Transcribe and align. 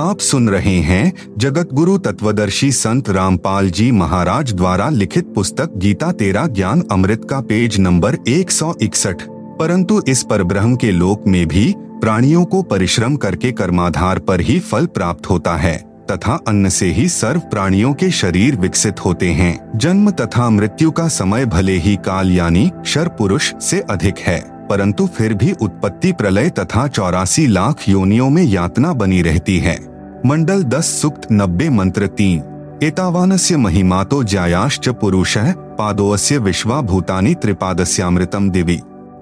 आप 0.00 0.18
सुन 0.18 0.48
रहे 0.48 0.76
हैं 0.80 1.12
जगत 1.38 1.72
गुरु 1.72 1.96
तत्वदर्शी 1.98 2.70
संत 2.72 3.08
रामपाल 3.10 3.68
जी 3.70 3.90
महाराज 3.92 4.52
द्वारा 4.52 4.88
लिखित 4.88 5.32
पुस्तक 5.34 5.72
गीता 5.76 6.10
तेरा 6.12 6.46
ज्ञान 6.48 6.82
अमृत 6.92 7.26
का 7.30 7.40
पेज 7.40 7.78
नंबर 7.78 8.16
161 8.28 9.22
परंतु 9.58 10.00
इस 10.08 10.22
पर 10.22 10.42
ब्रह्म 10.42 10.76
के 10.76 10.90
लोक 10.90 11.26
में 11.26 11.46
भी 11.48 11.74
प्राणियों 11.78 12.44
को 12.44 12.62
परिश्रम 12.62 13.16
करके 13.16 13.50
कर्माधार 13.52 14.18
पर 14.18 14.40
ही 14.40 14.58
फल 14.60 14.86
प्राप्त 14.86 15.28
होता 15.30 15.56
है, 15.56 15.76
तथा 16.10 16.38
अन्न 16.48 16.68
से 16.68 16.86
ही 16.92 17.08
सर्व 17.08 17.40
प्राणियों 17.40 17.92
के 17.94 18.10
शरीर 18.10 18.56
विकसित 18.56 19.04
होते 19.04 19.30
हैं। 19.32 19.78
जन्म 19.78 20.10
तथा 20.10 20.48
मृत्यु 20.50 20.90
का 20.90 21.06
समय 21.08 21.46
भले 21.46 21.76
ही 21.78 21.94
काल 21.96 22.32
यानी 22.32 22.70
शर 22.86 23.08
पुरुष 23.18 23.52
से 23.60 23.80
अधिक 23.90 24.18
है, 24.18 24.40
परंतु 24.70 25.06
फिर 25.16 25.34
भी 25.34 25.52
उत्पत्ति 25.52 26.12
प्रलय 26.12 26.50
तथा 26.50 26.86
चौरासी 26.88 27.46
लाख 27.46 27.88
योनियों 27.88 28.30
में 28.30 28.42
यातना 28.42 28.92
बनी 28.94 29.22
रहती 29.22 29.58
है। 29.58 29.89
मंडल 30.26 30.62
दस 30.62 30.84
सुक्त 30.84 31.20
नब्बे 31.32 31.68
मंत्र 31.70 32.06
तीन। 32.06 32.42
एतावानस्य 32.82 33.56
महिमा 33.56 34.04
तो 34.04 34.24
ज्यायाश्च 34.24 34.88
पुरुष 34.88 35.38
पादोस्य 35.38 36.38
विश्वा 36.38 36.80
भूतानी 36.80 37.34
त्रिपादस्यामृतम 37.34 38.50
दिवि। 38.50 38.76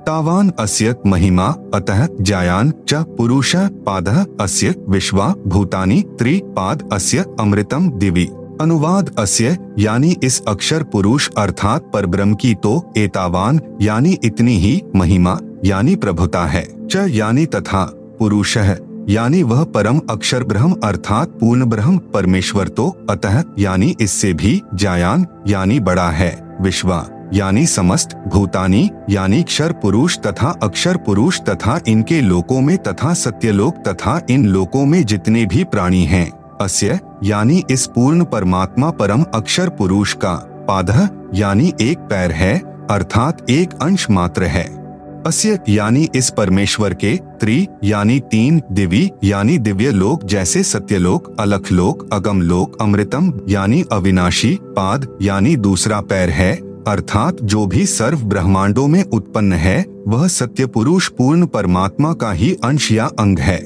तावान 0.06 0.52
अस्य 0.58 0.94
महिमा, 1.06 1.54
अतः 1.74 2.08
जायान 2.20 2.72
च 2.88 2.94
पुरुष, 2.94 3.56
पाद 3.56 4.26
अस्य 4.40 4.74
विश्वा 4.88 5.34
भूतानी 5.46 6.02
त्रिपाद 6.02 6.88
अस्य 6.92 7.24
अमृतम 7.40 7.90
दिवि। 7.90 8.28
अनुवाद 8.60 9.14
अस्य, 9.18 9.58
यानी 9.78 10.16
इस 10.24 10.42
अक्षर 10.48 10.82
पुरुष 10.82 11.28
अर्थात 11.38 11.90
पर 11.94 12.06
ब्रह्म 12.06 12.34
की 12.34 12.54
तो 12.54 12.92
एतावान, 12.96 13.60
यानी 13.82 14.18
इतनी 14.24 14.56
ही 14.56 14.82
महिमा, 14.96 15.38
यानी 15.64 15.96
प्रभुता 15.96 16.46
है, 16.46 16.86
च 16.86 16.96
यानी 17.08 17.46
तथा, 17.46 17.84
पुरुष। 18.18 18.58
है 18.58 18.87
यानी 19.08 19.42
वह 19.42 19.64
परम 19.64 20.00
अक्षर 20.10 20.42
ब्रह्म 20.44 20.76
अर्थात 20.84 21.28
पूर्ण 21.28 21.64
ब्रह्म 21.64 21.98
परमेश्वर 21.98 22.68
तो 22.68 23.06
अतः 23.10 23.42
यानी 23.58 23.96
इससे 24.00 24.32
भी 24.32 24.62
जायान, 24.74 25.26
यानी 25.46 25.80
बड़ा 25.80 26.10
है, 26.10 26.56
विश्वा, 26.60 27.06
यानी 27.34 27.66
समस्त, 27.66 28.16
भूतानी, 28.28 28.90
यानी 29.10 29.42
क्षर 29.42 29.72
पुरुष 29.72 30.18
तथा 30.18 30.54
अक्षर 30.62 30.96
पुरुष 30.96 31.40
तथा 31.40 31.80
इनके 31.88 32.20
लोकों 32.20 32.60
में 32.60 32.76
तथा 32.78 33.14
सत्यलोक 33.14 33.74
तथा 33.88 34.20
इन 34.30 34.46
लोकों 34.46 34.86
में 34.86 35.04
जितने 35.04 35.46
भी 35.46 35.64
प्राणी 35.64 36.04
हैं, 36.04 36.30
अस्य, 36.60 37.00
यानी 37.24 37.62
इस 37.70 37.86
पूर्ण 37.86 38.24
परमात्मा 38.24 38.90
परम 38.90 39.24
अक्षर 39.34 39.68
पुरुष 39.68 40.14
का 40.14 40.34
पाद 40.68 41.08
यानी 41.34 41.72
एक 41.80 41.98
पैर 41.98 42.32
है, 42.32 42.58
अर्थात 42.90 43.50
एक 43.50 43.74
अंश 43.82 44.10
मात्र 44.10 44.44
है। 44.44 44.77
अस्य 45.26 45.58
यानी 45.68 46.08
इस 46.14 46.30
परमेश्वर 46.30 46.94
के 46.94 47.16
त्रि 47.40 47.66
यानी 47.84 48.18
तीन 48.20 48.60
दिवी 48.72 49.10
यानी 49.24 49.56
दिव्य 49.58 49.90
लोक 49.90 50.24
जैसे 50.24 50.62
सत्यलोक 50.62 51.34
अलख 51.40 51.70
लोक 51.72 52.08
अगम 52.12 52.42
लोक 52.42 52.80
अमृतम 52.82 53.32
यानी 53.48 53.82
अविनाशी, 53.92 54.54
पाद 54.62 55.06
यानी 55.22 55.56
दूसरा 55.56 56.00
पैर 56.00 56.30
है, 56.30 56.52
अर्थात 56.88 57.42
जो 57.42 57.66
भी 57.66 57.86
सर्व 57.86 58.22
ब्रह्मांडों 58.24 58.86
में 58.86 59.02
उत्पन्न 59.04 59.52
है, 59.52 59.84
वह 60.08 60.26
सत्य 60.28 60.66
पुरुष 60.66 61.08
पूर्ण 61.08 61.46
परमात्मा 61.46 62.12
का 62.12 62.32
ही 62.32 62.52
अंश 62.64 62.90
या 62.92 63.06
अंग 63.18 63.38
है। 63.38 63.58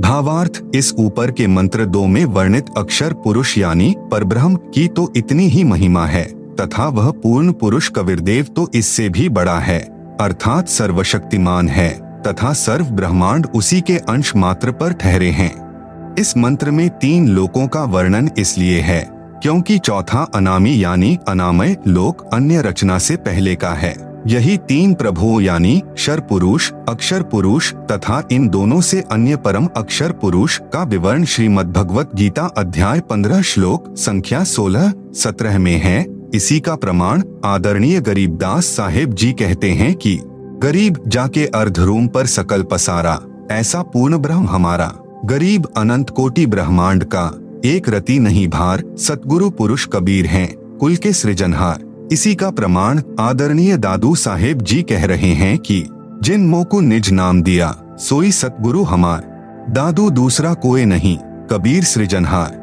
भावार्थ, 0.00 0.62
इस 0.74 0.92
ऊपर 0.98 1.30
के 1.30 1.46
मंत्र 1.46 1.84
दो 1.86 2.06
में 2.06 2.24
वर्णित 2.24 2.66
अक्षर 2.76 3.12
पुरुष 3.14 3.56
यानी 3.58 3.94
परब्रह्म 4.12 4.56
की 4.74 4.86
तो 4.88 5.12
इतनी 5.16 5.48
ही 5.48 5.64
महिमा 5.64 6.06
है, 6.06 6.24
तथा 6.56 6.88
वह 6.88 7.10
पूर्ण 7.12 7.52
पुरुष 7.52 7.90
कबीरदेव 7.96 8.44
तो 8.46 8.68
इससे 8.74 9.08
भी 9.08 9.28
बड़ा 9.28 9.58
है। 9.58 9.99
अर्थात 10.20 10.68
सर्वशक्तिमान 10.68 11.68
है 11.68 11.90
तथा 12.22 12.52
सर्व 12.52 12.86
ब्रह्मांड 12.86 13.46
उसी 13.54 13.80
के 13.80 13.96
अंश 14.08 14.34
मात्र 14.36 14.72
पर 14.72 14.92
ठहरे 14.92 15.30
हैं। 15.30 16.14
इस 16.18 16.36
मंत्र 16.36 16.70
में 16.70 16.88
तीन 16.98 17.28
लोकों 17.28 17.66
का 17.68 17.84
वर्णन 17.84 18.28
इसलिए 18.38 18.80
है, 18.80 19.00
क्योंकि 19.42 19.78
चौथा 19.78 20.22
अनामी 20.34 20.82
यानी 20.84 21.16
अनामय 21.28 21.76
लोक 21.86 22.28
अन्य 22.34 22.62
रचना 22.62 22.98
से 22.98 23.16
पहले 23.18 23.54
का 23.54 23.72
है। 23.74 23.94
यही 24.26 24.56
तीन 24.68 24.94
प्रभु 24.94 25.40
यानी 25.40 25.82
शर 25.98 26.20
पुरुष 26.20 26.70
अक्षर 26.88 27.22
पुरुष 27.22 27.72
तथा 27.90 28.22
इन 28.32 28.48
दोनों 28.48 28.80
से 28.80 29.00
अन्य 29.12 29.36
परम 29.36 29.68
अक्षर 29.76 30.12
पुरुष 30.12 30.58
का 30.72 30.82
विवरण 30.84 31.24
श्रीमद 31.24 31.72
भगवत 31.72 32.14
गीता 32.14 32.46
अध्याय 32.58 33.00
पंद्रह 33.00 33.42
श्लोक 33.42 33.94
संख्या 33.98 34.44
सोलह, 34.46 34.92
सत्रह 35.14 35.58
में 35.58 35.76
है। 35.76 36.19
इसी 36.34 36.60
का 36.60 36.74
प्रमाण 36.74 37.22
आदरणीय 37.44 38.00
गरीबदास 38.00 38.64
साहेब 38.64 39.14
जी 39.14 39.32
कहते 39.32 39.70
हैं 39.70 39.94
कि, 39.94 40.20
गरीब 40.62 40.98
जाके 41.08 41.46
अर्ध 41.46 41.78
रूम 41.78 42.06
पर 42.06 42.26
सकल 42.26 42.62
पसारा, 42.62 43.22
ऐसा 43.50 43.82
पूर्ण 43.82 44.18
ब्रह्म 44.18 44.46
हमारा। 44.46 44.94
गरीब 45.24 45.66
अनंत 45.76 46.10
कोटि 46.10 46.46
ब्रह्मांड 46.46 47.04
का, 47.04 47.38
एक 47.64 47.88
रति 47.88 48.18
नहीं 48.18 48.48
भार 48.48 48.84
सतगुरु 48.98 49.50
पुरुष 49.50 49.86
कबीर 49.92 50.26
हैं, 50.26 50.54
कुल 50.54 50.96
के 50.96 51.12
सृजनहार। 51.12 52.08
इसी 52.12 52.34
का 52.34 52.50
प्रमाण 52.50 53.02
आदरणीय 53.20 53.76
दादू 53.76 54.14
साहेब 54.14 54.62
जी 54.62 54.82
कह 54.82 55.04
रहे 55.04 55.32
हैं 55.32 55.58
कि, 55.58 55.84
जिन 56.22 56.46
मोह 56.46 56.64
को 56.64 56.80
निज 56.80 57.10
नाम 57.10 57.42
दिया, 57.42 57.82
सोई 57.98 58.30
सतगुरु 58.30 58.82
हमार। 58.82 59.30
दादू 59.70 60.10
दूसरा 60.10 60.54
कोई 60.54 60.84
नहीं, 60.84 61.16
कबीर 61.50 61.84
सृजनहार। 61.84 62.59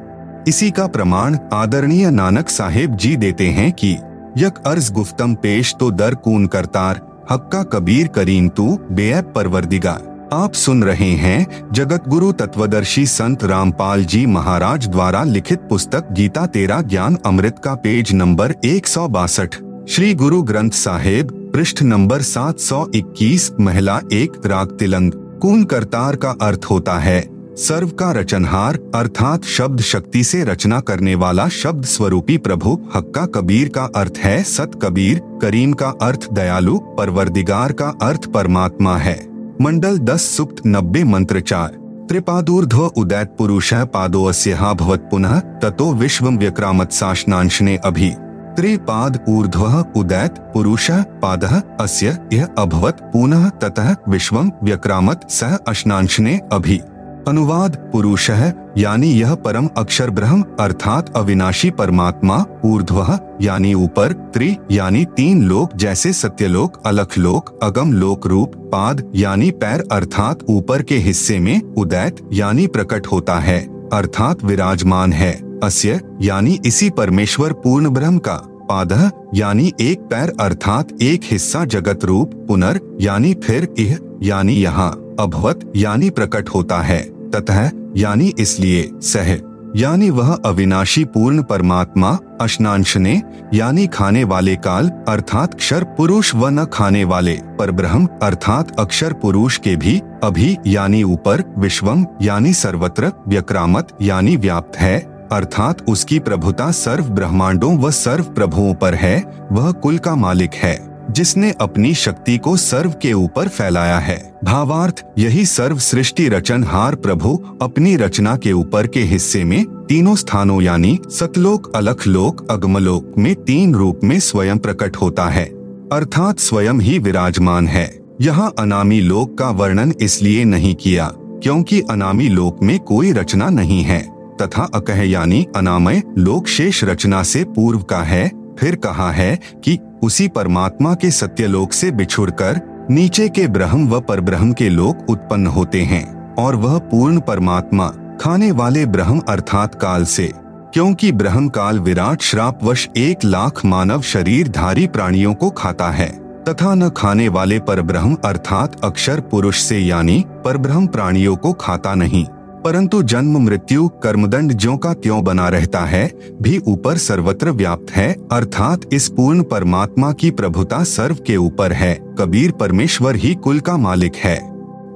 इसी 0.48 0.72
का 0.72 0.88
प्रमाण 0.88 1.38
आदरणीय 1.54 2.10
नानक 2.10 2.50
साहेब 2.50 2.96
जी 2.96 3.16
देते 3.16 3.48
हैं 3.48 3.72
कि, 3.72 3.98
यक 4.38 4.58
अर्ज़ 4.66 4.94
गुफ्तम 4.94 5.34
पेश 5.34 5.76
तो 5.80 5.92
दर 5.92 6.16
कून 6.16 6.48
करतार, 6.48 7.26
हक्का 7.32 7.64
कबीर 7.64 8.08
करीम 8.08 8.50
तू 8.50 8.80
बेअब 8.92 9.34
परवरदिगार। 9.36 10.30
आप 10.34 10.54
सुन 10.54 10.84
रहे 10.84 11.12
हैं 11.12 11.70
जगत 11.72 12.04
गुरु 12.08 12.32
तत्वदर्शी 12.32 13.06
संत 13.06 13.44
रामपाल 13.44 14.06
जी 14.06 14.26
महाराज 14.26 14.88
द्वारा 14.88 15.24
लिखित 15.24 15.60
पुस्तक 15.60 16.12
गीता 16.12 16.46
तेरा 16.46 16.82
ज्ञान 16.82 17.18
अमृत 17.26 17.60
का 17.64 17.76
पेज 17.76 18.14
नंबर 18.14 18.54
एक 18.66 18.88
सौ 18.88 19.08
बासठ। 19.08 19.56
श्री 19.90 20.14
गुरु 20.14 20.44
ग्रंथ 20.44 20.72
साहेब, 20.72 21.52
पृष्ठ 21.54 21.84
नंबर 21.84 22.22
721 22.22 23.52
महिला 23.60 24.02
एक, 24.14 24.32
राग 24.46 24.68
तिलंग। 24.68 25.12
कून 25.42 25.64
करतार 25.64 26.16
का 26.16 26.30
अर्थ 26.42 26.66
होता 26.70 27.00
है 27.00 27.37
सर्व 27.58 27.88
का 27.88 28.12
रचनहार, 28.12 28.80
अर्थात 28.96 29.44
शब्द 29.44 29.82
शक्ति 29.82 30.24
से 30.24 30.44
रचना 30.44 30.80
करने 30.80 31.16
वाला 31.16 31.48
शब्द 31.48 31.86
स्वरूपी 31.86 32.38
प्रभु, 32.38 32.80
हक्का 32.96 33.26
कबीर 33.26 33.70
का 33.70 33.90
अर्थ 33.96 34.14
है 34.18 34.44
सत 34.44 34.72
कबीर, 34.84 35.22
करीम 35.42 35.74
का 35.74 35.88
अर्थ 35.88 36.32
दयालु, 36.34 36.78
परवरदिगार 36.78 37.72
का 37.72 37.94
अर्थ 38.02 38.26
परमात्मा 38.26 38.98
है। 38.98 39.28
मंडल 39.62 39.98
दस 39.98 40.22
सुप्त 40.22 40.64
नब्बे 40.68 41.04
मंत्र 41.04 41.40
चार। 41.40 41.70
त्रिपादूर्ध्व 42.10 42.82
उदैत 42.86 43.36
पुरुष 43.38 43.74
पादो 43.74 44.32
भवत 44.74 45.08
पुनः, 45.12 45.40
ततो 45.40 45.94
विश्व 45.94 46.30
व्यक्रामत 46.30 46.92
साशनांशने 46.92 47.78
अभि। 47.78 48.14
त्रिपाद 48.56 49.26
ऊर्ध्व 49.30 49.86
उदैत 49.96 50.32
पुरुष 50.32 50.92
पाद, 50.92 51.64
अस्य 51.82 52.18
यह 52.34 52.48
अभवत, 52.58 52.98
पुनः 53.14 53.50
ततः 53.50 53.96
विश्व 54.10 54.52
व्यक्रामत 54.64 55.28
सह 55.30 55.56
अश्नांशने 55.68 56.40
अभि। 56.54 56.82
अनुवाद 57.28 57.76
पुरुष 57.94 58.30
है 58.30 58.68
यानी 58.78 59.08
यह 59.08 59.36
परम 59.36 59.70
अक्षर 59.78 60.10
ब्रह्म, 60.10 60.44
अर्थात 60.60 61.14
अविनाशी 61.16 61.70
परमात्मा, 61.70 62.46
ऊर्ध्व, 62.66 63.20
यानी 63.42 63.74
ऊपर, 63.74 64.12
त्रि, 64.12 64.58
यानी 64.72 65.06
तीन 65.06 65.44
लोक 65.44 65.76
जैसे 65.76 66.14
सत्यलोक 66.14 66.82
अलख 66.86 67.18
लोक 67.18 67.60
अगम 67.64 67.94
लोक 67.94 68.28
रूप, 68.28 68.52
पाद, 68.56 69.12
यानी 69.16 69.52
पैर, 69.52 69.84
अर्थात 69.92 70.40
ऊपर 70.50 70.82
के 70.82 70.98
हिस्से 70.98 71.40
में, 71.40 71.62
उदैत, 71.62 72.30
यानी 72.34 72.68
प्रकट 72.68 73.08
होता 73.08 73.40
है, 73.40 73.60
अर्थात 73.94 74.44
विराजमान 74.44 75.14
है, 75.14 75.60
अस्य, 75.64 76.02
यानी 76.22 76.60
इसी 76.66 76.90
परमेश्वर 76.90 77.54
पूर्ण 77.54 77.90
ब्रह्म 77.90 78.18
का, 78.18 78.36
पाद, 78.70 79.12
यानी 79.36 79.74
एक 79.82 80.00
पैर, 80.00 80.34
अर्थात 80.40 81.02
एक 81.02 81.22
हिस्सा 81.24 81.66
जगत 81.66 82.06
रूप, 82.06 82.32
पुनर, 82.48 82.80
यानी 83.02 83.34
फिर 83.34 83.76
इह, 83.80 83.98
यानी 84.24 84.54
यहाँ, 84.54 85.16
अभवत, 85.20 85.72
यानी 85.76 86.10
प्रकट 86.10 86.50
होता 86.50 86.82
है। 86.82 87.17
ततः, 87.36 87.72
यानी 87.98 88.34
इसलिए, 88.40 88.92
सह। 88.96 89.38
यानी 89.76 90.10
वह 90.10 90.40
अविनाशी 90.46 91.04
पूर्ण 91.04 91.44
परमात्मा 91.44 92.20
अश्नांशने 92.42 93.22
यानी 93.54 93.88
खाने 93.88 94.24
वाले 94.24 94.56
काल, 94.56 94.92
अर्थात 95.08 95.56
क्षर 95.56 95.84
पुरुष 95.84 96.36
व 96.36 96.48
न 96.48 96.66
खाने 96.66 97.04
वाले, 97.04 97.40
पर 97.60 97.72
ब्रह्म, 97.72 98.08
अर्थात 98.24 98.80
अक्षर 98.80 99.14
पुरुष 99.14 99.58
के 99.58 99.76
भी, 99.76 100.02
अभी, 100.24 100.58
यानी 100.68 101.04
ऊपर, 101.04 101.56
विश्वम, 101.58 102.06
यानी 102.22 102.54
सर्वत्र, 102.54 103.12
व्यक्रामत, 103.28 103.88
यानी 104.02 104.38
व्याप्त 104.38 104.78
है, 104.78 105.00
अर्थात 105.32 105.90
उसकी 105.90 106.20
प्रभुता 106.20 106.72
सर्व 106.72 107.04
ब्रह्मांडों 107.04 107.78
व 107.78 107.92
सर्व 107.92 108.24
प्रभुओं 108.24 108.74
पर 108.74 108.96
है, 108.96 109.48
वह 109.52 109.72
कुल 109.72 109.98
का 109.98 110.16
मालिक 110.16 110.54
है। 110.54 110.87
जिसने 111.12 111.52
अपनी 111.62 111.94
शक्ति 111.94 112.38
को 112.38 112.56
सर्व 112.58 112.94
के 113.02 113.14
ऊपर 113.14 113.48
फैलाया 113.48 113.98
है। 114.00 114.18
भावार्थ, 114.44 115.04
यही 115.18 115.46
सर्व 115.46 115.80
सृष्टि 115.80 116.28
रचन 116.30 116.64
हार 116.64 116.96
प्रभु 116.96 117.36
अपनी 117.62 117.96
रचना 117.96 118.36
के 118.38 118.52
ऊपर 118.52 118.88
के 118.88 119.04
हिस्से 119.04 119.44
में 119.44 119.64
तीनों 119.90 120.16
स्थानों 120.16 120.62
यानी 120.62 120.98
सतलोक 121.10 121.76
अलख 121.76 122.08
लोक 122.08 122.52
अगमलोक 122.52 123.14
में 123.18 123.34
तीन 123.36 123.76
रूप 123.76 124.00
में 124.04 124.20
स्वयं 124.20 124.58
प्रकट 124.58 124.98
होता 124.98 125.30
है। 125.30 125.46
अर्थात 125.92 126.40
स्वयं 126.40 126.74
ही 126.74 126.98
विराजमान 127.00 127.68
है। 127.68 127.88
यहाँ 128.22 128.54
अनामी 128.60 129.00
लोक 129.02 129.38
का 129.38 129.50
वर्णन 129.50 129.94
इसलिए 130.02 130.44
नहीं 130.44 130.76
किया 130.76 131.12
क्योंकि 131.16 131.82
अनामी 131.82 132.28
लोक 132.30 132.64
में 132.64 132.80
कोई 132.80 133.12
रचना 133.12 133.50
नहीं 133.50 133.84
है। 133.84 134.00
तथा 134.42 134.64
अकह 134.74 135.02
यानी 135.02 135.46
अनामय 135.56 136.02
लोक 136.18 136.48
शेष 136.48 136.84
रचना 136.84 137.22
से 137.24 137.44
पूर्व 137.46 137.82
का 137.82 137.98
है, 137.98 138.28
फिर 138.60 138.76
कहा 138.76 139.12
है 139.12 139.40
कि 139.64 139.78
उसी 140.04 140.28
परमात्मा 140.28 140.94
के 140.96 141.12
सत्यलोक 141.12 141.74
से 141.74 141.92
बिछुड़कर 141.92 142.60
नीचे 142.90 143.28
के 143.30 143.48
ब्रह्म 143.48 143.88
व 143.90 144.00
परब्रह्म 144.02 144.54
के 144.54 144.70
लोक 144.70 145.10
उत्पन्न 145.10 145.48
होते 145.48 145.82
हैं 145.84 146.36
और 146.36 146.56
वह 146.56 146.78
पूर्ण 146.92 147.20
परमात्मा 147.20 147.88
खाने 148.22 148.52
वाले 148.52 148.86
ब्रह्म 148.86 149.22
अर्थात 149.30 149.76
काल 149.76 150.06
से, 150.06 150.32
क्योंकि 150.74 151.12
ब्रह्म 151.12 151.50
काल 151.50 151.80
विराट 151.80 152.22
श्रापवश 152.22 152.88
एक 152.98 153.26
लाख 153.26 153.66
मानव 153.66 154.02
शरीरधारी 154.04 154.88
प्राणियों 154.88 155.34
को 155.34 155.50
खाता 155.50 155.90
है, 155.90 156.10
तथा 156.44 156.74
न 156.76 156.90
खाने 156.90 157.28
वाले 157.30 157.60
परब्रह्म 157.60 158.18
अर्थात 158.26 158.80
अक्षर 158.86 159.20
पुरुष 159.22 159.62
से 159.62 159.80
यानी 159.80 160.24
परब्रह्म 160.46 160.88
प्राणियों 160.88 161.36
को 161.36 161.54
खाता 161.54 161.96
नहीं। 161.96 162.26
परंतु 162.68 163.04
जन्म, 163.04 163.38
मृत्यु, 163.38 163.88
कर्मदंड 163.88 164.54
ज्यो 164.54 164.78
का 164.78 164.94
त्यों 164.94 165.24
बना 165.24 165.50
रहता 165.50 165.80
है, 165.80 166.12
भी 166.42 166.58
ऊपर 166.58 166.98
सर्वत्र 166.98 167.52
व्याप्त 167.52 167.92
है, 167.92 168.16
अर्थात 168.32 168.94
इस 168.94 169.08
पूर्ण 169.10 169.44
परमात्मा 169.44 170.12
की 170.12 170.32
प्रभुता 170.32 170.84
सर्व 170.84 171.16
के 171.16 171.38
ऊपर 171.38 171.74
है, 171.74 171.94
कबीर 172.20 172.52
परमेश्वर 172.52 173.16
ही 173.16 173.36
कुल 173.36 173.60
का 173.60 173.78
मालिक 173.78 174.16
है, 174.16 174.40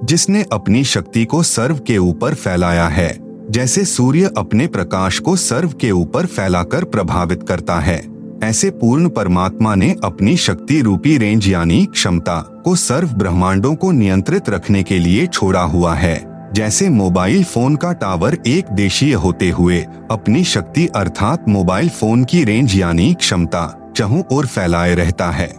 जिसने 0.03 0.45
अपनी 0.51 0.83
शक्ति 0.83 1.25
को 1.25 1.44
सर्व 1.44 1.79
के 1.88 1.97
ऊपर 1.97 2.33
फैलाया 2.33 2.88
है, 2.88 3.18
जैसे 3.51 3.85
सूर्य 3.85 4.31
अपने 4.38 4.68
प्रकाश 4.68 5.19
को 5.19 5.35
सर्व 5.35 5.69
के 5.69 5.91
ऊपर 5.91 6.25
फैलाकर 6.25 6.83
प्रभावित 6.83 7.44
करता 7.44 7.79
है, 7.79 8.07
ऐसे 8.44 8.69
पूर्ण 8.69 9.09
परमात्मा 9.09 9.75
ने 9.75 9.95
अपनी 10.03 10.38
शक्ति 10.38 10.81
रूपी 10.81 11.18
रेंज 11.18 11.47
यानी 11.47 11.85
क्षमता 11.85 12.62
को 12.65 12.75
सर्व 12.75 13.07
ब्रह्मांडों 13.07 13.75
को 13.75 13.91
नियंत्रित 13.91 14.50
रखने 14.50 14.83
के 14.83 15.00
लिए 15.00 15.27
छोड़ा 15.27 15.62
हुआ 15.62 15.95
है। 15.95 16.31
जैसे 16.53 16.89
मोबाइल 16.89 17.44
फ़ोन 17.44 17.75
का 17.75 17.92
टावर 17.94 18.38
एक 18.48 18.65
देशीय 18.71 19.13
होते 19.13 19.50
हुए, 19.50 19.80
अपनी 20.12 20.44
शक्ति 20.44 20.88
अर्थात 20.88 21.50
मोबाइल 21.50 21.89
फ़ोन 21.89 22.24
की 22.24 22.44
रेंज 22.44 22.75
यानी 22.75 23.13
क्षमता, 23.13 23.92
चहु 23.95 24.24
और 24.31 24.45
फैलाए 24.45 24.95
रहता 24.95 25.30
है। 25.31 25.50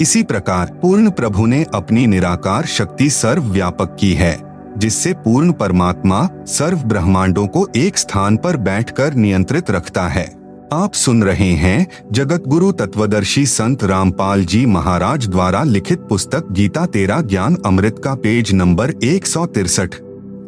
इसी 0.00 0.22
प्रकार, 0.22 0.66
पूर्ण 0.82 1.10
प्रभु 1.10 1.46
ने 1.46 1.64
अपनी 1.74 2.06
निराकार 2.06 2.66
शक्ति 2.66 3.10
सर्व 3.10 3.42
व्यापक 3.42 3.96
की 4.00 4.12
है, 4.14 4.36
जिससे 4.78 5.12
पूर्ण 5.12 5.52
परमात्मा 5.52 6.28
सर्व 6.46 6.78
ब्रह्मांडों 6.78 7.46
को 7.46 7.68
एक 7.76 7.98
स्थान 7.98 8.36
पर 8.36 8.56
बैठकर 8.56 9.14
नियंत्रित 9.14 9.70
रखता 9.70 10.08
है। 10.08 10.26
आप 10.72 10.92
सुन 10.92 11.22
रहे 11.22 11.52
हैं 11.52 11.86
जगत 12.12 12.42
गुरु 12.48 12.72
तत्वदर्शी 12.72 13.46
संत 13.46 13.84
रामपाल 13.84 14.44
जी 14.44 14.66
महाराज 14.66 15.28
द्वारा 15.28 15.62
लिखित 15.62 15.98
पुस्तक 15.98 16.52
गीता 16.52 16.86
तेरा 16.86 17.20
ज्ञान 17.20 17.56
अमृत 17.66 18.00
का 18.04 18.14
पेज 18.14 18.52
नंबर 18.52 18.90
एक 19.04 19.26
सौ 19.26 19.46
तिरसठ। 19.46 19.94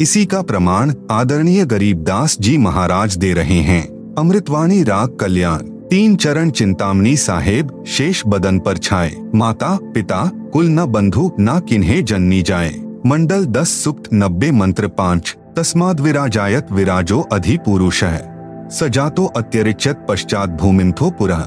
इसी 0.00 0.26
का 0.26 0.42
प्रमाण 0.42 0.92
आदरणीय 1.10 1.64
गरीबदास 1.64 2.36
जी 2.40 2.58
महाराज 2.58 3.16
दे 3.16 3.32
रहे 3.34 3.58
हैं। 3.58 4.14
अमृतवाणी 4.18 4.82
राग 4.82 5.16
कल्याण, 5.20 5.58
तीन 5.58 6.16
चरण 6.16 6.50
चिंतामणी 6.50 7.16
साहेब, 7.16 7.84
शेष 7.86 8.22
बदन 8.26 8.58
पर 8.58 8.78
छाए। 8.78 9.16
माता, 9.34 9.78
पिता, 9.82 10.30
कुल 10.52 10.66
न 10.68 10.86
बंधु, 10.86 11.32
न 11.40 11.60
किन्हे 11.60 12.02
जननी 12.02 12.42
जाए। 12.42 12.74
मंडल 13.06 13.46
दस 13.46 13.68
सुक्त 13.68 14.02
नब्बे 14.14 14.50
मंत्र 14.50 14.88
पाँच, 14.88 15.36
तस्माद 15.56 16.00
विराजायत 16.00 16.72
विराजो 16.72 17.20
अधि 17.20 17.56
पुरुष 17.56 18.04
है। 18.04 18.68
सजातो 18.70 19.24
अत्यरिचत 19.26 20.06
पश्चात 20.08 20.50
भूमिथो 20.50 21.10
पुरः। 21.10 21.42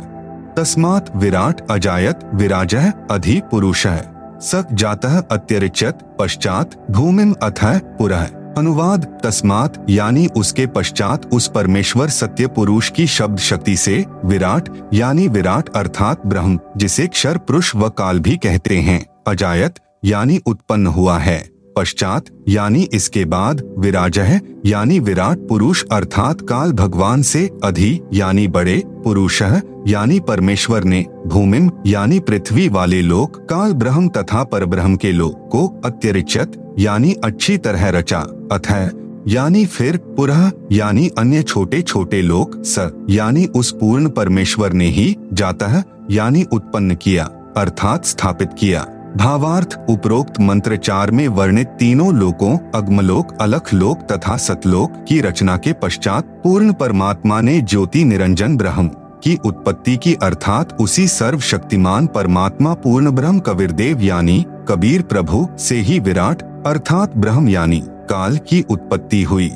तस्मात 0.58 1.14
विराट 1.16 1.72
अजायत 1.72 2.20
विराज 2.36 2.76
अधि 3.12 3.42
पुरुष 3.52 3.88
है। 3.88 4.14
सक 4.42 4.68
जात 4.74 5.06
अत्यरिचत 5.32 6.00
पश्चात 6.20 6.88
भूमिम 6.92 7.36
अथ 7.44 7.66
पुरः। 7.98 8.28
अनुवाद, 8.58 9.20
तस्मात, 9.24 9.86
यानी 9.90 10.28
उसके 10.28 10.68
पश्चात 10.68 11.34
उस 11.34 11.48
परमेश्वर 11.48 12.10
सत्य 12.10 12.48
पुरुष 12.48 12.90
की 12.90 13.08
शब्द 13.08 13.40
शक्ति 13.40 13.76
से, 13.76 14.06
विराट, 14.26 14.70
यानी 14.94 15.28
विराट 15.28 15.70
अर्थात 15.70 16.26
ब्रह्म, 16.26 16.60
जिसे 16.78 17.08
क्षर, 17.08 17.38
पुरुष 17.38 17.76
व 17.76 17.90
काल 17.90 18.20
भी 18.20 18.38
कहते 18.38 18.78
हैं, 18.78 19.06
अजायत, 19.28 19.76
यानी 20.06 20.40
उत्पन्न 20.46 20.88
हुआ 20.88 21.18
है। 21.18 21.54
पश्चात, 21.78 22.26
यानी 22.50 22.90
इसके 22.94 23.26
बाद, 23.26 23.76
विराज 23.78 24.20
है 24.20 24.42
यानी 24.66 25.00
विराट 25.00 25.38
पुरुष 25.38 25.84
अर्थात 25.92 26.42
काल 26.42 26.72
भगवान 26.72 27.22
से, 27.22 27.50
अधि, 27.64 28.02
यानी 28.14 28.48
बड़े, 28.48 28.84
पुरुष, 28.88 29.42
यानी 29.88 30.20
परमेश्वर 30.20 30.84
ने 30.84 31.06
भूमिम 31.28 31.72
यानी 31.86 32.20
पृथ्वी 32.20 32.70
वाले 32.70 33.02
लोक, 33.02 33.38
काल 33.50 33.74
ब्रह्म 33.74 34.08
तथा 34.08 34.44
परब्रह्म 34.44 34.96
के 34.96 35.12
लोक 35.12 35.50
को 35.52 35.82
अत्यरिचत 35.86 36.52
यानी 36.80 37.14
अच्छी 37.24 37.58
तरह 37.58 37.90
रचा। 37.90 38.20
अथ 38.52 38.90
यानी 39.28 39.66
फिर 39.66 39.98
पुरह 39.98 40.52
यानी 40.72 41.08
अन्य 41.18 41.44
छोटे 41.44 41.82
छोटे 41.82 42.22
लोक, 42.22 42.62
स, 42.66 42.90
यानी 43.10 43.46
उस 43.46 43.72
पूर्ण 43.72 44.10
परमेश्वर 44.10 44.74
ने 44.74 44.88
ही 44.88 45.16
जाता, 45.34 45.84
यानी 46.12 46.44
उत्पन्न 46.44 46.96
किया, 46.96 47.24
अर्थात 47.58 48.06
स्थापित 48.06 48.50
किया। 48.60 48.86
भावार्थ, 49.18 49.80
उपरोक्त 49.90 50.40
मंत्र 50.40 50.76
चार 50.76 51.12
में 51.12 51.28
वर्णित 51.28 51.68
तीनों 51.68 52.14
लोकों, 52.14 52.58
अग्मलोक 52.76 53.38
अलख 53.42 53.74
लोक 53.74 53.98
तथा 54.12 54.38
सतलोक 54.38 55.06
की 55.08 55.22
रचना 55.22 55.58
के 55.58 55.74
पश्चात 55.74 56.24
पूर्ण 56.44 56.74
परमात्मा 56.74 57.42
ने 57.42 57.62
ज्योति 57.62 58.04
निरंजन 58.04 58.58
ब्रह्म 58.58 58.88
की 59.24 59.38
उत्पत्ति 59.46 59.98
की 59.98 60.14
अर्थात 60.14 60.78
उसी 60.82 61.08
सर्वशक्तिमान 61.08 62.08
परमात्मा 62.08 62.74
पूर्ण 62.74 63.12
ब्रह्म 63.12 63.40
कबीरदेव 63.40 64.02
यानी 64.02 64.46
कबीर 64.70 65.02
प्रभु 65.02 65.48
से 65.60 65.76
ही 65.76 66.00
विराट 66.00 66.42
अर्थात 66.66 67.18
ब्रह्म 67.18 67.50
यानी 67.50 67.82
काल 68.10 68.38
की 68.38 68.62
उत्पत्ति 68.70 69.24
हुई। 69.24 69.52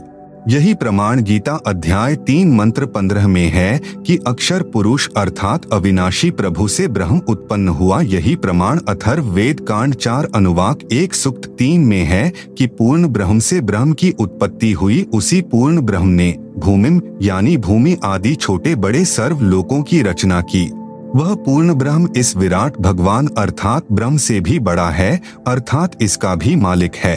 यही 0.47 0.73
प्रमाण 0.73 1.21
गीता 1.21 1.53
अध्याय 1.67 2.15
तीन 2.15 2.51
मंत्र 2.55 2.85
पंद्रह 2.85 3.27
में 3.27 3.47
है 3.47 3.79
कि 4.07 4.17
अक्षर 4.27 4.61
पुरुष 4.63 5.07
अर्थात 5.17 5.65
अविनाशी 5.73 6.31
प्रभु 6.31 6.67
से 6.67 6.87
ब्रह्म 6.87 7.21
उत्पन्न 7.27 7.67
हुआ। 7.69 8.01
यही 8.01 8.35
प्रमाण 8.35 8.79
अथर्व 8.79 9.25
वेद 9.25 9.59
कांड 9.59 9.95
चार 9.95 10.27
अनुवाक 10.35 10.79
एक 10.93 11.13
सुक्त 11.13 11.49
तीन 11.59 11.81
में 11.81 12.03
है 12.03 12.31
कि 12.57 12.67
पूर्ण 12.67 13.07
ब्रह्म 13.07 13.39
से 13.39 13.61
ब्रह्म 13.61 13.93
की 13.93 14.11
उत्पत्ति 14.19 14.71
हुई। 14.71 15.05
उसी 15.13 15.41
पूर्ण 15.41 15.81
ब्रह्म 15.81 16.07
ने 16.07 16.35
भूमिम 16.57 17.01
यानी 17.21 17.57
भूमि 17.57 17.97
आदि 18.03 18.35
छोटे 18.35 18.75
बड़े 18.75 19.05
सर्व 19.05 19.41
लोकों 19.41 19.81
की 19.83 20.01
रचना 20.01 20.41
की। 20.41 20.69
वह 21.15 21.33
पूर्ण 21.35 21.73
ब्रह्म 21.73 22.09
इस 22.15 22.35
विराट 22.37 22.77
भगवान 22.81 23.27
अर्थात 23.37 23.85
ब्रह्म 23.91 24.17
से 24.17 24.39
भी 24.39 24.59
बड़ा 24.59 24.89
है, 24.89 25.21
अर्थात 25.47 26.01
इसका 26.01 26.35
भी 26.35 26.55
मालिक 26.55 26.95
है। 26.95 27.15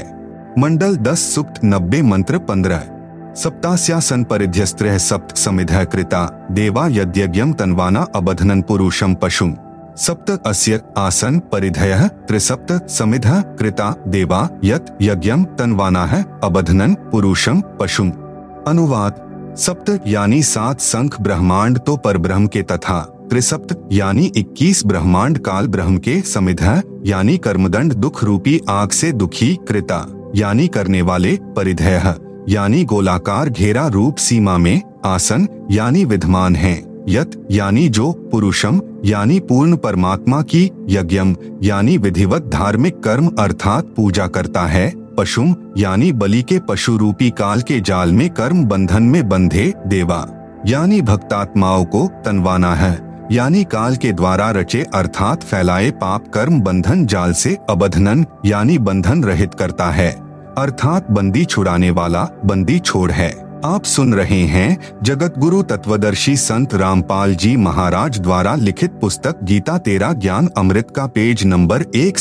मंडल 0.58 0.96
दस 0.96 1.22
सुक्त 1.34 1.60
नब्बे 1.64 2.02
मंत्र 2.02 2.38
पंद्रह। 2.38 2.82
सप्तास्यासन 3.36 4.24
परिध्यस्त्र 4.24 4.96
सप्त 4.98 5.36
समिध 5.36 5.72
कृता। 5.92 6.48
देवा 6.50 6.86
यद्यज्ञम 6.88 7.52
तन्वाना 7.52 8.06
अबधनन 8.14 8.62
पुरुषम 8.62 9.14
पशु 9.14 9.52
सप्त 9.96 10.30
अस्य 10.46 10.80
आसन 10.98 11.38
परिधय 11.52 12.08
त्रिसप्त 12.28 12.88
समिध 12.88 13.26
कृता। 13.58 13.94
देवा 14.08 14.48
यत 14.64 14.96
यज्ञम 15.02 15.44
तन्वाना 15.58 16.04
है 16.06 16.24
अबधनन 16.44 16.94
पुरुषम 16.94 17.62
पशु 17.80 18.04
अनुवाद। 18.68 19.26
सप्त 19.58 20.00
यानी 20.06 20.42
सात 20.42 20.80
संख 20.80 21.20
ब्रह्मांड 21.20 21.78
तो 21.78 21.96
पर 21.96 22.18
ब्रह्म 22.18 22.46
के 22.46 22.62
तथा। 22.62 23.00
त्रिसप्त, 23.30 23.76
यानी 23.92 24.30
21 24.36 24.84
ब्रह्मांड 24.86 25.38
काल 25.38 25.66
ब्रह्म 25.66 25.98
के 25.98 26.20
समिध 26.20 26.60
यानी 27.06 27.36
कर्मदंड 27.38 27.92
दुख 27.94 28.22
रूपी 28.24 28.60
आग 28.68 28.90
से 28.90 29.12
दुखी 29.12 29.54
कृता, 29.68 30.06
यानी 30.36 30.66
करने 30.68 31.02
वाले 31.02 31.38
परिधय 31.56 32.14
यानी 32.48 32.84
गोलाकार 32.84 33.48
घेरा 33.48 33.86
रूप 33.86 34.16
सीमा 34.16 34.56
में 34.58 34.80
आसन, 35.04 35.46
यानी 35.70 36.04
विद्यमान 36.04 36.56
है, 36.56 36.72
यत, 37.08 37.46
यानी 37.50 37.88
जो 37.88 38.10
पुरुषम, 38.32 38.80
यानी 39.04 39.38
पूर्ण 39.40 39.76
परमात्मा 39.76 40.40
की 40.42 40.70
यज्ञम, 40.88 41.34
यानी 41.62 41.96
विधिवत 41.98 42.50
धार्मिक 42.52 43.02
कर्म 43.02 43.30
अर्थात 43.38 43.92
पूजा 43.96 44.26
करता 44.26 44.66
है, 44.66 44.92
पशुम, 45.18 45.54
यानी 45.78 46.12
बलि 46.12 46.42
के 46.42 46.58
पशु 46.58 46.96
रूपी 46.96 47.30
काल 47.30 47.60
के 47.60 47.80
जाल 47.80 48.12
में 48.12 48.28
कर्म 48.30 48.64
बंधन 48.64 49.02
में 49.02 49.28
बंधे 49.28 49.72
देवा, 49.86 50.26
यानी 50.66 51.00
भक्तात्माओं 51.02 51.84
को 51.84 52.06
तनवाना 52.24 52.74
है। 52.74 53.09
यानी 53.32 53.64
काल 53.64 53.96
के 53.96 54.12
द्वारा 54.12 54.50
रचे 54.50 54.86
अर्थात 54.94 55.42
फैलाए 55.42 55.90
पाप 55.90 56.28
कर्म 56.34 56.60
बंधन 56.60 57.06
जाल 57.06 57.32
से 57.32 57.58
अबधनन, 57.70 58.26
यानी 58.46 58.78
बंधन 58.78 59.24
रहित 59.24 59.54
करता 59.54 59.90
है। 59.90 60.10
अर्थात 60.58 61.10
बंदी 61.10 61.44
छुड़ाने 61.44 61.90
वाला, 61.90 62.28
बंदी 62.44 62.78
छोड़ 62.78 63.10
है। 63.10 63.60
आप 63.64 63.84
सुन 63.84 64.14
रहे 64.14 64.42
हैं 64.42 64.78
जगत 65.02 65.34
गुरु 65.38 65.62
तत्वदर्शी 65.62 66.36
संत 66.36 66.74
रामपाल 66.74 67.34
जी 67.34 67.56
महाराज 67.56 68.20
द्वारा 68.20 68.54
लिखित 68.54 68.90
पुस्तक 68.90 69.36
गीता 69.44 69.78
तेरा 69.78 70.12
ज्ञान 70.12 70.48
अमृत 70.58 70.92
का 70.96 71.06
पेज 71.06 71.44
नंबर 71.44 71.82
एक 71.82 72.18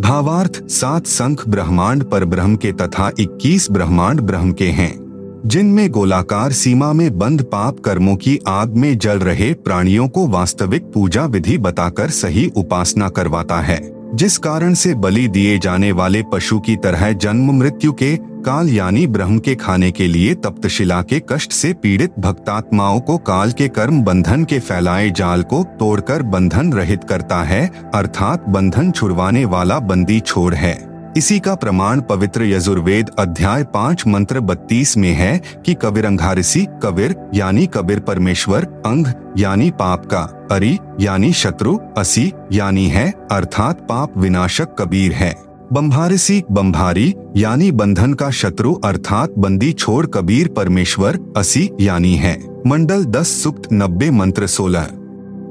भावार्थ 0.00 0.68
सात 0.68 1.06
संख 1.06 1.48
ब्रह्मांड 1.48 2.04
पर 2.04 2.24
ब्रह्म 2.24 2.56
के 2.56 2.72
तथा 2.72 3.10
21 3.20 3.70
ब्रह्मांड 3.70 4.20
ब्रह्म 4.20 4.52
के 4.52 4.68
हैं। 4.68 5.09
जिनमें 5.46 5.90
गोलाकार 5.90 6.52
सीमा 6.52 6.92
में 6.92 7.18
बंद 7.18 7.42
पाप 7.42 7.78
कर्मों 7.80 8.16
की 8.16 8.38
आग 8.48 8.76
में 8.76 8.96
जल 8.98 9.18
रहे 9.18 9.52
प्राणियों 9.54 10.08
को 10.08 10.26
वास्तविक 10.28 10.90
पूजा 10.94 11.24
विधि 11.26 11.58
बताकर 11.58 12.10
सही 12.10 12.46
उपासना 12.56 13.08
करवाता 13.08 13.60
है, 13.60 13.80
जिस 14.14 14.38
कारण 14.38 14.74
से 14.74 14.94
बलि 14.94 15.28
दिए 15.28 15.58
जाने 15.58 15.92
वाले 15.92 16.22
पशु 16.22 16.58
की 16.60 16.76
तरह 16.76 17.12
जन्म 17.12 17.52
मृत्यु 17.52 17.92
के, 17.92 18.16
काल 18.16 18.68
यानी 18.68 19.06
ब्रह्म 19.06 19.38
के 19.38 19.54
खाने 19.54 19.90
के 19.90 20.06
लिए 20.06 20.34
तप्तशिला 20.34 21.00
के 21.02 21.22
कष्ट 21.30 21.52
से 21.52 21.72
पीड़ित 21.72 22.18
भक्तात्माओं 22.18 23.00
को 23.00 23.16
काल 23.18 23.52
के 23.52 23.68
कर्म 23.68 24.02
बंधन 24.02 24.44
के 24.44 24.58
फैलाए 24.58 25.10
जाल 25.10 25.42
को 25.42 25.62
तोड़कर 25.80 26.22
बंधन 26.22 26.72
रहित 26.72 27.04
करता 27.04 27.42
है, 27.42 27.66
अर्थात 27.94 28.48
बंधन 28.48 28.90
छुड़वाने 28.90 29.44
वाला 29.44 29.78
बंदी 29.78 30.20
छोड़ 30.20 30.54
है। 30.54 30.89
इसी 31.16 31.38
का 31.40 31.54
प्रमाण 31.54 32.00
पवित्र 32.00 32.44
यजुर्वेद 32.44 33.10
अध्याय 33.18 33.64
पाँच 33.64 34.06
मंत्र 34.06 34.40
बत्तीस 34.40 34.96
में 34.96 35.12
है 35.12 35.42
कि 35.66 35.74
कविरंघारिसी 35.74 36.66
कविर 36.82 37.16
यानी 37.34 37.66
कबीर 37.66 38.00
परमेश्वर, 38.00 38.64
अंग 38.86 39.06
यानी 39.38 39.70
पाप 39.70 40.06
का, 40.06 40.48
अरि 40.50 40.78
यानी 41.00 41.32
शत्रु, 41.32 41.78
असी 41.98 42.32
यानी 42.52 42.86
है, 42.86 43.10
अर्थात 43.30 43.80
पाप 43.80 44.18
विनाशक 44.18 44.68
कबीर 44.78 45.12
है। 45.12 45.34
बम्भारिसी 45.72 46.42
बम्भारी 46.50 47.14
यानी 47.36 47.70
बंधन 47.70 48.14
का 48.14 48.30
शत्रु 48.30 48.74
अर्थात 48.74 49.34
बंदी 49.38 49.72
छोड़ 49.72 50.06
कबीर 50.06 50.48
परमेश्वर, 50.48 51.18
असी 51.36 51.70
यानी 51.80 52.14
है। 52.14 52.38
मंडल 52.66 53.04
दस 53.04 53.42
सुक्त 53.42 53.68
नब्बे 53.72 54.10
मंत्र 54.10 54.46
सोलह। 54.46 54.88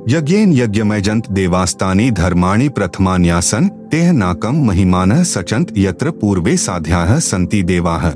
यज्ञेन 0.10 0.54
यज्ञमयजंत 0.54 1.28
देवास्तानी 1.32 2.10
धर्माणि 2.12 2.68
प्रथमान्यासन, 2.68 3.68
तेह 3.92 4.12
नाकम 4.12 4.64
महिमान 4.68 5.12
सचंत 5.24 5.74
यत्र 5.78 6.12
पूर्वे 6.12 6.56
साध्या 6.58 7.20
संति 7.20 7.62
देवाह 7.64 8.08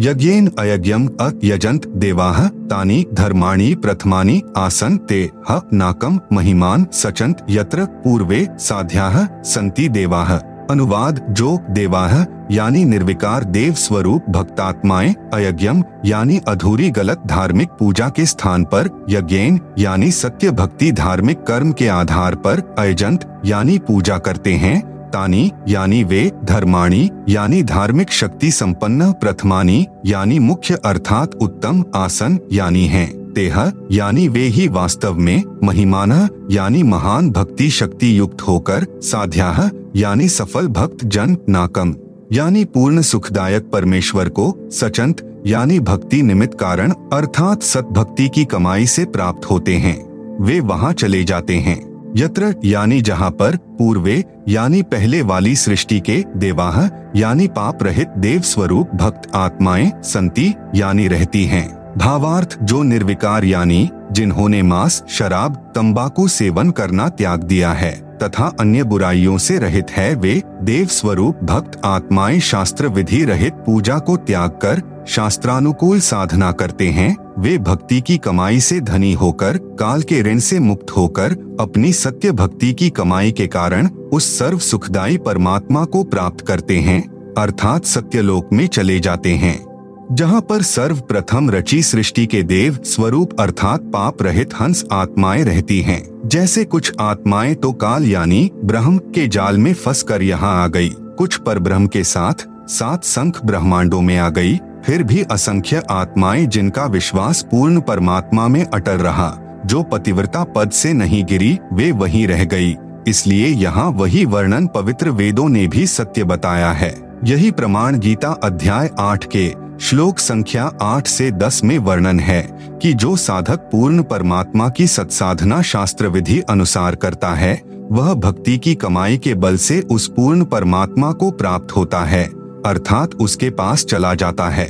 यज्ञेन 0.00 0.48
अयज्ञम 0.58 1.06
अयजंत 1.20 1.86
देवाह 2.04 2.42
तानि 2.70 3.04
धर्माणि 3.12 3.74
प्रथमानि 3.74 4.40
आसन, 4.56 4.96
ते 5.08 5.22
ह 5.48 5.58
नाकम 5.72 6.18
महिमान 6.32 6.84
सचंत 6.92 7.44
यत्र 7.50 7.84
पूर्वे 8.04 8.44
साध्या 8.60 9.26
संति 9.44 9.88
देवाह 9.88 10.36
अनुवाद 10.70 11.26
जो 11.30 11.58
देवाह, 11.70 12.24
यानी 12.50 12.84
निर्विकार 12.84 13.44
देव 13.44 13.74
स्वरूप 13.74 14.24
भक्तात्माएँ, 14.30 15.14
अयज्ञम, 15.34 15.84
यानी 16.04 16.40
अधूरी 16.48 16.90
गलत 16.90 17.22
धार्मिक 17.26 17.68
पूजा 17.68 18.08
के 18.08 18.26
स्थान 18.26 18.64
पर, 18.64 19.06
यज्ञेन, 19.10 19.60
यानी 19.78 20.10
सत्य 20.10 20.50
भक्ति 20.50 20.92
धार्मिक 20.92 21.42
कर्म 21.42 21.72
के 21.72 21.88
आधार 21.88 22.34
पर, 22.34 22.74
अयजंत, 22.78 23.42
यानी 23.44 23.78
पूजा 23.78 24.18
करते 24.18 24.52
हैं, 24.52 24.80
तानी, 25.10 25.52
यानी 25.68 26.04
वे, 26.04 26.32
धर्माणी, 26.44 27.10
यानी 27.28 27.62
धार्मिक 27.62 28.10
शक्ति 28.10 28.50
संपन्न 28.50 29.12
प्रथमानी, 29.12 29.86
यानी 30.06 30.38
मुख्य 30.38 30.78
अर्थात 30.84 31.34
उत्तम 31.34 31.84
आसन, 31.94 32.38
यानी 32.52 32.86
हैं। 32.86 33.17
तेह 33.34 33.72
यानी 33.92 34.28
वे 34.28 34.40
ही 34.40 34.68
वास्तव 34.68 35.14
में 35.14 35.42
महिमान, 35.64 36.28
यानी 36.50 36.82
महान 36.82 37.30
भक्ति 37.30 37.70
शक्ति 37.70 38.18
युक्त 38.18 38.42
होकर 38.42 38.86
साध्या 39.02 39.70
यानी 39.96 40.28
सफल 40.28 40.66
भक्त 40.66 41.04
जन 41.04 41.36
नाकम, 41.48 41.94
यानी 42.32 42.64
पूर्ण 42.64 43.02
सुखदायक 43.02 43.70
परमेश्वर 43.70 44.28
को 44.28 44.68
सचंत, 44.70 45.42
यानी 45.46 45.80
भक्ति 45.80 46.22
निमित्त 46.22 46.58
कारण, 46.60 46.92
अर्थात 47.12 47.62
सतभक्ति 47.62 48.28
की 48.28 48.44
कमाई 48.44 48.86
से 48.86 49.04
प्राप्त 49.04 49.50
होते 49.50 49.76
हैं। 49.76 49.96
वे 50.40 50.60
वहाँ 50.60 50.92
चले 50.92 51.24
जाते 51.24 51.56
हैं। 51.56 51.88
यत्र, 52.16 52.54
यानी 52.64 53.00
जहाँ 53.02 53.30
पर, 53.30 53.56
पूर्वे, 53.56 54.24
यानी 54.48 54.82
पहले 54.82 55.22
वाली 55.22 55.56
सृष्टि 55.56 56.00
के 56.00 56.24
देवाह, 56.36 56.88
यानी 57.16 57.46
पाप 57.46 57.82
रहित 57.82 58.08
देव 58.18 58.40
स्वरूप 58.40 58.90
भक्त 58.94 59.30
आत्माएँ, 59.34 59.90
संति, 60.02 60.54
यानी 60.74 61.08
रहती 61.08 61.44
हैं। 61.44 61.77
भावार्थ 61.96 62.58
जो 62.62 62.82
निर्विकार 62.82 63.44
यानी 63.44 63.90
जिन्होंने 64.12 64.62
मांस, 64.62 65.02
शराब, 65.08 65.72
तंबाकू 65.74 66.28
सेवन 66.28 66.70
करना 66.70 67.08
त्याग 67.08 67.42
दिया 67.42 67.72
है, 67.72 68.18
तथा 68.22 68.56
अन्य 68.60 68.82
बुराइयों 68.82 69.38
से 69.38 69.58
रहित 69.58 69.90
है, 69.90 70.14
वे 70.14 70.42
देव 70.62 70.86
स्वरूप 70.86 71.40
भक्त 71.44 71.80
आत्माएँ 71.84 72.40
शास्त्र 72.40 72.88
विधि 72.88 73.24
रहित 73.24 73.52
पूजा 73.52 73.98
को 73.98 74.16
त्याग 74.16 74.50
कर 74.50 74.82
शास्त्रानुकूल 75.08 76.00
साधना 76.00 76.52
करते 76.52 76.88
हैं, 76.88 77.16
वे 77.38 77.58
भक्ति 77.58 78.00
की 78.00 78.18
कमाई 78.18 78.60
से 78.60 78.80
धनी 78.80 79.12
होकर, 79.12 79.56
काल 79.56 80.02
के 80.02 80.22
ऋण 80.22 80.38
से 80.38 80.58
मुक्त 80.58 80.90
होकर, 80.90 81.56
अपनी 81.60 81.92
सत्य 81.92 82.32
भक्ति 82.32 82.72
की 82.72 82.90
कमाई 82.90 83.32
के 83.32 83.46
कारण 83.46 83.86
उस 83.86 84.38
सर्व 84.38 84.58
सुखदायी 84.58 85.18
परमात्मा 85.18 85.84
को 85.84 86.04
प्राप्त 86.04 86.46
करते 86.46 86.78
हैं, 86.78 87.34
अर्थात 87.38 87.84
सत्यलोक 87.84 88.52
में 88.52 88.66
चले 88.66 89.00
जाते 89.00 89.34
हैं। 89.34 89.67
जहाँ 90.12 90.40
पर 90.40 90.62
सर्वप्रथम 90.62 91.50
रची 91.50 91.82
सृष्टि 91.82 92.26
के 92.26 92.42
देव 92.42 92.78
स्वरूप 92.84 93.40
अर्थात 93.40 93.80
पाप 93.80 94.22
रहित 94.22 94.54
हंस 94.60 94.84
आत्माएँ 94.92 95.42
रहती 95.44 95.80
हैं। 95.80 96.28
जैसे 96.28 96.64
कुछ 96.64 96.92
आत्माएँ 97.00 97.54
तो 97.54 97.72
काल 97.72 98.04
यानी 98.04 98.50
ब्रह्म 98.64 98.98
के 98.98 99.26
जाल 99.28 99.58
में 99.58 99.74
फंस 99.74 100.02
कर 100.02 100.22
यहाँ 100.22 100.64
आ 100.64 100.66
गई। 100.66 100.88
कुछ 101.18 101.36
पर 101.36 101.58
ब्रह्म 101.58 101.86
के 101.86 102.04
साथ 102.04 102.46
सात 102.68 103.04
संख 103.04 103.44
ब्रह्मांडों 103.44 104.00
में 104.00 104.16
आ 104.18 104.28
गई। 104.30 104.56
फिर 104.86 105.02
भी 105.02 105.22
असंख्य 105.22 105.82
आत्माएँ 105.90 106.46
जिनका 106.46 106.86
विश्वास 106.86 107.42
पूर्ण 107.42 107.80
परमात्मा 107.80 108.48
में 108.48 108.64
अटल 108.64 108.98
रहा, 108.98 109.62
जो 109.66 109.82
पतिव्रता 109.82 110.44
पद 110.44 110.70
से 110.70 110.92
नहीं 110.92 111.24
गिरी, 111.24 111.58
वे 111.72 111.92
वहीं 111.92 112.26
रह 112.28 112.44
गई। 112.44 112.76
इसलिए 113.08 113.46
यहाँ 113.46 113.90
वही 113.90 114.24
वर्णन 114.24 114.66
पवित्र 114.66 115.10
वेदों 115.10 115.48
ने 115.48 115.66
भी 115.68 115.86
सत्य 115.86 116.24
बताया 116.24 116.72
है। 116.72 116.94
यही 117.24 117.50
प्रमाण 117.50 117.98
गीता 117.98 118.28
अध्याय 118.28 118.90
आठ 118.98 119.24
के 119.24 119.67
श्लोक 119.80 120.18
संख्या 120.18 120.64
आठ 120.82 121.06
से 121.06 121.30
दस 121.30 121.60
में 121.64 121.76
वर्णन 121.78 122.20
है 122.20 122.42
कि 122.82 122.92
जो 122.92 123.14
साधक 123.16 123.58
पूर्ण 123.72 124.02
परमात्मा 124.02 124.68
की 124.68 124.86
सत्साधना 124.86 125.60
शास्त्र 125.62 126.06
विधि 126.06 126.38
अनुसार 126.40 126.94
करता 126.94 127.28
है, 127.28 127.54
वह 127.92 128.12
भक्ति 128.14 128.56
की 128.58 128.74
कमाई 128.74 129.18
के 129.18 129.34
बल 129.34 129.56
से 129.56 129.80
उस 129.80 130.08
पूर्ण 130.08 130.44
परमात्मा 130.44 131.12
को 131.12 131.30
प्राप्त 131.30 131.76
होता 131.76 132.00
है, 132.00 132.24
अर्थात 132.66 133.14
उसके 133.14 133.50
पास 133.50 133.84
चला 133.84 134.14
जाता 134.14 134.48
है। 134.48 134.66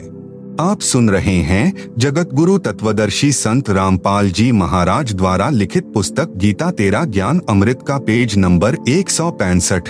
आप 0.61 0.81
सुन 0.81 1.11
रहे 1.11 1.37
हैं 1.43 1.73
जगत 1.99 2.35
गुरु 2.35 2.59
तत्वदर्शी 2.59 3.31
संत 3.33 3.71
रामपाल 3.71 4.31
जी 4.31 4.51
महाराज 4.53 5.15
द्वारा 5.15 5.49
लिखित 5.51 5.93
पुस्तक 5.95 6.33
गीता 6.37 6.71
तेरा 6.71 7.05
ज्ञान 7.05 7.41
अमृत 7.49 7.85
का 7.89 7.99
पेज 7.99 8.37
नंबर 8.37 8.77
एक 8.89 9.11
सौ 9.11 9.31
पैंसठ। 9.31 9.89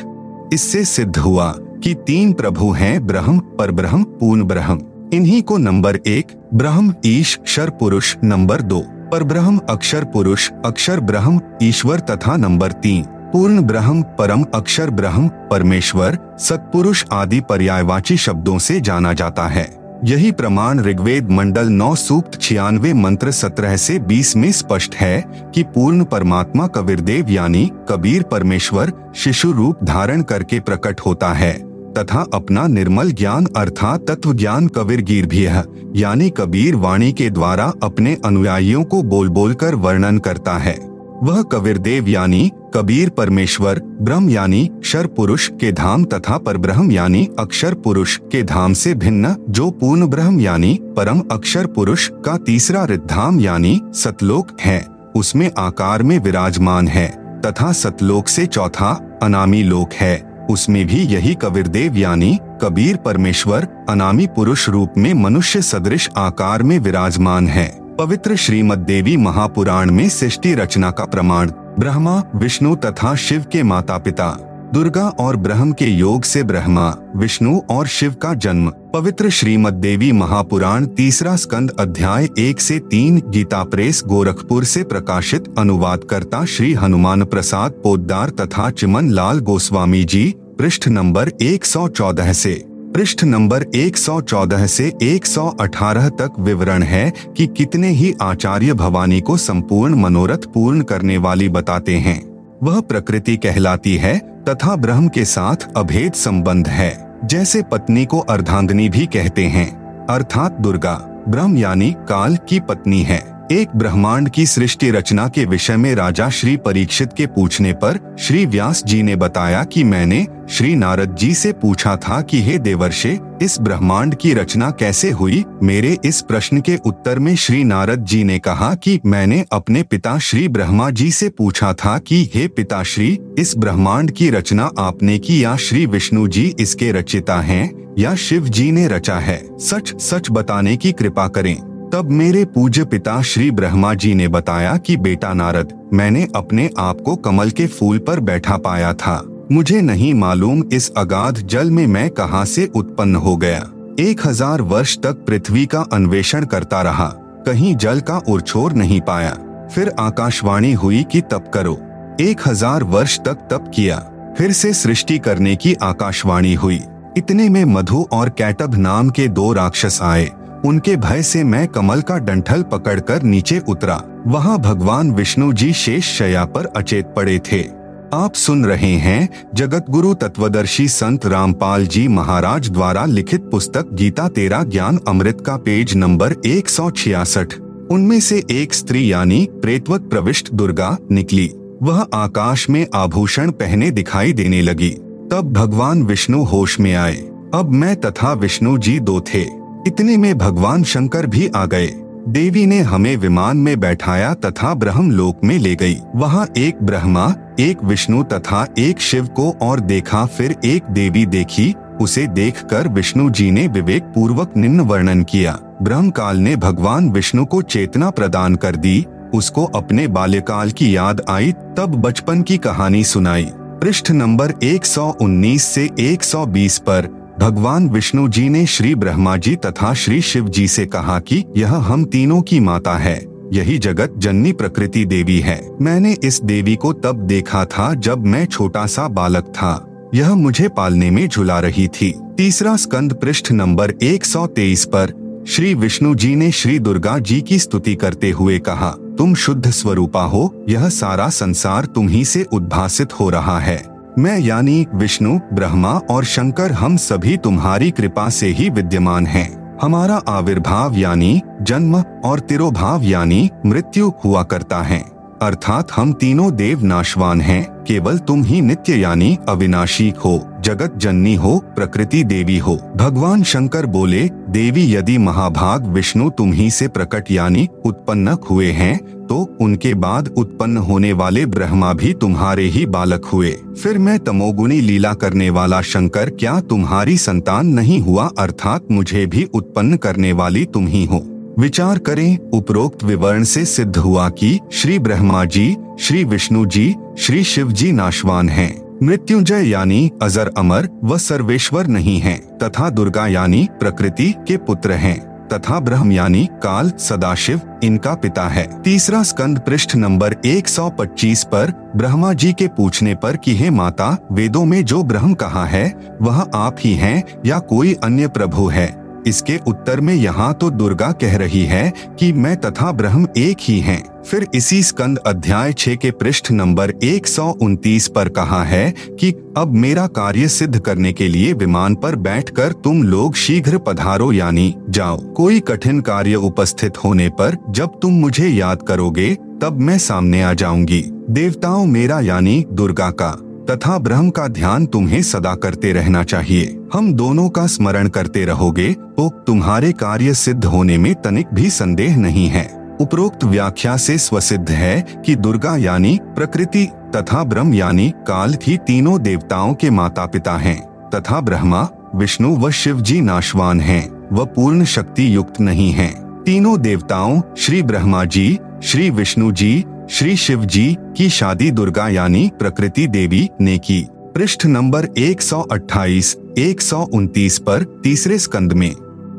इससे 0.52 0.84
सिद्ध 0.84 1.16
हुआ 1.16 1.54
कि 1.82 1.94
तीन 2.06 2.32
प्रभु 2.32 2.70
हैं 2.70 3.06
ब्रह्म 3.06 3.38
पर 3.58 3.70
ब्रह्म 3.70 4.02
पूर्ण 4.20 4.44
ब्रह्म। 4.44 4.80
इन्हीं 5.14 5.42
को 5.42 5.56
नंबर 5.58 5.96
एक, 5.96 6.26
ब्रह्म, 6.54 6.94
ईश, 7.06 7.38
क्षर, 7.44 7.70
पुरुष, 7.70 8.16
नंबर 8.24 8.62
दो, 8.62 8.80
पर 9.12 9.22
ब्रह्म, 9.22 9.60
अक्षर, 9.70 10.04
पुरुष, 10.04 10.50
अक्षर, 10.66 11.00
ब्रह्म, 11.00 11.40
ईश्वर 11.62 12.00
तथा 12.00 12.36
नंबर 12.36 12.72
तीन, 12.72 13.02
पूर्ण 13.02 13.62
ब्रह्म, 13.62 14.02
परम, 14.02 14.44
अक्षर, 14.54 14.90
ब्रह्म, 14.90 15.28
परमेश्वर, 15.28 16.18
सतपुरुष 16.38 17.04
आदि 17.12 17.40
पर्यायवाची 17.40 18.16
शब्दों 18.16 18.58
से 18.58 18.80
जाना 18.80 19.12
जाता 19.12 19.46
है। 19.46 19.78
यही 20.04 20.32
प्रमाण 20.32 20.80
ऋग्वेद 20.80 21.30
मंडल 21.30 21.68
नौ 21.68 21.94
सूक्त 21.94 22.40
छियानवे 22.40 22.92
मंत्र 22.94 23.30
सत्रह 23.30 23.76
से 23.76 23.98
बीस 23.98 24.36
में 24.36 24.52
स्पष्ट 24.52 24.94
है 24.94 25.24
कि 25.54 25.62
पूर्ण 25.62 26.04
परमात्मा 26.04 26.66
कबीरदेव 26.66 27.30
यानी 27.30 27.70
कबीर 27.88 28.22
परमेश्वर 28.22 28.92
शिशु 29.16 29.52
रूप 29.52 29.84
धारण 29.84 30.22
करके 30.22 30.60
प्रकट 30.60 31.00
होता 31.00 31.32
है। 31.32 31.67
तथा 31.92 32.26
अपना 32.34 32.66
निर्मल 32.66 33.10
ज्ञान 33.12 33.46
अर्थात 33.56 34.10
तत्व 34.10 34.32
ज्ञान 34.32 34.68
कबीर 34.68 35.00
गिर 35.02 35.26
भी 35.26 35.42
है, 35.42 35.64
यानी 35.96 36.30
कबीर 36.30 36.76
वाणी 36.76 37.12
के 37.12 37.30
द्वारा 37.30 37.72
अपने 37.82 38.16
अनुयायियों 38.24 38.84
को 38.84 39.02
बोल 39.02 39.28
बोल 39.28 39.54
कर 39.54 39.74
वर्णन 39.74 40.18
करता 40.18 40.56
है। 40.58 40.76
वह 41.22 41.42
कबीर 41.42 41.78
देव 41.78 42.08
यानी 42.08 42.50
कबीर 42.74 43.08
परमेश्वर, 43.08 43.80
ब्रह्म 44.02 44.30
यानी 44.30 44.70
शर 44.84 45.06
पुरुष 45.06 45.48
के 45.50 45.72
धाम 45.72 46.04
तथा 46.04 46.36
पर 46.38 46.56
ब्रह्म 46.56 46.90
यानी 46.90 47.28
अक्षर 47.38 47.74
पुरुष 47.74 48.16
के 48.32 48.42
धाम 48.42 48.72
से 48.72 48.94
भिन्न, 48.94 49.34
जो 49.50 49.70
पूर्ण 49.70 50.06
ब्रह्म 50.06 50.40
यानी 50.40 50.78
परम 50.96 51.22
अक्षर 51.32 51.66
पुरुष 51.66 52.08
का 52.24 52.36
तीसरा 52.36 52.84
रिद्धाम 52.84 53.40
यानी 53.40 53.80
सतलोक 53.94 54.56
है, 54.60 54.84
उसमें 55.16 55.50
आकार 55.58 56.02
में 56.02 56.18
विराजमान 56.18 56.88
है, 56.88 57.08
तथा 57.46 57.72
सतलोक 57.72 58.28
से 58.28 58.46
चौथा 58.46 58.90
अनामी 59.22 59.62
लोक 59.62 59.92
है। 59.92 60.27
उसमें 60.50 60.86
भी 60.86 60.98
यही 60.98 61.34
कबीरदेव 61.34 61.96
यानी 61.96 62.38
कबीर 62.62 62.96
परमेश्वर, 62.96 63.66
अनामी 63.88 64.26
पुरुष 64.26 64.68
रूप 64.68 64.94
में 64.98 65.14
मनुष्य 65.14 65.62
सदृश 65.62 66.10
आकार 66.16 66.62
में 66.62 66.78
विराजमान 66.78 67.48
है। 67.48 67.68
पवित्र 67.96 68.36
श्रीमद 68.36 68.78
देवी 68.78 69.16
महापुराण 69.16 69.90
में 69.90 70.08
सृष्टि 70.08 70.54
रचना 70.54 70.90
का 70.90 71.04
प्रमाण, 71.04 71.50
ब्रह्मा, 71.78 72.22
विष्णु 72.34 72.76
तथा 72.76 73.14
शिव 73.14 73.44
के 73.52 73.62
माता 73.62 73.98
पिता 73.98 74.47
दुर्गा 74.74 75.08
और 75.20 75.36
ब्रह्म 75.36 75.72
के 75.72 75.86
योग 75.86 76.22
से 76.22 76.42
ब्रह्मा, 76.42 76.94
विष्णु 77.16 77.58
और 77.70 77.86
शिव 77.86 78.14
का 78.14 78.32
जन्म, 78.34 78.70
पवित्र 78.94 79.30
श्रीमद 79.30 79.74
देवी 79.74 80.12
महापुराण 80.12 80.86
तीसरा 80.86 81.36
स्कंद 81.36 81.70
अध्याय 81.80 82.28
एक 82.38 82.60
से 82.60 82.78
तीन 82.78 83.22
गीता 83.26 83.62
प्रेस 83.64 84.02
गोरखपुर 84.06 84.64
से 84.64 84.82
प्रकाशित, 84.84 85.54
अनुवादकर्ता 85.58 86.44
श्री 86.44 86.72
हनुमान 86.74 87.24
प्रसाद 87.24 87.80
पोद्दार 87.84 88.30
तथा 88.30 88.70
चिमन 88.70 89.10
लाल 89.10 89.40
गोस्वामी 89.40 90.04
जी, 90.04 90.34
पृष्ठ 90.58 90.88
नंबर 90.88 91.32
114 91.42 92.32
से 92.32 92.62
पृष्ठ 92.94 93.24
नंबर 93.24 93.64
114 93.74 94.66
से 94.66 94.92
118 95.02 96.08
तक 96.10 96.38
विवरण 96.38 96.82
है 96.82 97.12
कि 97.36 97.46
कितने 97.46 97.88
ही 97.88 98.14
आचार्य 98.22 98.72
भवानी 98.72 99.20
को 99.20 99.36
संपूर्ण 99.36 99.94
मनोरथ 99.94 100.52
पूर्ण 100.54 100.82
करने 100.82 101.16
वाली 101.16 101.48
बताते 101.48 101.96
हैं। 101.96 102.22
वह 102.62 102.80
प्रकृति 102.80 103.36
कहलाती 103.36 103.96
है 103.96 104.18
तथा 104.48 104.76
ब्रह्म 104.76 105.08
के 105.08 105.24
साथ 105.24 105.56
अभेद 105.76 106.12
संबंध 106.12 106.68
है, 106.68 107.20
जैसे 107.24 107.62
पत्नी 107.62 108.06
को 108.06 108.18
अर्धांगनी 108.18 108.88
भी 108.88 109.06
कहते 109.06 109.46
हैं। 109.46 110.06
अर्थात 110.06 110.52
दुर्गा, 110.52 110.94
ब्रह्म 111.28 111.56
यानी 111.56 111.96
काल 111.98 112.36
की 112.36 112.60
पत्नी 112.60 113.02
है। 113.02 113.37
एक 113.52 113.68
ब्रह्मांड 113.76 114.28
की 114.28 114.46
सृष्टि 114.46 114.90
रचना 114.90 115.28
के 115.28 115.44
विषय 115.44 115.76
में 115.76 115.94
राजा 115.94 116.28
श्री 116.28 116.56
परीक्षित 116.56 117.08
के 117.16 117.26
पूछने 117.26 117.72
पर 117.72 118.16
श्री 118.20 118.46
व्यास 118.46 118.82
जी 118.84 119.02
ने 119.02 119.16
बताया 119.16 119.64
कि 119.64 119.84
मैंने 119.84 120.26
श्री 120.50 120.74
नारद 120.74 121.14
जी 121.14 121.34
से 121.34 121.52
पूछा 121.52 121.96
था 121.96 122.20
कि, 122.20 122.42
हे 122.42 122.58
देवर्षे, 122.58 123.20
इस 123.42 123.60
ब्रह्मांड 123.60 124.14
की 124.14 124.34
रचना 124.34 124.70
कैसे 124.70 125.10
हुई? 125.10 125.44
मेरे 125.62 125.98
इस 126.04 126.20
प्रश्न 126.20 126.60
के 126.60 126.76
उत्तर 126.76 127.18
में 127.18 127.36
श्री 127.36 127.64
नारद 127.64 128.04
जी 128.04 128.24
ने 128.24 128.38
कहा 128.38 128.74
कि 128.74 129.00
मैंने 129.06 129.44
अपने 129.52 129.82
पिता 129.82 130.18
श्री 130.18 130.48
ब्रह्मा 130.48 130.90
जी 130.90 131.10
से 131.10 131.28
पूछा 131.28 131.72
था 131.72 131.98
कि, 131.98 132.30
हे 132.34 132.48
पिताश्री, 132.48 133.18
इस 133.38 133.54
ब्रह्मांड 133.58 134.10
की 134.10 134.30
रचना 134.30 134.70
आपने 134.78 135.18
की 135.18 135.44
या 135.44 135.56
श्री 135.56 135.86
विष्णु 135.86 136.28
जी 136.28 136.54
इसके 136.60 136.92
रचिता 136.92 137.40
हैं 137.40 137.94
या 137.98 138.14
शिव 138.14 138.48
जी 138.48 138.72
ने 138.72 138.88
रचा 138.88 139.16
है? 139.16 139.58
सच 139.58 140.00
सच 140.00 140.30
बताने 140.30 140.76
की 140.76 140.92
कृपा 140.92 141.28
करें। 141.28 141.77
तब 141.92 142.10
मेरे 142.10 142.44
पूज्य 142.44 142.84
पिता 142.84 143.22
श्री 143.22 143.50
ब्रह्मा 143.50 143.94
जी 143.94 144.14
ने 144.14 144.28
बताया 144.28 144.76
कि, 144.76 144.96
बेटा 144.96 145.32
नारद, 145.32 145.88
मैंने 145.92 146.26
अपने 146.36 146.70
आप 146.78 147.00
को 147.00 147.16
कमल 147.16 147.50
के 147.50 147.66
फूल 147.66 147.98
पर 147.98 148.20
बैठा 148.20 148.56
पाया 148.56 148.92
था। 148.92 149.22
मुझे 149.52 149.80
नहीं 149.80 150.14
मालूम 150.14 150.62
इस 150.72 150.90
अगाध 150.96 151.38
जल 151.38 151.70
में 151.70 151.86
मैं 151.86 152.10
कहाँ 152.10 152.44
से 152.44 152.66
उत्पन्न 152.74 153.16
हो 153.16 153.36
गया। 153.36 153.64
एक 154.00 154.26
हज़ार 154.26 154.62
वर्ष 154.62 154.98
तक 154.98 155.24
पृथ्वी 155.26 155.66
का 155.66 155.80
अन्वेषण 155.92 156.44
करता 156.44 156.82
रहा। 156.82 157.08
कहीं 157.46 157.74
जल 157.76 158.00
का 158.00 158.18
उछोर 158.28 158.72
नहीं 158.72 159.00
पाया। 159.00 159.36
फिर 159.74 159.92
आकाशवाणी 159.98 160.72
हुई 160.72 161.02
कि, 161.02 161.20
तप 161.20 161.50
करो। 161.54 161.78
एक 162.20 162.48
हज़ार 162.48 162.84
वर्ष 162.84 163.18
तक 163.18 163.48
तप 163.50 163.70
किया। 163.74 163.98
फिर 164.38 164.52
से 164.52 164.72
सृष्टि 164.72 165.18
करने 165.18 165.56
की 165.56 165.74
आकाशवाणी 165.74 166.54
हुई। 166.54 166.80
इतने 167.16 167.48
में 167.48 167.64
मधु 167.64 168.06
और 168.12 168.28
कैटब 168.28 168.74
नाम 168.74 169.10
के 169.10 169.28
दो 169.28 169.52
राक्षस 169.52 169.98
आए। 170.02 170.30
उनके 170.66 170.96
भय 170.96 171.22
से 171.22 171.44
मैं 171.44 171.68
कमल 171.68 172.00
का 172.00 172.18
डंठल 172.18 172.62
पकड़कर 172.62 173.22
नीचे 173.22 173.60
उतरा। 173.68 174.02
वहाँ 174.26 174.58
भगवान 174.58 175.10
विष्णु 175.10 175.52
जी 175.52 175.72
शेष 175.72 176.04
शया 176.04 176.44
पर 176.44 176.66
अचेत 176.66 177.06
पड़े 177.06 177.38
थे। 177.38 177.78
आप 178.14 178.34
सुन 178.34 178.64
रहे 178.64 178.92
हैं 178.92 179.28
जगत 179.54 179.84
गुरु 179.90 180.14
तत्वदर्शी 180.14 180.88
संत 180.88 181.26
रामपाल 181.26 181.86
जी 181.86 182.08
महाराज 182.08 182.70
द्वारा 182.70 183.04
लिखित 183.04 183.40
पुस्तक 183.40 183.86
गीता 183.92 184.28
तेरा 184.28 184.62
ज्ञान 184.62 185.00
अमृत 185.08 185.42
का 185.46 185.56
पेज 185.56 185.94
नंबर 185.94 186.34
एक 186.46 186.68
सौ 186.68 186.90
छियासठ। 186.90 187.54
उनमें 187.90 188.20
से 188.20 188.42
एक 188.50 188.74
स्त्री 188.74 189.12
यानी 189.12 189.48
प्रेतवत 189.52 190.00
प्रविष्ट 190.00 190.52
दुर्गा 190.52 190.96
निकली। 191.10 191.50
वह 191.82 192.06
आकाश 192.14 192.70
में 192.70 192.86
आभूषण 192.94 193.50
पहने 193.50 193.90
दिखाई 193.90 194.32
देने 194.32 194.62
लगी। 194.62 194.90
तब 195.32 195.52
भगवान 195.52 196.02
विष्णु 196.02 196.44
होश 196.44 196.80
में 196.80 196.94
आए। 196.94 197.16
अब 197.54 197.70
मैं 197.72 197.96
तथा 197.96 198.32
विष्णु 198.32 198.78
जी 198.78 199.00
दो 199.00 199.20
थे। 199.20 199.57
इतने 199.86 200.16
में 200.16 200.38
भगवान 200.38 200.82
शंकर 200.82 201.26
भी 201.26 201.50
आ 201.56 201.66
गए। 201.66 201.86
देवी 202.28 202.66
ने 202.66 202.80
हमें 202.80 203.16
विमान 203.16 203.56
में 203.56 203.80
बैठाया 203.80 204.34
तथा 204.34 204.74
ब्रह्म 204.74 205.10
लोक 205.10 205.40
में 205.44 205.58
ले 205.58 205.74
गई। 205.74 205.96
वहाँ 206.16 206.46
एक 206.56 206.82
ब्रह्मा, 206.82 207.34
एक 207.60 207.84
विष्णु 207.84 208.22
तथा 208.22 208.66
एक 208.78 209.00
शिव 209.00 209.26
को 209.26 209.50
और 209.62 209.80
देखा, 209.80 210.26
फिर 210.26 210.56
एक 210.64 210.82
देवी 210.90 211.26
देखी। 211.26 211.74
उसे 212.00 212.26
देखकर 212.26 212.88
विष्णु 212.88 213.30
जी 213.30 213.50
ने 213.50 213.66
विवेक 213.66 214.02
पूर्वक 214.02 214.56
निम्न 214.56 214.80
वर्णन 214.80 215.22
किया। 215.22 215.58
ब्रह्म 215.82 216.10
काल 216.10 216.36
ने 216.36 216.56
भगवान 216.56 217.10
विष्णु 217.10 217.44
को 217.44 217.62
चेतना 217.62 218.10
प्रदान 218.10 218.54
कर 218.54 218.76
दी। 218.76 219.06
उसको 219.34 219.64
अपने 219.64 220.06
बाल्यकाल 220.06 220.70
की 220.70 220.96
याद 220.96 221.22
आई, 221.28 221.52
तब 221.52 221.86
बचपन 221.86 222.42
की 222.42 222.58
कहानी 222.58 223.04
सुनाई। 223.04 223.50
पृष्ठ 223.54 224.10
नंबर 224.10 224.52
119 224.62 225.64
से 225.64 225.90
120 225.98 226.78
पर 226.78 227.17
भगवान 227.40 227.88
विष्णु 227.88 228.28
जी 228.28 228.48
ने 228.48 228.66
श्री 228.66 228.94
ब्रह्मा 228.94 229.36
जी 229.36 229.56
तथा 229.56 229.94
श्री 229.94 230.20
शिव 230.22 230.48
जी 230.48 230.68
से 230.68 230.86
कहा 230.86 231.18
कि 231.18 231.44
यह 231.56 231.74
हम 231.74 232.04
तीनों 232.04 232.40
की 232.42 232.60
माता 232.60 232.94
है। 232.94 233.24
यही 233.52 233.78
जगत 233.78 234.14
जननी 234.18 234.52
प्रकृति 234.52 235.04
देवी 235.04 235.40
है। 235.40 235.60
मैंने 235.80 236.16
इस 236.24 236.40
देवी 236.44 236.76
को 236.76 236.92
तब 236.92 237.16
देखा 237.16 237.64
था 237.64 237.94
जब 237.94 238.26
मैं 238.26 238.44
छोटा 238.46 238.86
सा 238.86 239.08
बालक 239.08 239.44
था। 239.44 239.86
यह 240.14 240.34
मुझे 240.34 240.68
पालने 240.68 241.10
में 241.10 241.28
झुला 241.28 241.60
रही 241.60 241.88
थी। 241.88 242.14
तीसरा 242.38 242.76
स्कंद 242.76 243.14
पृष्ठ 243.14 243.52
नंबर 243.52 243.92
123 244.02 244.84
पर 244.84 245.12
श्री 245.48 245.74
विष्णु 245.74 246.14
जी 246.14 246.34
ने 246.36 246.50
श्री 246.52 246.78
दुर्गा 246.78 247.18
जी 247.18 247.40
की 247.40 247.58
स्तुति 247.58 247.94
करते 247.94 248.30
हुए 248.30 248.58
कहा, 248.58 248.90
तुम 248.90 249.34
शुद्ध 249.34 249.70
स्वरूपा 249.70 250.22
हो, 250.22 250.64
यह 250.68 250.88
सारा 250.88 251.28
संसार 251.28 251.84
तुम्ही 251.84 252.24
से 252.24 252.46
उद्भासित 252.52 253.20
हो 253.20 253.30
रहा 253.30 253.58
है। 253.60 253.97
मैं 254.18 254.38
यानी 254.38 254.86
विष्णु, 254.94 255.38
ब्रह्मा 255.52 255.92
और 256.10 256.24
शंकर 256.24 256.72
हम 256.72 256.96
सभी 256.96 257.36
तुम्हारी 257.36 257.90
कृपा 257.90 258.28
से 258.28 258.46
ही 258.46 258.68
विद्यमान 258.70 259.26
हैं। 259.26 259.78
हमारा 259.82 260.16
आविर्भाव 260.28 260.96
यानी 260.96 261.40
जन्म 261.62 261.96
और 262.24 262.40
तिरोभाव 262.40 263.02
यानी 263.02 263.50
मृत्यु 263.66 264.12
हुआ 264.24 264.42
करता 264.42 264.82
है 264.82 265.17
अर्थात 265.42 265.92
हम 265.92 266.12
तीनों 266.12 266.50
देव 266.56 266.84
नाशवान 266.84 267.40
हैं, 267.40 267.64
केवल 267.84 268.18
तुम 268.18 268.42
ही 268.44 268.60
नित्य 268.60 268.96
यानी 268.96 269.36
अविनाशी 269.48 270.08
हो, 270.24 270.38
जगत 270.60 270.96
जननी 270.96 271.34
हो, 271.34 271.58
प्रकृति 271.76 272.22
देवी 272.24 272.58
हो। 272.58 272.74
भगवान 272.96 273.42
शंकर 273.42 273.86
बोले, 273.86 274.28
देवी 274.50 274.92
यदि 274.94 275.18
महाभाग 275.18 275.86
विष्णु 275.86 276.28
तुम 276.30 276.52
ही 276.52 276.70
से 276.70 276.88
प्रकट 276.88 277.30
यानी 277.30 277.68
उत्पन्न 277.84 278.36
हुए 278.50 278.70
हैं 278.72 278.98
तो 279.26 279.38
उनके 279.60 279.92
बाद 279.94 280.28
उत्पन्न 280.28 280.76
होने 280.78 281.12
वाले 281.12 281.44
ब्रह्मा 281.46 281.92
भी 281.92 282.12
तुम्हारे 282.12 282.64
ही 282.64 282.84
बालक 282.86 283.24
हुए। 283.24 283.50
फिर 283.82 283.98
मैं 283.98 284.18
तमोगुणी 284.18 284.80
लीला 284.80 285.12
करने 285.14 285.48
वाला 285.50 285.80
शंकर 285.82 286.30
क्या 286.30 286.60
तुम्हारी 286.60 287.16
संतान 287.18 287.66
नहीं 287.68 288.00
हुआ, 288.00 288.30
अर्थात 288.38 288.90
मुझे 288.90 289.26
भी 289.26 289.44
उत्पन्न 289.44 289.96
करने 289.96 290.32
वाली 290.32 290.64
तुम 290.64 290.86
ही 290.86 291.04
हो। 291.04 291.18
विचार 291.58 291.98
करें, 291.98 292.38
उपरोक्त 292.38 293.04
विवरण 293.04 293.44
से 293.44 293.64
सिद्ध 293.64 293.96
हुआ 293.96 294.28
कि 294.28 294.60
श्री 294.72 294.98
ब्रह्मा 294.98 295.44
जी, 295.44 295.76
श्री 296.00 296.24
विष्णु 296.24 296.66
जी, 296.66 296.94
श्री 297.18 297.44
शिव 297.44 297.72
जी 297.72 297.92
नाशवान 297.92 298.48
हैं। 298.48 298.98
मृत्युंजय 299.02 299.68
यानी 299.68 300.12
अजर 300.22 300.50
अमर 300.58 300.88
व 301.04 301.18
सर्वेश्वर 301.18 301.86
नहीं 301.86 302.20
हैं, 302.20 302.58
तथा 302.58 302.90
दुर्गा 302.90 303.26
यानी 303.26 303.68
प्रकृति 303.80 304.34
के 304.48 304.56
पुत्र 304.56 304.92
हैं, 304.92 305.48
तथा 305.48 305.80
ब्रह्म 305.80 306.12
यानी 306.12 306.48
काल 306.52 306.90
सदाशिव 306.90 307.60
इनका 307.84 308.14
पिता 308.14 308.48
है। 308.48 308.82
तीसरा 308.82 309.22
स्कंद 309.22 309.58
पृष्ठ 309.58 309.96
नंबर 309.96 310.36
125 310.44 311.44
पर 311.44 311.92
ब्रह्मा 311.96 312.32
जी 312.32 312.52
के 312.52 312.68
पूछने 312.68 313.14
पर 313.14 313.36
कि, 313.36 313.56
हे 313.56 313.70
माता, 313.70 314.28
वेदों 314.32 314.64
में 314.64 314.84
जो 314.84 315.02
ब्रह्म 315.02 315.34
कहा 315.34 315.66
है, 315.66 316.16
वह 316.22 316.46
आप 316.54 316.76
ही 316.80 316.94
हैं 316.94 317.24
या 317.46 317.58
कोई 317.58 317.94
अन्य 317.94 318.28
प्रभु 318.28 318.66
है? 318.66 318.97
इसके 319.26 319.58
उत्तर 319.66 320.00
में 320.00 320.14
यहाँ 320.14 320.52
तो 320.54 320.70
दुर्गा 320.70 321.10
कह 321.12 321.36
रही 321.36 321.64
है 321.64 321.92
कि 322.18 322.32
मैं 322.32 322.56
तथा 322.56 322.92
ब्रह्म 322.92 323.28
एक 323.36 323.56
ही 323.60 323.78
हैं। 323.80 324.02
फिर 324.22 324.46
इसी 324.54 324.82
स्कंद 324.82 325.18
अध्याय 325.18 325.72
छे 325.72 325.96
के 325.96 326.10
पृष्ठ 326.10 326.50
नंबर 326.50 326.90
एक 327.02 327.26
सौ 327.26 327.46
उनतीस 327.62 328.08
पर 328.08 328.28
कहा 328.28 328.62
है 328.64 328.90
कि 328.90 329.30
अब 329.56 329.72
मेरा 329.74 330.06
कार्य 330.06 330.48
सिद्ध 330.48 330.78
करने 330.78 331.12
के 331.12 331.28
लिए 331.28 331.52
विमान 331.52 331.94
पर 331.94 332.16
बैठकर 332.16 332.72
तुम 332.84 333.02
लोग 333.02 333.34
शीघ्र 333.34 333.78
पधारो 333.78 334.32
यानी 334.32 334.74
जाओ। 334.90 335.18
कोई 335.32 335.60
कठिन 335.60 336.00
कार्य 336.00 336.34
उपस्थित 336.34 337.04
होने 337.04 337.28
पर 337.28 337.56
जब 337.70 337.98
तुम 338.02 338.12
मुझे 338.12 338.48
याद 338.48 338.82
करोगे, 338.82 339.34
तब 339.62 339.80
मैं 339.80 339.98
सामने 339.98 340.42
आ 340.42 340.52
जाऊँगी। 340.52 341.02
देवताओं 341.30 341.86
मेरा 341.86 342.20
यानी 342.20 342.64
दुर्गा 342.72 343.10
का। 343.10 343.36
तथा 343.70 343.98
ब्रह्म 343.98 344.30
का 344.30 344.46
ध्यान 344.48 344.86
तुम्हें 344.86 345.22
सदा 345.22 345.54
करते 345.54 345.92
रहना 345.92 346.22
चाहिए 346.24 346.78
हम 346.92 347.12
दोनों 347.12 347.48
का 347.48 347.66
स्मरण 347.66 348.08
करते 348.08 348.44
रहोगे 348.44 348.92
तो 348.92 349.28
तुम्हारे 349.46 349.92
कार्य 349.92 350.34
सिद्ध 350.34 350.64
होने 350.64 350.98
में 350.98 351.14
तनिक 351.14 351.54
भी 351.54 351.70
संदेह 351.70 352.16
नहीं 352.16 352.48
है 352.48 352.66
उपरोक्त 353.00 353.44
व्याख्या 353.44 353.96
से 353.96 354.18
स्वसिद्ध 354.18 354.68
है 354.70 355.00
कि 355.26 355.34
दुर्गा 355.36 355.76
यानी 355.76 356.18
प्रकृति 356.34 356.86
तथा 357.16 357.42
ब्रह्म 357.44 357.74
यानी 357.74 358.12
काल 358.28 358.56
ही 358.62 358.76
तीनों 358.76 359.20
देवताओं 359.22 359.74
के 359.74 359.90
माता 359.90 360.26
पिता 360.26 360.56
हैं, 360.56 360.80
तथा 361.10 361.40
ब्रह्मा, 361.40 361.88
विष्णु 362.14 362.54
व 362.56 362.70
शिव 362.70 363.00
जी 363.00 363.20
नाशवान 363.20 363.80
हैं, 363.80 364.28
व 364.32 364.44
पूर्ण 364.46 364.84
शक्ति 364.84 365.34
युक्त 365.36 365.60
नहीं 365.60 365.90
हैं। 365.92 366.12
तीनों 366.42 366.80
देवताओं, 366.80 367.40
श्री 367.56 367.82
ब्रह्मा 367.82 368.24
जी, 368.24 368.58
श्री 368.82 369.10
विष्णु 369.10 369.52
जी 369.52 369.84
श्री 370.10 370.36
शिव 370.36 370.64
जी 370.64 370.96
की 371.16 371.28
शादी 371.28 371.70
दुर्गा 371.70 372.08
यानी 372.08 372.50
प्रकृति 372.58 373.06
देवी 373.06 373.48
ने 373.60 373.78
की। 373.78 374.06
पृष्ठ 374.12 374.66
नंबर 374.66 375.08
128, 375.18 376.36
129 376.58 377.58
पर 377.58 378.00
तीसरे 378.04 378.38
स्कंद 378.38 378.72
में। 378.72 378.90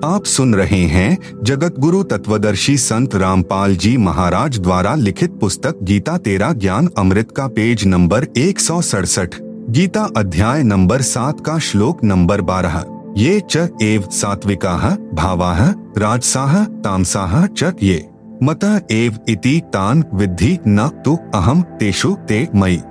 आप 0.06 0.26
सुन 0.26 0.56
रहे 0.56 0.82
हैं 0.82 1.18
जगत 1.44 1.76
गुरु 1.80 2.04
तत्वदर्शी 2.04 2.78
संत 2.78 3.16
रामपाल 3.16 3.76
जी 3.76 3.98
महाराज 3.98 4.60
द्वारा 4.60 4.96
लिखित 4.96 5.32
पुस्तक 5.32 5.80
गीता 5.84 6.18
तेरा 6.18 6.54
ज्ञान 6.54 6.90
अमृत 6.98 7.32
का 7.32 7.48
पेज 7.48 7.86
नंबर 7.86 8.28
एक 8.38 8.60
सौ 8.60 8.82
सड़सठ 8.82 9.36
गीता 9.70 10.08
अध्याय 10.18 10.64
नंबर 10.64 11.02
सात 11.02 11.46
का 11.46 11.60
श्लोक 11.60 12.04
नंबर 12.04 12.42
बारह। 12.42 12.84
ये 13.18 13.42
च 13.52 13.70
एव 13.82 14.04
सात्विका 14.12 14.98
भावा 15.14 15.58
राजसाह 15.98 16.64
तामसाह 16.66 17.46
च 17.46 17.74
ये। 17.84 18.09
मत 18.44 18.88
एव 18.92 19.18
इति 19.30 19.60
तान 19.74 20.04
विद्धि 20.14 20.58
न 20.68 20.88
तो 21.06 21.16
अहम 21.36 21.62
तेषु 21.80 22.16
ते 22.28 22.48
मई 22.56 22.82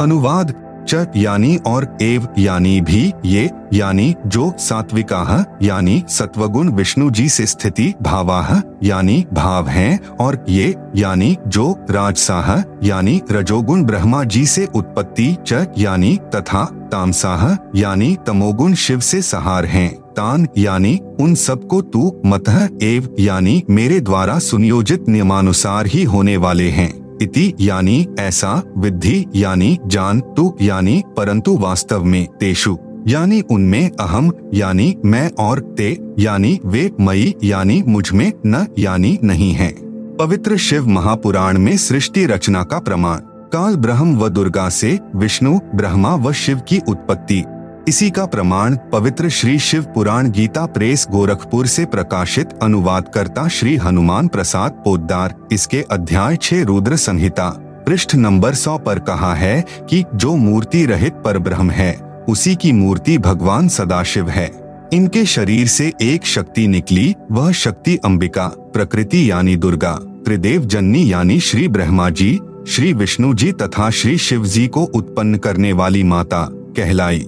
अनुवाद 0.00 0.54
च 0.88 1.06
यानी 1.16 1.56
और 1.66 1.86
एव 2.02 2.28
यानी 2.38 2.80
भी 2.80 3.00
ये, 3.24 3.50
यानी 3.72 4.14
जो 4.26 4.52
सात्विका, 4.58 5.44
यानी 5.62 6.02
सत्वगुण 6.08 6.68
विष्णु 6.68 7.10
जी 7.10 7.28
से 7.28 7.46
स्थिति 7.46 7.92
भावाह 8.02 8.54
यानी 8.82 9.26
भाव 9.32 9.68
हैं, 9.68 9.98
और 10.20 10.44
ये, 10.48 10.74
यानी 10.96 11.36
जो 11.46 11.72
राजसाह 11.90 12.52
यानी 12.86 13.20
रजोगुण 13.30 13.84
ब्रह्मा 13.84 14.24
जी 14.24 14.46
से 14.46 14.66
उत्पत्ति 14.74 15.36
च 15.46 15.66
यानी 15.78 16.16
तथा 16.34 16.64
तामसाह 16.92 17.46
यानी 17.74 18.16
तमोगुण 18.26 18.74
शिव 18.74 19.00
से 19.00 19.22
सहार 19.22 19.64
हैं। 19.66 20.07
तान 20.18 20.46
यानी 20.58 21.00
उन 21.20 21.34
सबको 21.34 21.80
तू 21.80 22.22
मतः 22.26 22.68
एव, 22.82 23.16
यानी 23.20 23.64
मेरे 23.70 24.00
द्वारा 24.00 24.38
सुनियोजित 24.38 25.08
नियमानुसार 25.08 25.86
ही 25.86 26.04
होने 26.04 26.36
वाले 26.36 26.68
हैं। 26.68 27.18
इति, 27.22 27.54
यानी 27.60 28.08
ऐसा 28.18 28.62
विधि 28.78 29.26
यानी 29.36 29.78
जान, 29.86 30.20
तु, 30.20 30.56
यानी 30.62 31.02
परंतु 31.16 31.56
वास्तव 31.56 32.04
में, 32.04 32.26
तेषु। 32.26 32.78
यानी 33.08 33.40
उनमें 33.40 33.90
अहम, 34.00 34.32
यानी 34.54 34.96
मैं 35.04 35.30
और 35.30 35.74
ते, 35.78 35.98
यानी 36.18 36.60
वे 36.66 36.92
मई 37.00 37.34
यानी 37.44 37.82
मुझमें, 37.88 38.32
न, 38.46 38.66
यानी 38.78 39.18
नहीं 39.24 39.52
है। 39.52 39.74
पवित्र 40.16 40.56
शिव 40.56 40.88
महापुराण 40.88 41.58
में 41.58 41.76
सृष्टि 41.76 42.26
रचना 42.26 42.62
का 42.62 42.78
प्रमाण। 42.78 43.18
काल 43.52 43.76
ब्रह्म 43.76 44.16
व 44.16 44.28
दुर्गा 44.28 44.68
से, 44.68 44.98
विष्णु, 45.16 45.58
ब्रह्मा 45.74 46.14
व 46.14 46.32
शिव 46.32 46.60
की 46.68 46.80
उत्पत्ति। 46.88 47.44
इसी 47.88 48.10
का 48.10 48.24
प्रमाण 48.26 48.76
पवित्र 48.92 49.28
श्री 49.28 49.58
शिव 49.58 49.82
पुराण 49.82 50.30
गीता 50.30 50.66
प्रेस 50.66 51.06
गोरखपुर 51.10 51.66
से 51.66 51.84
प्रकाशित 51.84 52.48
अनुवाद 52.62 53.10
करता 53.14 53.46
श्री 53.48 53.76
हनुमान 53.76 54.28
प्रसाद 54.28 54.72
पोद्दार। 54.84 55.34
इसके 55.52 55.80
अध्याय 55.90 56.36
छह 56.36 56.62
रुद्र 56.62 56.96
संहिता। 56.96 57.48
पृष्ठ 57.86 58.14
नंबर 58.14 58.54
सौ 58.54 58.78
पर 58.78 58.98
कहा 58.98 59.34
है 59.34 59.64
कि 59.90 60.04
जो 60.14 60.36
मूर्ति 60.36 60.84
रहित 60.86 61.12
पर 61.12 61.38
ब्रह्म 61.38 61.70
है, 61.70 61.92
उसी 62.28 62.54
की 62.56 62.72
मूर्ति 62.72 63.16
भगवान 63.18 63.68
सदाशिव 63.68 64.28
है। 64.28 64.50
इनके 64.92 65.24
शरीर 65.24 65.66
से 65.66 65.92
एक 66.02 66.26
शक्ति 66.26 66.66
निकली, 66.68 67.14
वह 67.32 67.50
शक्ति 67.52 67.96
अंबिका, 67.96 68.46
प्रकृति 68.46 69.30
यानी 69.30 69.56
दुर्गा, 69.56 69.92
त्रिदेव 70.24 70.64
जननी 70.64 71.12
यानी 71.12 71.40
श्री 71.40 71.68
ब्रह्मा 71.68 72.10
जी, 72.10 72.40
श्री 72.68 72.92
विष्णु 72.92 73.34
जी 73.34 73.52
तथा 73.52 73.90
श्री 73.90 74.18
शिव 74.18 74.46
जी 74.46 74.68
को 74.68 74.84
उत्पन्न 74.84 75.38
करने 75.38 75.72
वाली 75.72 76.02
माता, 76.02 76.48
कहलाई। 76.52 77.26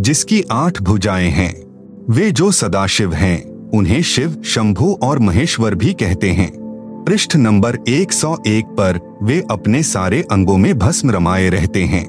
जिसकी 0.00 0.44
आठ 0.52 0.82
भुजाएँ 0.82 1.30
हैं, 1.30 1.62
वे 2.10 2.30
जो 2.30 2.50
सदाशिव 2.50 3.12
हैं, 3.12 3.70
उन्हें 3.70 4.02
शिव, 4.02 4.42
शंभु 4.44 4.98
और 5.02 5.18
महेश्वर 5.18 5.74
भी 5.74 5.92
कहते 5.92 6.30
हैं। 6.30 6.52
पृष्ठ 7.06 7.36
नंबर 7.36 7.78
101 7.88 8.64
पर 8.64 9.18
वे 9.22 9.44
अपने 9.50 9.82
सारे 9.82 10.22
अंगों 10.32 10.56
में 10.56 10.78
भस्म 10.78 11.10
रमाए 11.10 11.48
रहते 11.48 11.84
हैं। 11.84 12.06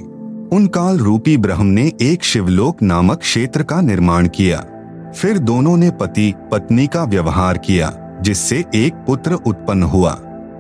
उन 0.49 0.67
काल 0.67 0.97
रूपी 0.97 1.37
ब्रह्म 1.37 1.65
ने 1.65 1.91
एक 2.01 2.23
शिवलोक 2.23 2.83
नामक 2.83 3.17
क्षेत्र 3.17 3.63
का 3.63 3.81
निर्माण 3.81 4.27
किया। 4.27 4.65
फिर 5.15 5.37
दोनों 5.37 5.77
ने 5.77 5.91
पति, 5.91 6.33
पत्नी 6.51 6.87
का 6.87 7.03
व्यवहार 7.03 7.57
किया, 7.57 8.19
जिससे 8.21 8.65
एक 8.75 8.93
पुत्र 8.93 9.33
उत्पन्न 9.33 9.83
हुआ। 9.83 10.19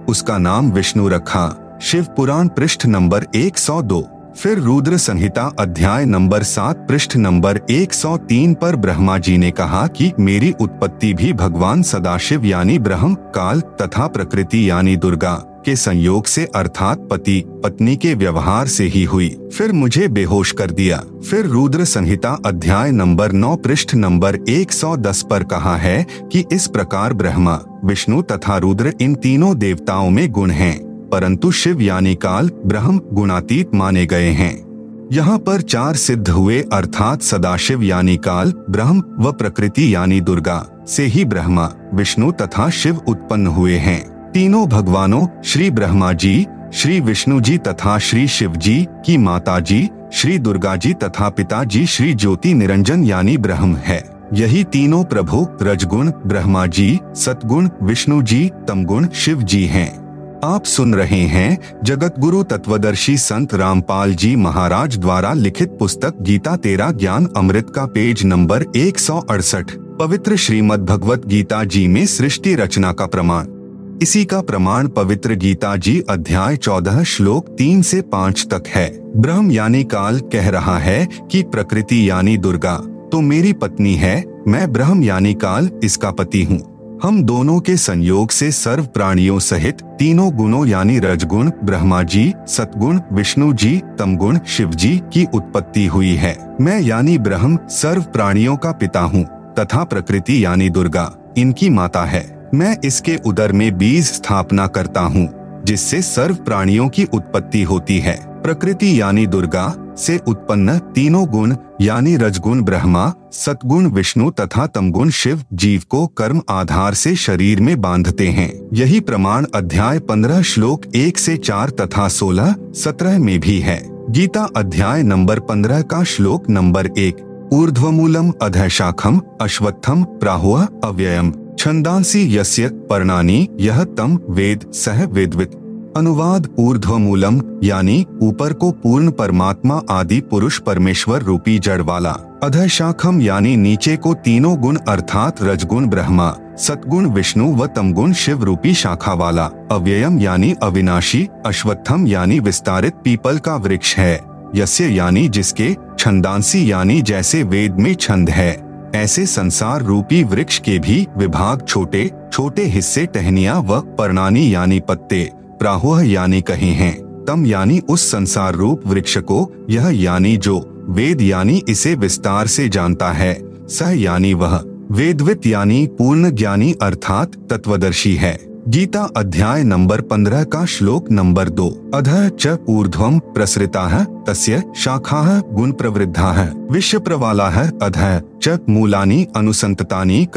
उसका 0.09 0.37
नाम 0.37 0.71
विष्णु 0.71 1.07
रखा। 1.07 1.79
शिव 1.81 2.03
पुराण 2.03 2.47
पृष्ठ 2.47 2.85
नंबर 2.85 3.25
102 3.35 4.01
फिर 4.37 4.59
रुद्र 4.59 4.97
संहिता 4.97 5.51
अध्याय 5.59 6.05
नंबर 6.05 6.43
सात, 6.43 6.85
पृष्ठ 6.89 7.15
नंबर 7.17 7.59
103 7.69 8.53
पर 8.53 8.75
ब्रह्मा 8.75 9.17
जी 9.17 9.37
ने 9.37 9.51
कहा 9.51 9.87
कि 9.87 10.11
मेरी 10.19 10.51
उत्पत्ति 10.61 11.13
भी 11.13 11.33
भगवान 11.33 11.81
सदाशिव 11.81 12.45
यानी 12.45 12.79
ब्रह्म, 12.79 13.13
काल 13.13 13.61
तथा 13.61 14.07
प्रकृति 14.07 14.69
यानी 14.69 14.95
दुर्गा 14.97 15.33
के 15.65 15.75
संयोग 15.75 16.25
से 16.25 16.45
अर्थात 16.45 17.07
पति, 17.11 17.43
पत्नी 17.47 17.95
के 17.95 18.13
व्यवहार 18.13 18.67
से 18.67 18.83
ही 18.83 19.03
हुई। 19.03 19.37
फिर 19.57 19.71
मुझे 19.71 20.07
बेहोश 20.07 20.51
कर 20.51 20.71
दिया। 20.71 21.03
फिर 21.29 21.45
रुद्र 21.45 21.85
संहिता 21.85 22.37
अध्याय 22.45 22.91
नंबर 22.91 23.31
9 23.31 23.55
पृष्ठ 23.55 23.95
नंबर 23.95 24.35
110 24.35 25.23
पर 25.29 25.43
कहा 25.43 25.77
है 25.77 26.05
कि 26.31 26.45
इस 26.51 26.67
प्रकार 26.67 27.13
ब्रह्मा, 27.13 27.59
विष्णु 27.85 28.21
तथा 28.21 28.57
रुद्र 28.57 28.93
इन 29.01 29.15
तीनों 29.15 29.57
देवताओं 29.57 30.09
में 30.09 30.29
गुण 30.31 30.51
हैं। 30.51 30.90
परंतु 31.11 31.51
शिव 31.51 31.81
यानी 31.81 32.15
काल 32.15 32.49
ब्रह्म 32.65 33.01
गुणातीत 33.13 33.75
माने 33.75 34.05
गए 34.05 34.29
हैं। 34.29 34.71
यहाँ 35.11 35.37
पर 35.37 35.61
चार 35.61 35.95
सिद्ध 35.95 36.29
हुए, 36.29 36.61
अर्थात 36.73 37.21
सदाशिव 37.21 37.83
यानी 37.83 38.17
काल 38.17 38.53
ब्रह्म 38.69 39.03
व 39.19 39.31
प्रकृति 39.31 39.95
यानी 39.95 40.21
दुर्गा, 40.21 40.65
से 40.87 41.05
ही 41.05 41.25
ब्रह्मा, 41.25 41.69
विष्णु 41.93 42.31
तथा 42.31 42.69
शिव 42.69 43.01
उत्पन्न 43.07 43.47
हुए 43.47 43.77
हैं। 43.77 44.31
तीनों 44.31 44.67
भगवानों, 44.67 45.27
श्री 45.43 45.69
ब्रह्मा 45.71 46.13
जी, 46.13 46.45
श्री 46.73 46.99
विष्णु 46.99 47.41
जी 47.41 47.57
तथा 47.57 47.97
श्री 47.97 48.27
शिव 48.27 48.51
जी 48.51 48.87
की 49.05 49.17
माता 49.17 49.59
जी, 49.59 49.89
श्री 50.13 50.37
दुर्गा 50.39 50.75
जी 50.75 50.93
तथा 50.93 51.29
पिता 51.29 51.63
जी, 51.63 51.85
श्री 51.85 52.13
ज्योति 52.13 52.53
निरंजन 52.53 53.03
यानी 53.03 53.37
ब्रह्म 53.37 53.75
है। 53.75 54.03
यही 54.33 54.63
तीनों 54.63 55.03
प्रभु, 55.03 55.47
रजगुण, 55.61 56.11
ब्रह्मा 56.25 56.65
जी, 56.65 56.99
सतगुण, 57.15 57.69
विष्णु 57.83 58.21
जी, 58.21 58.51
तमगुण, 58.67 59.07
शिव 59.07 59.41
जी 59.41 59.65
हैं। 59.65 60.00
आप 60.43 60.65
सुन 60.65 60.93
रहे 60.95 61.19
हैं 61.27 61.81
जगत 61.83 62.15
गुरु 62.19 62.41
तत्वदर्शी 62.43 63.15
संत 63.17 63.53
रामपाल 63.53 64.13
जी 64.13 64.35
महाराज 64.35 64.97
द्वारा 64.97 65.33
लिखित 65.33 65.75
पुस्तक 65.79 66.21
गीता 66.21 66.55
तेरा 66.57 66.89
ज्ञान 66.91 67.25
अमृत 67.37 67.69
का 67.69 67.85
पेज 67.87 68.23
नंबर 68.25 68.65
एक 68.75 68.99
सौ 68.99 69.17
अड़सठ, 69.19 69.71
पवित्र 69.99 70.35
श्रीमद् 70.35 70.85
भगवत 70.85 71.25
गीता 71.25 71.63
जी 71.65 71.87
में 71.87 72.05
सृष्टि 72.07 72.55
रचना 72.55 72.91
का 72.93 73.05
प्रमाण। 73.07 73.99
इसी 74.01 74.23
का 74.25 74.41
प्रमाण 74.41 74.87
पवित्र 74.87 75.35
गीता 75.35 75.75
जी 75.77 75.99
अध्याय 76.09 76.57
चौदह 76.57 77.03
श्लोक 77.05 77.55
तीन 77.57 77.81
से 77.81 78.01
पाँच 78.11 78.47
तक 78.53 78.67
है। 78.67 78.89
ब्रह्म 79.17 79.51
यानी 79.51 79.83
काल 79.85 80.19
कह 80.33 80.49
रहा 80.49 80.77
है 80.79 81.05
कि 81.31 81.43
प्रकृति 81.43 82.09
यानी 82.09 82.37
दुर्गा 82.39 82.75
तो 83.11 83.21
मेरी 83.21 83.53
पत्नी 83.53 83.95
है, 83.95 84.23
मैं 84.47 84.71
ब्रह्म 84.73 85.03
यानी 85.03 85.33
काल 85.35 85.69
इसका 85.83 86.11
पति 86.11 86.43
हूँ। 86.43 86.59
हम 87.03 87.21
दोनों 87.23 87.59
के 87.59 87.75
संयोग 87.77 88.31
से 88.31 88.51
सर्व 88.51 88.85
प्राणियों 88.85 89.37
सहित 89.39 89.81
तीनों 89.99 90.29
गुणों 90.37 90.65
यानी 90.67 90.99
रजगुण 90.99 91.49
ब्रह्मा 91.63 92.01
जी 92.03 92.33
सतगुण 92.47 92.99
विष्णु 93.11 93.51
जी 93.53 93.81
तमगुण 93.99 94.39
शिव 94.47 94.71
जी 94.73 94.95
की 95.13 95.25
उत्पत्ति 95.33 95.85
हुई 95.85 96.13
है। 96.15 96.35
मैं 96.61 96.79
यानी 96.81 97.17
ब्रह्म 97.17 97.57
सर्व 97.69 98.03
प्राणियों 98.03 98.55
का 98.57 98.71
पिता 98.71 98.99
हूँ, 98.99 99.23
तथा 99.59 99.83
प्रकृति 99.83 100.45
यानी 100.45 100.69
दुर्गा, 100.69 101.11
इनकी 101.37 101.69
माता 101.69 102.03
है। 102.05 102.23
मैं 102.53 102.77
इसके 102.85 103.17
उदर 103.25 103.51
में 103.51 103.77
बीज 103.77 104.05
स्थापना 104.05 104.67
करता 104.67 105.01
हूँ। 105.01 105.27
जिससे 105.65 106.01
सर्व 106.01 106.35
प्राणियों 106.35 106.89
की 106.89 107.03
उत्पत्ति 107.03 107.63
होती 107.63 107.99
है। 107.99 108.31
प्रकृति 108.41 109.01
यानी 109.01 109.27
दुर्गा 109.27 109.95
से 109.97 110.19
उत्पन्न 110.27 110.77
तीनों 110.77 111.25
गुण, 111.27 111.55
यानी 111.81 112.15
रजगुण 112.17 112.61
ब्रह्मा, 112.61 113.13
सतगुण 113.31 113.85
विष्णु 113.85 114.29
तथा 114.29 114.67
तमगुण 114.67 115.09
शिव, 115.09 115.43
जीव 115.53 115.83
को 115.89 116.07
कर्म 116.07 116.41
आधार 116.49 116.93
से 116.93 117.15
शरीर 117.15 117.61
में 117.61 117.81
बांधते 117.81 118.27
हैं। 118.27 118.69
यही 118.73 118.99
प्रमाण 118.99 119.45
अध्याय 119.55 119.99
पंद्रह 119.99 120.41
श्लोक 120.41 120.85
एक 120.95 121.17
से 121.17 121.37
चार 121.37 121.69
तथा 121.69 122.07
सोलह, 122.07 122.55
सत्रह 122.61 123.19
में 123.19 123.39
भी 123.39 123.59
है। 123.59 123.81
गीता 124.09 124.47
अध्याय 124.57 125.03
नंबर 125.03 125.39
पंद्रह 125.39 125.81
का 125.81 126.03
श्लोक 126.03 126.49
नंबर 126.49 126.85
एक। 126.87 127.49
ऊर्ध्वमूलम 127.53 128.33
अधशाखम 128.41 129.21
अश्वत्थम 129.41 130.03
प्राहुआ 130.03 130.67
अव्ययम। 130.83 131.31
छंदांसी 131.61 132.37
यस्य 132.37 132.67
पर्णानी 132.89 133.47
यह 133.59 133.83
तम 133.83 134.17
वेद 134.29 134.63
सह 134.73 135.03
वेदवित। 135.05 135.51
अनुवाद 135.97 136.47
ऊर्ध्व 136.59 136.97
मूलम 136.97 137.39
यानी 137.63 138.05
ऊपर 138.21 138.53
को 138.53 138.71
पूर्ण 138.71 139.11
परमात्मा 139.11 139.81
आदि 139.89 140.19
पुरुष 140.21 140.57
परमेश्वर 140.59 141.21
रूपी 141.21 141.59
जड़ 141.59 141.81
वाला 141.81 142.11
अध 142.43 142.67
शाखम, 142.67 143.21
यानी 143.21 143.55
नीचे 143.57 143.95
को 143.97 144.13
तीनों 144.13 144.55
गुण 144.57 144.77
अर्थात 144.87 145.43
रजगुण 145.43 145.87
ब्रह्मा। 145.87 146.33
सतगुण 146.57 147.05
विष्णु 147.05 147.51
व 147.55 147.67
तमगुण 147.67 148.13
शिव 148.13 148.43
रूपी 148.43 148.73
शाखा 148.73 149.13
वाला 149.13 149.45
अव्ययम, 149.71 150.19
यानी 150.19 150.53
अविनाशी, 150.63 151.27
अश्वत्थम, 151.45 152.07
यानी 152.07 152.39
विस्तारित 152.39 152.93
पीपल 153.03 153.37
का 153.37 153.55
वृक्ष 153.55 153.95
है। 153.97 154.19
यस्य, 154.55 154.89
यानी 154.89 155.27
जिसके 155.29 155.75
छंदांसी 155.99 156.71
यानी 156.71 157.01
जैसे 157.01 157.43
वेद 157.43 157.79
में 157.79 157.93
छंद 157.95 158.29
है। 158.29 158.70
ऐसे 158.95 159.25
संसार 159.25 159.81
रूपी 159.81 160.23
वृक्ष 160.23 160.59
के 160.59 160.79
भी 160.79 161.07
विभाग 161.17 161.65
छोटे 161.67 162.11
छोटे 162.33 162.63
हिस्से 162.63 163.05
टहनिया 163.05 163.59
व 163.59 163.79
परनानी 163.79 164.53
यानी 164.55 164.79
पत्ते, 164.79 165.29
प्राहोह 165.35 166.07
यानी 166.07 166.41
कहे 166.41 166.69
हैं। 166.69 167.25
तम 167.27 167.45
यानी 167.45 167.79
उस 167.79 168.11
संसार 168.11 168.55
रूप 168.55 168.81
वृक्ष 168.87 169.17
को, 169.17 169.65
यह 169.69 169.89
यानी 169.89 170.37
जो, 170.37 170.85
वेद 170.89 171.21
यानी 171.21 171.63
इसे 171.69 171.95
विस्तार 171.95 172.47
से 172.47 172.69
जानता 172.69 173.11
है। 173.11 173.41
सह 173.67 174.01
यानी 174.01 174.33
वह, 174.33 174.63
वेदवित 174.91 175.47
यानी 175.47 175.87
पूर्ण 175.87 176.31
ज्ञानी 176.31 176.75
अर्थात 176.81 177.47
तत्वदर्शी 177.49 178.15
है। 178.15 178.50
गीता 178.69 179.09
अध्याय 179.17 179.63
नंबर 179.63 180.01
पंद्रह 180.01 180.43
का 180.43 180.65
श्लोक 180.65 181.11
नंबर 181.11 181.49
दो। 181.49 181.91
अध 181.93 182.37
च 182.39 182.57
प्रसृता 182.67 183.87
है 183.87 184.23
तस्य 184.23 184.63
शाखा 184.75 185.39
गुण 185.39 185.71
प्रवृद्धा 185.71 186.31
है 186.31 186.53
विश्व 186.71 186.99
प्रवाला 186.99 187.49
है 187.49 187.71
अध 187.81 188.23
च 188.43 188.59
मूलानी 188.69 189.27
अनुसंततानी 189.35 190.27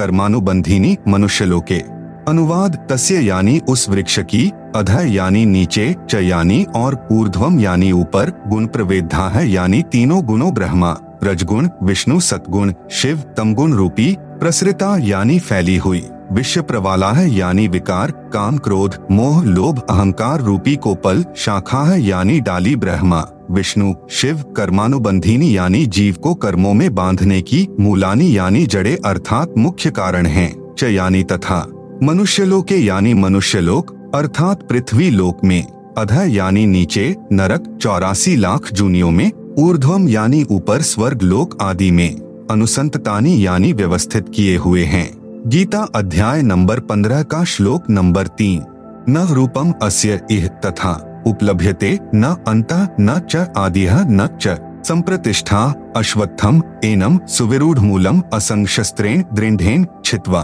मनुष्य 1.09 1.45
लोके 1.45 1.95
अनुवाद, 2.29 2.87
तस्य 2.91 3.21
यानी 3.21 3.61
उस 3.69 3.89
वृक्ष 3.89 4.19
की, 4.19 4.53
अध 4.77 4.91
यानी 4.91 5.47
नीचे, 5.47 5.97
च 6.11 6.15
यानी 6.15 6.67
और 6.77 7.09
ऊर्ध्वम 7.13 7.61
यानी 7.61 7.93
ऊपर 7.93 8.45
गुण 8.49 8.67
प्रवेद्धा 8.67 9.29
है 9.29 9.51
यानी 9.51 9.83
तीनों 9.83 10.25
गुणों 10.25 10.55
ब्रह्मा। 10.55 10.97
रजगुण, 11.25 11.69
विष्णु 11.83 12.21
सतगुण 12.21 12.73
शिव, 12.91 13.23
तमगुण 13.37 13.73
रूपी, 13.73 14.17
प्रसृता 14.21 14.99
यानी 14.99 15.39
फैली 15.39 15.77
हुई। 15.77 16.07
विश्व 16.33 16.63
प्रवाला 16.63 17.13
है 17.13 17.31
यानी 17.35 17.69
विकार, 17.69 18.11
काम 18.11 18.59
क्रोध, 18.59 18.99
मोह, 19.11 19.45
लोभ, 19.45 19.79
अहंकार 19.91 20.41
रूपी 20.41 20.77
कोपल, 20.77 21.25
शाखा 21.37 21.85
है 21.85 22.03
यानी 22.03 22.41
डाली 22.41 22.77
ब्रह्मा, 22.77 23.27
विष्णु, 23.51 23.95
शिव, 24.11 24.43
कर्मानुबंधिनी 24.57 25.57
यानी 25.57 25.87
जीव 25.87 26.15
को 26.15 26.35
कर्मों 26.35 26.75
में 26.75 26.95
बांधने 26.95 27.43
की, 27.43 27.69
मूलानी 27.81 28.39
यानी 28.39 28.67
जड़े 28.67 28.99
अर्थात 29.05 29.55
मुख्य 29.59 29.91
कारण 29.91 30.27
हैं 30.27 30.75
च 30.79 30.85
यानी 30.85 31.23
तथा, 31.23 31.67
मनुष्यलोके 32.03 32.77
यानी 32.77 33.15
मनुष्यलोक, 33.15 34.13
अर्थात 34.15 34.69
पृथ्वी 34.69 35.11
लोक 35.11 35.45
में, 35.45 35.63
अध 35.99 36.27
यानी 36.29 36.67
नीचे, 36.67 37.17
नरक, 37.33 37.79
चौरासी 37.83 38.37
लाख 38.37 38.73
जूनियों 38.73 39.11
में, 39.11 39.31
ऊर्ध्वम 39.59 40.09
यानी 40.09 40.45
ऊपर 40.51 40.83
स्वर्ग 40.83 41.23
लोक 41.23 41.63
आदि 41.63 41.91
में, 41.91 42.47
अनुसंततानी 42.51 43.47
यानी 43.47 43.73
व्यवस्थित 43.73 44.33
किए 44.35 44.57
हुए 44.57 44.85
हैं। 44.85 45.24
गीता 45.47 45.87
अध्याय 45.95 46.43
नंबर 46.43 46.81
पंद्रह 46.81 47.23
का 47.23 47.45
श्लोक 47.45 47.91
नंबर 47.91 48.27
तीन। 48.27 48.65
न 49.09 49.27
रूपम 49.31 49.73
अस्य 49.83 50.21
इह 50.31 50.47
तथा, 50.47 51.23
उपलभ्यते 51.27 51.99
न 52.15 52.25
अंत, 52.49 52.97
न 53.01 53.19
च 53.31 53.37
आदि 53.37 53.89
न 53.91 54.29
च। 54.41 54.49
संप्रतिष्ठा, 54.89 55.75
अश्वत्थम, 55.97 56.63
एनम 56.85 57.19
सुविरूढ़ 57.29 57.79
मूलम 57.79 58.23
असंग 58.33 58.67
शस्त्रेण 58.67 59.25
दृढ़ेन, 59.35 59.87
छित्वा। 60.05 60.43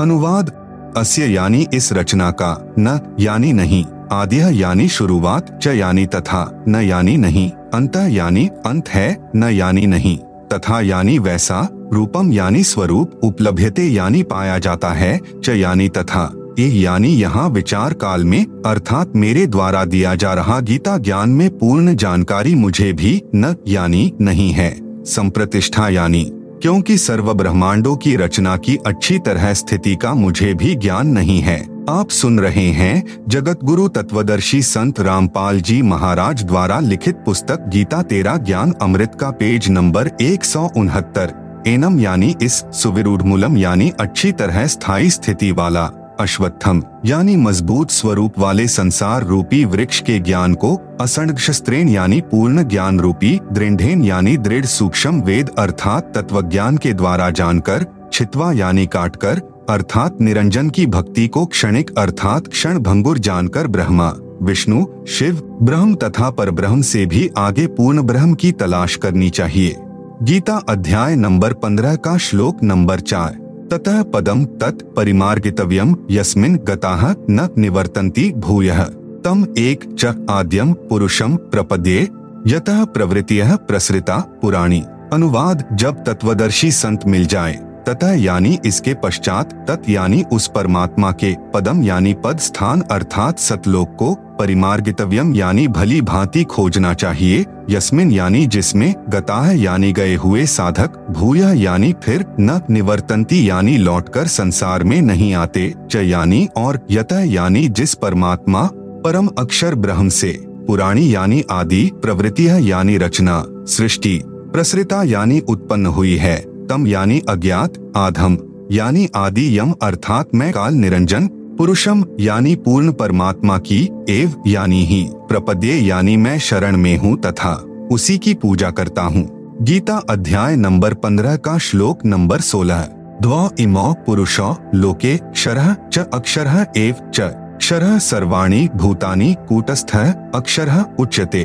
अनुवाद, 0.00 0.50
अस्य 0.96 1.26
यानी 1.26 1.66
इस 1.74 1.92
रचना 1.92 2.30
का, 2.30 2.74
न 2.78 3.16
यानी 3.20 3.52
नहीं 3.52 3.84
आद्य 4.12 4.50
यानी 4.50 4.88
शुरुआत, 4.88 5.58
च 5.62 5.66
यानी 5.66 6.06
तथा, 6.06 6.64
न 6.68 6.76
यानी 6.76 7.16
नहीं, 7.16 7.50
अंत 7.50 7.96
यानी 7.96 8.48
अंत 8.66 8.88
है, 8.88 9.30
न 9.36 9.44
यानी 9.44 9.86
नहीं, 9.86 10.18
तथा 10.52 10.80
यानी 10.80 11.18
वैसा 11.18 11.68
रूपम 11.92 12.32
यानी 12.32 12.62
स्वरूप 12.64 13.20
उपलब्धते 13.24 13.82
यानी 13.82 14.22
पाया 14.22 14.58
जाता 14.58 14.88
है, 14.88 15.20
च 15.44 15.48
यानी 15.48 15.88
तथा। 15.88 16.30
ये 16.58 16.66
यानी 16.68 17.08
यहाँ 17.08 17.48
विचार 17.48 17.92
काल 17.92 18.24
में, 18.24 18.44
अर्थात 18.66 19.12
मेरे 19.16 19.46
द्वारा 19.46 19.84
दिया 19.84 20.14
जा 20.14 20.32
रहा 20.34 20.58
गीता 20.60 20.96
ज्ञान 20.98 21.30
में 21.30 21.48
पूर्ण 21.58 21.94
जानकारी 21.94 22.54
मुझे 22.54 22.92
भी 22.92 23.22
न 23.34 23.54
यानी 23.68 24.12
नहीं 24.20 24.50
है। 24.52 24.70
संप्रतिष्ठा 25.04 25.88
यानी, 25.88 26.24
क्योंकि 26.62 26.98
सर्व 26.98 27.32
ब्रह्मांडों 27.34 27.96
की 27.96 28.16
रचना 28.16 28.56
की 28.56 28.76
अच्छी 28.86 29.18
तरह 29.18 29.52
स्थिति 29.54 29.96
का 29.96 30.14
मुझे 30.14 30.52
भी 30.54 30.74
ज्ञान 30.74 31.08
नहीं 31.08 31.40
है। 31.40 31.58
आप 31.90 32.10
सुन 32.10 32.40
रहे 32.40 32.68
हैं 32.70 33.24
जगत 33.28 33.64
गुरु 33.64 33.88
तत्वदर्शी 33.88 34.62
संत 34.62 35.00
रामपाल 35.00 35.60
जी 35.60 35.82
महाराज 35.82 36.44
द्वारा 36.44 36.80
लिखित 36.80 37.16
पुस्तक 37.16 37.68
गीता 37.68 38.02
तेरा 38.02 38.36
ज्ञान 38.36 38.72
अमृत 38.82 39.16
का 39.20 39.30
पेज 39.30 39.68
नंबर 39.70 40.10
एक 40.20 40.44
सौ 40.44 40.68
उनहत्तर। 40.76 41.47
एनम 41.68 41.98
यानी 42.00 42.34
इस 42.42 42.52
सुविरूढ़ 42.72 43.56
यानी 43.58 43.92
अच्छी 44.00 44.32
तरह 44.32 44.66
स्थायी 44.66 45.10
स्थिति 45.10 45.50
वाला, 45.52 45.82
अश्वत्थम, 46.20 46.82
यानी 47.04 47.36
मज़बूत 47.36 47.90
स्वरूप 47.90 48.38
वाले 48.38 48.66
संसार 48.68 49.24
रूपी 49.24 49.64
वृक्ष 49.64 50.00
के 50.00 50.18
ज्ञान 50.18 50.54
को 50.54 50.74
असंग 51.00 51.36
शस्त्रेण 51.36 51.88
यानी 51.88 52.20
पूर्ण 52.20 52.62
ज्ञान 52.62 53.00
रूपी 53.00 53.40
दृढ़ेन 53.52 54.04
यानी 54.04 54.36
दृढ़ 54.36 54.64
सूक्ष्म 54.64 55.20
वेद 55.20 55.50
अर्थात 55.58 56.12
तत्व 56.16 56.40
ज्ञान 56.42 56.76
के 56.76 56.92
द्वारा 56.92 57.30
जानकर, 57.30 57.86
छितवा 58.12 58.52
यानी 58.52 58.86
काटकर, 58.86 59.42
अर्थात 59.70 60.20
निरंजन 60.20 60.70
की 60.70 60.86
भक्ति 60.86 61.26
को 61.28 61.46
क्षणिक 61.46 61.90
अर्थात 61.98 62.48
क्षण 62.48 62.78
भंगुर 62.78 63.18
जानकर 63.18 63.66
ब्रह्मा, 63.66 64.12
विष्णु, 64.42 64.84
शिव, 65.08 65.58
ब्रह्म 65.62 65.94
तथा 65.94 66.30
पर 66.30 66.50
ब्रह्म 66.50 66.82
से 66.82 67.06
भी 67.06 67.30
आगे 67.38 67.66
पूर्ण 67.66 68.02
ब्रह्म 68.02 68.34
की 68.34 68.52
तलाश 68.52 68.96
करनी 68.96 69.30
चाहिए। 69.30 69.76
गीता 70.22 70.54
अध्याय 70.68 71.14
नंबर 71.16 71.52
पंद्रह 71.52 71.94
का 71.96 72.16
श्लोक 72.16 72.62
नंबर 72.62 73.00
चार। 73.00 73.34
ततः 73.70 74.02
पदम 74.02 74.44
तत् 74.44 74.82
परिमार्गितव्यम 74.96 75.94
यस्मिन 76.10 76.56
गताः 76.56 77.14
न 77.30 77.48
निवर्तन्ति 77.58 78.32
भूयः। 78.36 78.82
तम 79.24 79.46
एक 79.58 79.84
च 79.98 80.26
आद्यम 80.30 80.72
पुरुषम 80.72 81.36
प्रपद्ये 81.36 82.08
यतः 82.46 82.84
प्रवृत्तियः 82.84 83.56
प्रसृता 83.56 84.18
पुराणी। 84.42 84.82
अनुवाद 85.12 85.64
जब 85.72 86.04
तत्वदर्शी 86.04 86.70
संत 86.72 87.06
मिल 87.06 87.26
जाए, 87.26 87.54
ततः 87.86 88.12
यानी 88.14 88.58
इसके 88.66 88.94
पश्चात, 88.94 89.52
तत् 89.68 89.90
यानी 89.90 90.24
उस 90.32 90.50
परमात्मा 90.54 91.12
के 91.12 91.34
पदम 91.54 91.82
यानी 91.82 92.14
पद 92.14 92.38
स्थान 92.38 92.80
अर्थात 92.80 93.38
सतलोक 93.38 93.88
को 93.88 94.14
परिमार्गितव्यम 94.38 95.34
यानी 95.34 95.66
भली 95.68 96.00
भांति 96.00 96.44
खोजना 96.44 96.92
चाहिए, 96.94 97.44
यस्मिन 97.70 98.10
यानी 98.10 98.46
जिसमें 98.46 98.94
गताह 99.08 99.50
यानी 99.52 99.92
गए 99.92 100.14
हुए 100.14 100.44
साधक, 100.46 100.98
भूय 101.10 101.40
यानी 101.62 101.92
फिर 102.02 102.24
न 102.40 102.60
निवर्तंती 102.70 103.48
यानी 103.48 103.76
लौटकर 103.76 104.26
संसार 104.26 104.84
में 104.84 105.00
नहीं 105.02 105.32
आते, 105.34 105.72
च 105.90 105.96
यानी 105.96 106.46
और 106.56 106.80
यत 106.90 107.12
यानी 107.12 107.66
जिस 107.68 107.94
परमात्मा, 107.94 108.68
परम 109.04 109.28
अक्षर 109.38 109.74
ब्रह्म 109.74 110.08
से, 110.08 110.32
पुराणी 110.66 111.14
यानी 111.14 111.42
आदि 111.50 111.90
प्रवृत्ति 112.02 112.48
यानी 112.70 112.96
रचना, 112.98 113.42
सृष्टि, 113.68 114.20
प्रसृता 114.24 115.02
यानी 115.02 115.40
उत्पन्न 115.40 115.86
हुई 115.86 116.16
है, 116.16 116.36
तम 116.66 116.86
यानी 116.86 117.20
अज्ञात, 117.28 117.74
आधम, 117.96 118.38
यानी 118.72 119.08
आदि 119.16 119.58
यम 119.58 119.72
अर्थात 119.82 120.34
मैं 120.34 120.52
काल 120.52 120.74
निरंजन 120.74 121.28
पुरुषम 121.58 122.04
यानी 122.20 122.54
पूर्ण 122.54 122.92
परमात्मा 122.92 123.58
की, 123.58 123.90
एव 124.08 124.42
यानी 124.46 124.84
ही, 124.84 125.10
प्रपद्ये 125.14 125.78
यानी 125.78 126.16
मैं 126.16 126.38
शरण 126.38 126.76
में 126.76 126.96
हूँ 126.96 127.20
तथा, 127.20 127.52
उसी 127.92 128.18
की 128.18 128.34
पूजा 128.34 128.70
करता 128.70 129.02
हूँ। 129.02 129.56
गीता 129.62 129.96
अध्याय 130.10 130.56
नंबर 130.56 130.94
पंद्रह 130.94 131.36
का 131.36 131.58
श्लोक 131.58 132.06
नंबर 132.06 132.40
सोलह। 132.40 132.80
ध्व 133.22 133.50
इमो 133.58 133.94
पुरुषो, 134.06 134.56
लोके 134.74 135.16
क्षर 135.16 135.76
च 135.92 135.98
अक्षर 135.98 136.66
एव 136.76 136.94
च। 137.14 137.20
क्षर 137.58 137.98
सर्वाणी 137.98 138.68
भूतानी 138.76 139.36
कूटस्थ, 139.48 139.96
अक्षर 140.34 140.96
उच्यते। 140.98 141.42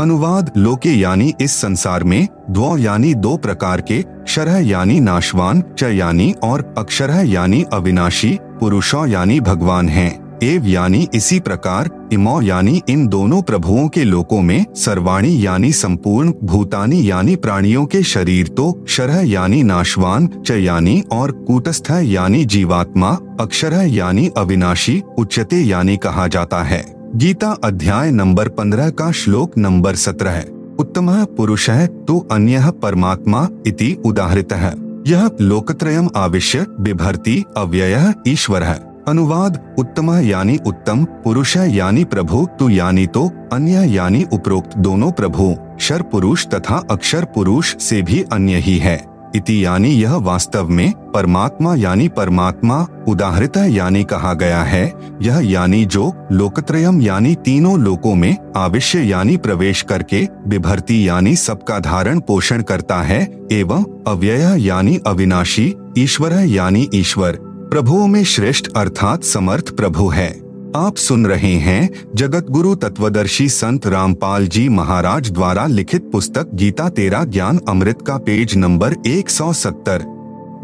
अनुवाद, 0.00 0.52
लोके 0.56 0.90
यानी 0.90 1.34
इस 1.40 1.56
संसार 1.56 2.04
में 2.04 2.28
द्व 2.50 2.76
यानी 2.76 3.14
दो 3.14 3.36
प्रकार 3.36 3.80
के 3.80 4.04
शरह 4.26 4.58
यानी 4.58 5.00
नाशवान, 5.00 5.62
च 5.78 5.82
यानी 5.82 6.34
और 6.42 6.74
अक्षर 6.78 7.10
यानी 7.10 7.64
अविनाशी। 7.72 8.38
पुरुषों 8.60 9.06
यानी 9.06 9.38
भगवान 9.40 9.88
हैं, 9.88 10.38
एव 10.42 10.66
यानी 10.66 11.06
इसी 11.14 11.38
प्रकार, 11.40 11.90
इमो 12.12 12.40
यानी 12.42 12.80
इन 12.88 13.06
दोनों 13.06 13.40
प्रभुओं 13.42 13.88
के 13.88 14.04
लोकों 14.04 14.40
में, 14.42 14.64
सर्वाणी 14.76 15.46
यानी 15.46 15.72
संपूर्ण, 15.72 16.32
भूतानी 16.44 17.00
यानी 17.10 17.36
प्राणियों 17.36 17.84
के 17.86 18.02
शरीर 18.02 18.48
तो 18.48 18.84
शरह 18.88 19.20
यानी 19.22 19.62
नाशवान, 19.62 20.28
च 20.46 20.50
यानी 20.50 21.00
और 21.12 21.32
कूटस्थ 21.46 21.90
यानी 21.90 22.44
जीवात्मा 22.44 23.10
अक्षर 23.40 23.74
यानी 23.86 24.30
अविनाशी, 24.36 25.02
उच्चते 25.18 25.62
यानी 25.62 25.96
कहा 25.96 26.26
जाता 26.26 26.62
है। 26.62 26.84
गीता 27.16 27.50
अध्याय 27.64 28.10
नंबर 28.10 28.48
पंद्रह 28.48 28.90
का 28.90 29.10
श्लोक 29.12 29.58
नंबर 29.58 29.94
सत्रह 29.96 30.44
उत्तम 30.78 31.08
पुरुष 31.36 31.68
है 31.70 31.86
तो 32.04 32.18
अन्य 32.32 32.70
परमात्मा 32.82 33.48
इति 33.66 33.96
उदाहरित 34.04 34.52
है 34.52 34.70
यह 35.06 35.30
लोकत्रयम 35.40 36.08
आविश्य, 36.16 36.66
बिभर्ती, 36.80 37.44
अव्यय, 37.56 38.14
ईश्वर। 38.28 38.62
है 38.62 38.88
अनुवाद, 39.08 39.74
उत्तम 39.78 40.18
यानी 40.18 40.58
उत्तम, 40.66 41.04
पुरुष 41.04 41.56
यानी 41.56 42.04
प्रभु, 42.04 42.46
तु 42.58 42.68
यानी 42.70 43.06
तो 43.06 43.30
अन्य 43.52 43.86
यानी 43.86 44.24
उपरोक्त 44.32 44.78
दोनों 44.78 45.12
प्रभु। 45.12 45.56
शर 45.80 46.02
पुरुष 46.02 46.46
तथा 46.46 46.82
अक्षर 46.90 47.24
पुरुष 47.24 47.76
से 47.76 48.02
भी 48.02 48.24
अन्य 48.32 48.56
ही 48.56 48.78
है। 48.78 49.17
इति 49.36 49.64
यानी 49.64 49.90
यह 49.90 50.14
वास्तव 50.16 50.68
में 50.68 50.92
परमात्मा 51.14 51.74
यानी 51.74 52.08
परमात्मा 52.08 52.86
उदाहरित 53.08 53.56
यानी 53.56 54.04
कहा 54.04 54.32
गया 54.34 54.62
है, 54.62 54.92
यह 55.22 55.40
यानी 55.44 55.84
जो 55.84 56.12
लोकत्रयम 56.32 57.00
यानी 57.00 57.34
तीनों 57.34 57.78
लोकों 57.80 58.14
में 58.14 58.36
आविश्य 58.56 59.02
यानी 59.02 59.36
प्रवेश 59.36 59.82
करके 59.82 60.26
विभर्ती 60.46 61.06
यानी 61.08 61.36
सबका 61.36 61.78
धारण 61.80 62.20
पोषण 62.20 62.62
करता 62.62 63.02
है, 63.02 63.22
एवं 63.52 63.84
अव्यय 64.06 64.66
यानी 64.66 64.98
अविनाशी, 65.06 65.72
ईश्वर 65.98 66.32
यानी 66.44 66.88
ईश्वर, 66.94 67.38
प्रभुओं 67.70 68.06
में 68.06 68.22
श्रेष्ठ 68.24 68.72
अर्थात 68.76 69.24
समर्थ 69.24 69.76
प्रभु 69.76 70.08
है। 70.08 70.47
आप 70.76 70.96
सुन 70.96 71.26
रहे 71.26 71.52
हैं 71.54 71.88
जगत 72.14 72.46
गुरु 72.50 72.74
तत्वदर्शी 72.74 73.48
संत 73.48 73.86
रामपाल 73.86 74.46
जी 74.46 74.68
महाराज 74.68 75.30
द्वारा 75.30 75.66
लिखित 75.66 76.10
पुस्तक 76.12 76.50
गीता 76.54 76.88
तेरा 76.88 77.24
ज्ञान 77.24 77.60
अमृत 77.68 78.02
का 78.02 78.16
पेज 78.18 78.56
नंबर 78.56 78.94
170 79.06 80.04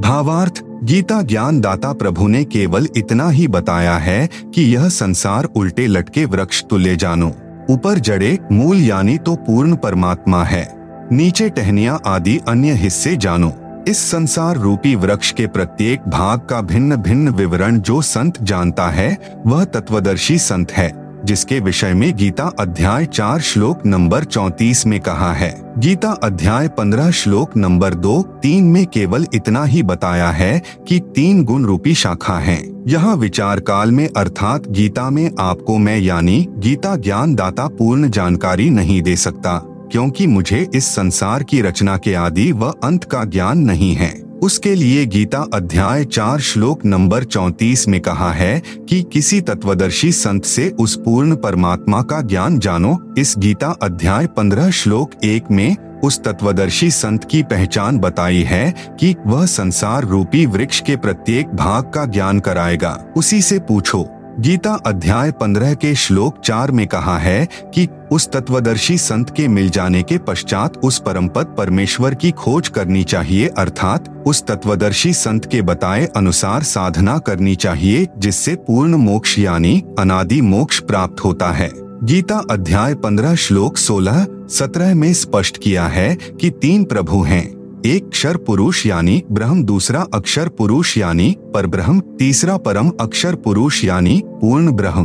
भावार्थ, 0.01 0.63
गीता 0.85 1.23
ज्ञान 1.23 1.61
दाता 1.61 1.93
प्रभु 1.93 2.29
ने 2.29 2.45
केवल 2.45 2.89
इतना 2.97 3.29
ही 3.29 3.49
बताया 3.49 3.97
है 3.97 4.29
कि 4.55 4.63
यह 4.75 4.89
संसार 4.89 5.45
उल्टे 5.45 5.87
लटके 5.87 6.25
वृक्ष 6.25 6.63
तुल्य 6.65 6.97
जानो। 6.97 7.33
ऊपर 7.71 7.99
जड़े, 7.99 8.39
मूल 8.53 8.81
यानी 8.81 9.19
तो 9.19 9.35
पूर्ण 9.37 9.77
परमात्मा 9.77 10.45
है। 10.45 10.69
नीचे 11.13 11.51
टहनिया 11.51 11.95
आदि 11.95 12.41
अन्य 12.49 12.73
हिस्से 12.73 13.17
जानो। 13.17 13.53
इस 13.89 13.99
संसार 14.11 14.57
रूपी 14.57 14.95
वृक्ष 14.95 15.31
के 15.31 15.47
प्रत्येक 15.47 16.09
भाग 16.09 16.41
का 16.41 16.61
भिन्न 16.61 16.97
भिन्न 16.97 17.29
विवरण 17.29 17.79
जो 17.79 18.01
संत 18.03 18.43
जानता 18.43 18.89
है, 18.91 19.43
वह 19.47 19.65
तत्वदर्शी 19.65 20.39
संत 20.39 20.73
है, 20.73 20.93
जिसके 21.25 21.59
विषय 21.61 21.93
में 21.95 22.17
गीता 22.17 22.45
अध्याय 22.61 23.07
चार 23.07 23.41
श्लोक 23.41 23.85
नंबर 23.87 24.25
चौतीस 24.25 24.87
में 24.87 24.99
कहा 25.01 25.33
है 25.33 25.53
गीता 25.79 26.11
अध्याय 26.23 26.69
पंद्रह 26.69 27.11
श्लोक 27.11 27.57
नंबर 27.57 27.95
दो, 27.95 28.23
तीन 28.43 28.65
में 28.65 28.87
केवल 28.87 29.27
इतना 29.35 29.65
ही 29.65 29.83
बताया 29.83 30.31
है 30.31 30.63
कि 30.89 31.01
तीन 31.15 31.45
गुण 31.45 31.65
रूपी 31.65 31.95
शाखा 31.95 32.39
हैं। 32.39 32.85
यहाँ 32.89 33.17
विचार 33.17 33.61
काल 33.61 33.91
में 33.91 34.09
अर्थात 34.17 34.69
गीता 34.69 35.09
में 35.11 35.31
आपको 35.41 35.79
मैं 35.79 35.99
यानी 35.99 36.47
गीता 36.59 36.97
ज्ञान 36.97 37.35
दाता 37.35 37.67
पूर्ण 37.69 38.11
जानकारी 38.11 38.71
नहीं 38.71 39.01
दे 39.03 39.17
सकता 39.17 39.61
क्योंकि 39.93 40.27
मुझे 40.27 40.67
इस 40.75 40.85
संसार 40.85 41.43
की 41.43 41.61
रचना 41.61 41.97
के 41.97 42.15
आदि 42.15 42.53
व 42.53 42.73
अंत 42.85 43.05
का 43.05 43.25
ज्ञान 43.25 43.59
नहीं 43.59 43.95
है। 43.95 44.13
उसके 44.43 44.75
लिए 44.75 45.07
गीता 45.07 45.39
अध्याय 45.55 46.05
चार 46.05 46.41
श्लोक 46.41 46.85
नंबर 46.85 47.25
चौतीस 47.25 47.89
में 47.89 48.01
कहा 48.01 48.33
है 48.33 48.63
कि 48.89 49.03
किसी 49.03 49.41
तत्वदर्शी 49.41 50.13
संत 50.13 50.45
से 50.45 50.69
उस 50.71 50.97
पूर्ण 50.97 51.37
परमात्मा 51.37 52.03
का 52.03 52.21
ज्ञान 52.21 52.59
जानो। 52.59 53.15
इस 53.19 53.35
गीता 53.39 53.69
अध्याय 53.83 54.27
पंद्रह 54.27 54.71
श्लोक 54.71 55.11
एक 55.25 55.45
में 55.51 55.77
उस 56.05 56.23
तत्वदर्शी 56.25 56.91
संत 56.91 57.25
की 57.25 57.43
पहचान 57.43 57.99
बताई 57.99 58.43
है 58.43 58.75
कि 59.01 59.15
वह 59.27 59.47
संसार 59.47 60.05
रूपी 60.05 60.47
वृक्ष 60.47 60.81
के 60.81 60.97
प्रत्येक 60.97 61.47
भाग 61.47 61.85
का 61.85 62.05
ज्ञान 62.05 62.41
कराएगा। 62.41 63.07
उसी 63.17 63.43
से 63.43 63.59
पूछो 63.59 64.03
गीता 64.41 64.73
अध्याय 64.87 65.31
पंद्रह 65.31 65.75
के 65.75 65.95
श्लोक 65.95 66.41
चार 66.41 66.71
में 66.71 66.87
कहा 66.87 67.19
है 67.19 67.47
कि 67.75 67.89
उस 68.13 68.29
तत्वदर्शी 68.33 68.99
संत 68.99 69.31
के 69.31 69.47
मिल 69.49 69.71
जाने 69.71 70.03
के 70.03 70.19
पश्चात 70.19 70.77
उस 70.77 70.99
परमपद 70.99 71.55
परमेश्वर 71.59 72.15
की 72.15 72.31
खोज 72.31 72.69
करनी 72.69 73.05
चाहिए, 73.05 73.49
अर्थात 73.49 74.25
उस 74.27 74.43
तत्वदर्शी 74.43 75.13
संत 75.13 75.45
के 75.45 75.63
बताए 75.63 76.07
अनुसार 76.07 76.63
साधना 76.63 77.19
करनी 77.19 77.57
चाहिए, 77.57 78.07
जिससे 78.19 78.55
पूर्ण 78.57 78.95
मोक्ष 78.95 79.39
यानी 79.39 79.83
अनादि 79.99 80.41
मोक्ष 80.41 80.81
प्राप्त 80.81 81.25
होता 81.25 81.53
है। 81.53 81.71
गीता 82.05 82.43
अध्याय 82.51 82.95
पंद्रह 82.95 83.35
श्लोक 83.35 83.77
सोलह 83.77 84.27
सत्रह 84.51 84.95
में 84.95 85.13
स्पष्ट 85.15 85.63
किया 85.63 85.87
है 85.87 86.15
कि 86.15 86.51
तीन 86.51 86.85
प्रभु 86.85 87.23
हैं। 87.23 87.64
एक 87.87 88.09
क्षर 88.09 88.37
पुरुष 88.37 88.87
यानी 88.87 89.23
ब्रह्म, 89.33 89.63
दूसरा 89.65 90.01
अक्षर 90.15 90.49
पुरुष 90.49 90.97
यानी 90.99 91.37
पर 91.55 91.67
ब्रह्म 91.67 92.01
तीसरा 92.19 92.57
परम 92.57 92.91
अक्षर 93.01 93.35
पुरुष 93.35 93.85
यानी 93.85 94.23
पूर्ण 94.27 94.73
ब्रह्म। 94.73 95.05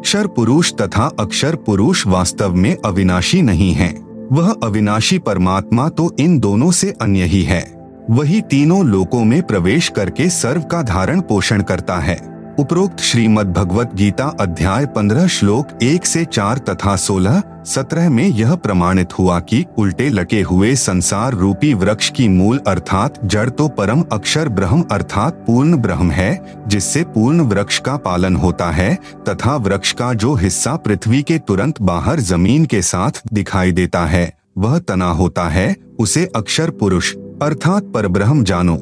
क्षर 0.00 0.26
पुरुष 0.26 0.72
तथा 0.72 1.10
अक्षर 1.20 1.56
पुरुष 1.56 2.06
वास्तव 2.06 2.54
में 2.54 2.76
अविनाशी 2.84 3.42
नहीं 3.42 3.72
है। 3.72 3.88
वह 4.32 4.54
अविनाशी 4.62 5.18
परमात्मा 5.18 5.88
तो 5.88 6.10
इन 6.20 6.38
दोनों 6.38 6.70
से 6.70 6.94
अन्य 7.02 7.24
ही 7.24 7.42
है। 7.42 7.62
वही 8.10 8.40
तीनों 8.40 8.84
लोकों 8.86 9.24
में 9.24 9.42
प्रवेश 9.42 9.88
करके 9.88 10.28
सर्व 10.28 10.62
का 10.62 10.82
धारण 10.82 11.20
पोषण 11.20 11.62
करता 11.62 11.96
है। 11.98 12.16
उपरोक्त 12.60 13.00
श्रीमद् 13.00 13.52
भगवत 13.52 13.92
गीता 13.94 14.24
अध्याय 14.40 14.86
पंद्रह 14.86 15.26
श्लोक 15.26 15.68
एक 15.82 16.06
से 16.06 16.24
चार 16.24 16.58
तथा 16.58 16.96
सोलह, 16.96 17.42
सत्रह 17.66 18.08
में 18.10 18.24
यह 18.24 18.54
प्रमाणित 18.54 19.12
हुआ 19.18 19.38
कि 19.40 19.64
उल्टे 19.78 20.08
लटे 20.08 20.40
हुए 20.40 20.74
संसार 20.76 21.34
रूपी 21.34 21.72
वृक्ष 21.74 22.10
की 22.10 22.26
मूल 22.28 22.58
अर्थात 22.66 23.18
जड़ 23.24 23.48
तो 23.50 23.68
परम 23.68 24.02
अक्षर 24.12 24.48
ब्रह्म 24.48 24.84
अर्थात 24.92 25.42
पूर्ण 25.46 25.76
ब्रह्म 25.76 26.10
है, 26.10 26.62
जिससे 26.66 27.04
पूर्ण 27.04 27.40
वृक्ष 27.44 27.78
का 27.78 27.96
पालन 27.96 28.36
होता 28.36 28.70
है, 28.70 28.94
तथा 29.28 29.56
वृक्ष 29.56 29.92
का 29.92 30.12
जो 30.14 30.34
हिस्सा 30.34 30.76
पृथ्वी 30.76 31.22
के 31.22 31.38
तुरंत 31.38 31.82
बाहर 31.82 32.20
ज़मीन 32.20 32.64
के 32.64 32.82
साथ 32.82 33.22
दिखाई 33.32 33.72
देता 33.72 34.04
है, 34.06 34.32
वह 34.58 34.78
तना 34.78 35.10
होता 35.14 35.48
है, 35.48 35.74
उसे 35.98 36.28
अक्षर 36.36 36.70
पुरुष, 36.70 37.14
अर्थात 37.42 37.90
पर 37.94 38.08
ब्रह्म 38.08 38.44
जानो। 38.44 38.80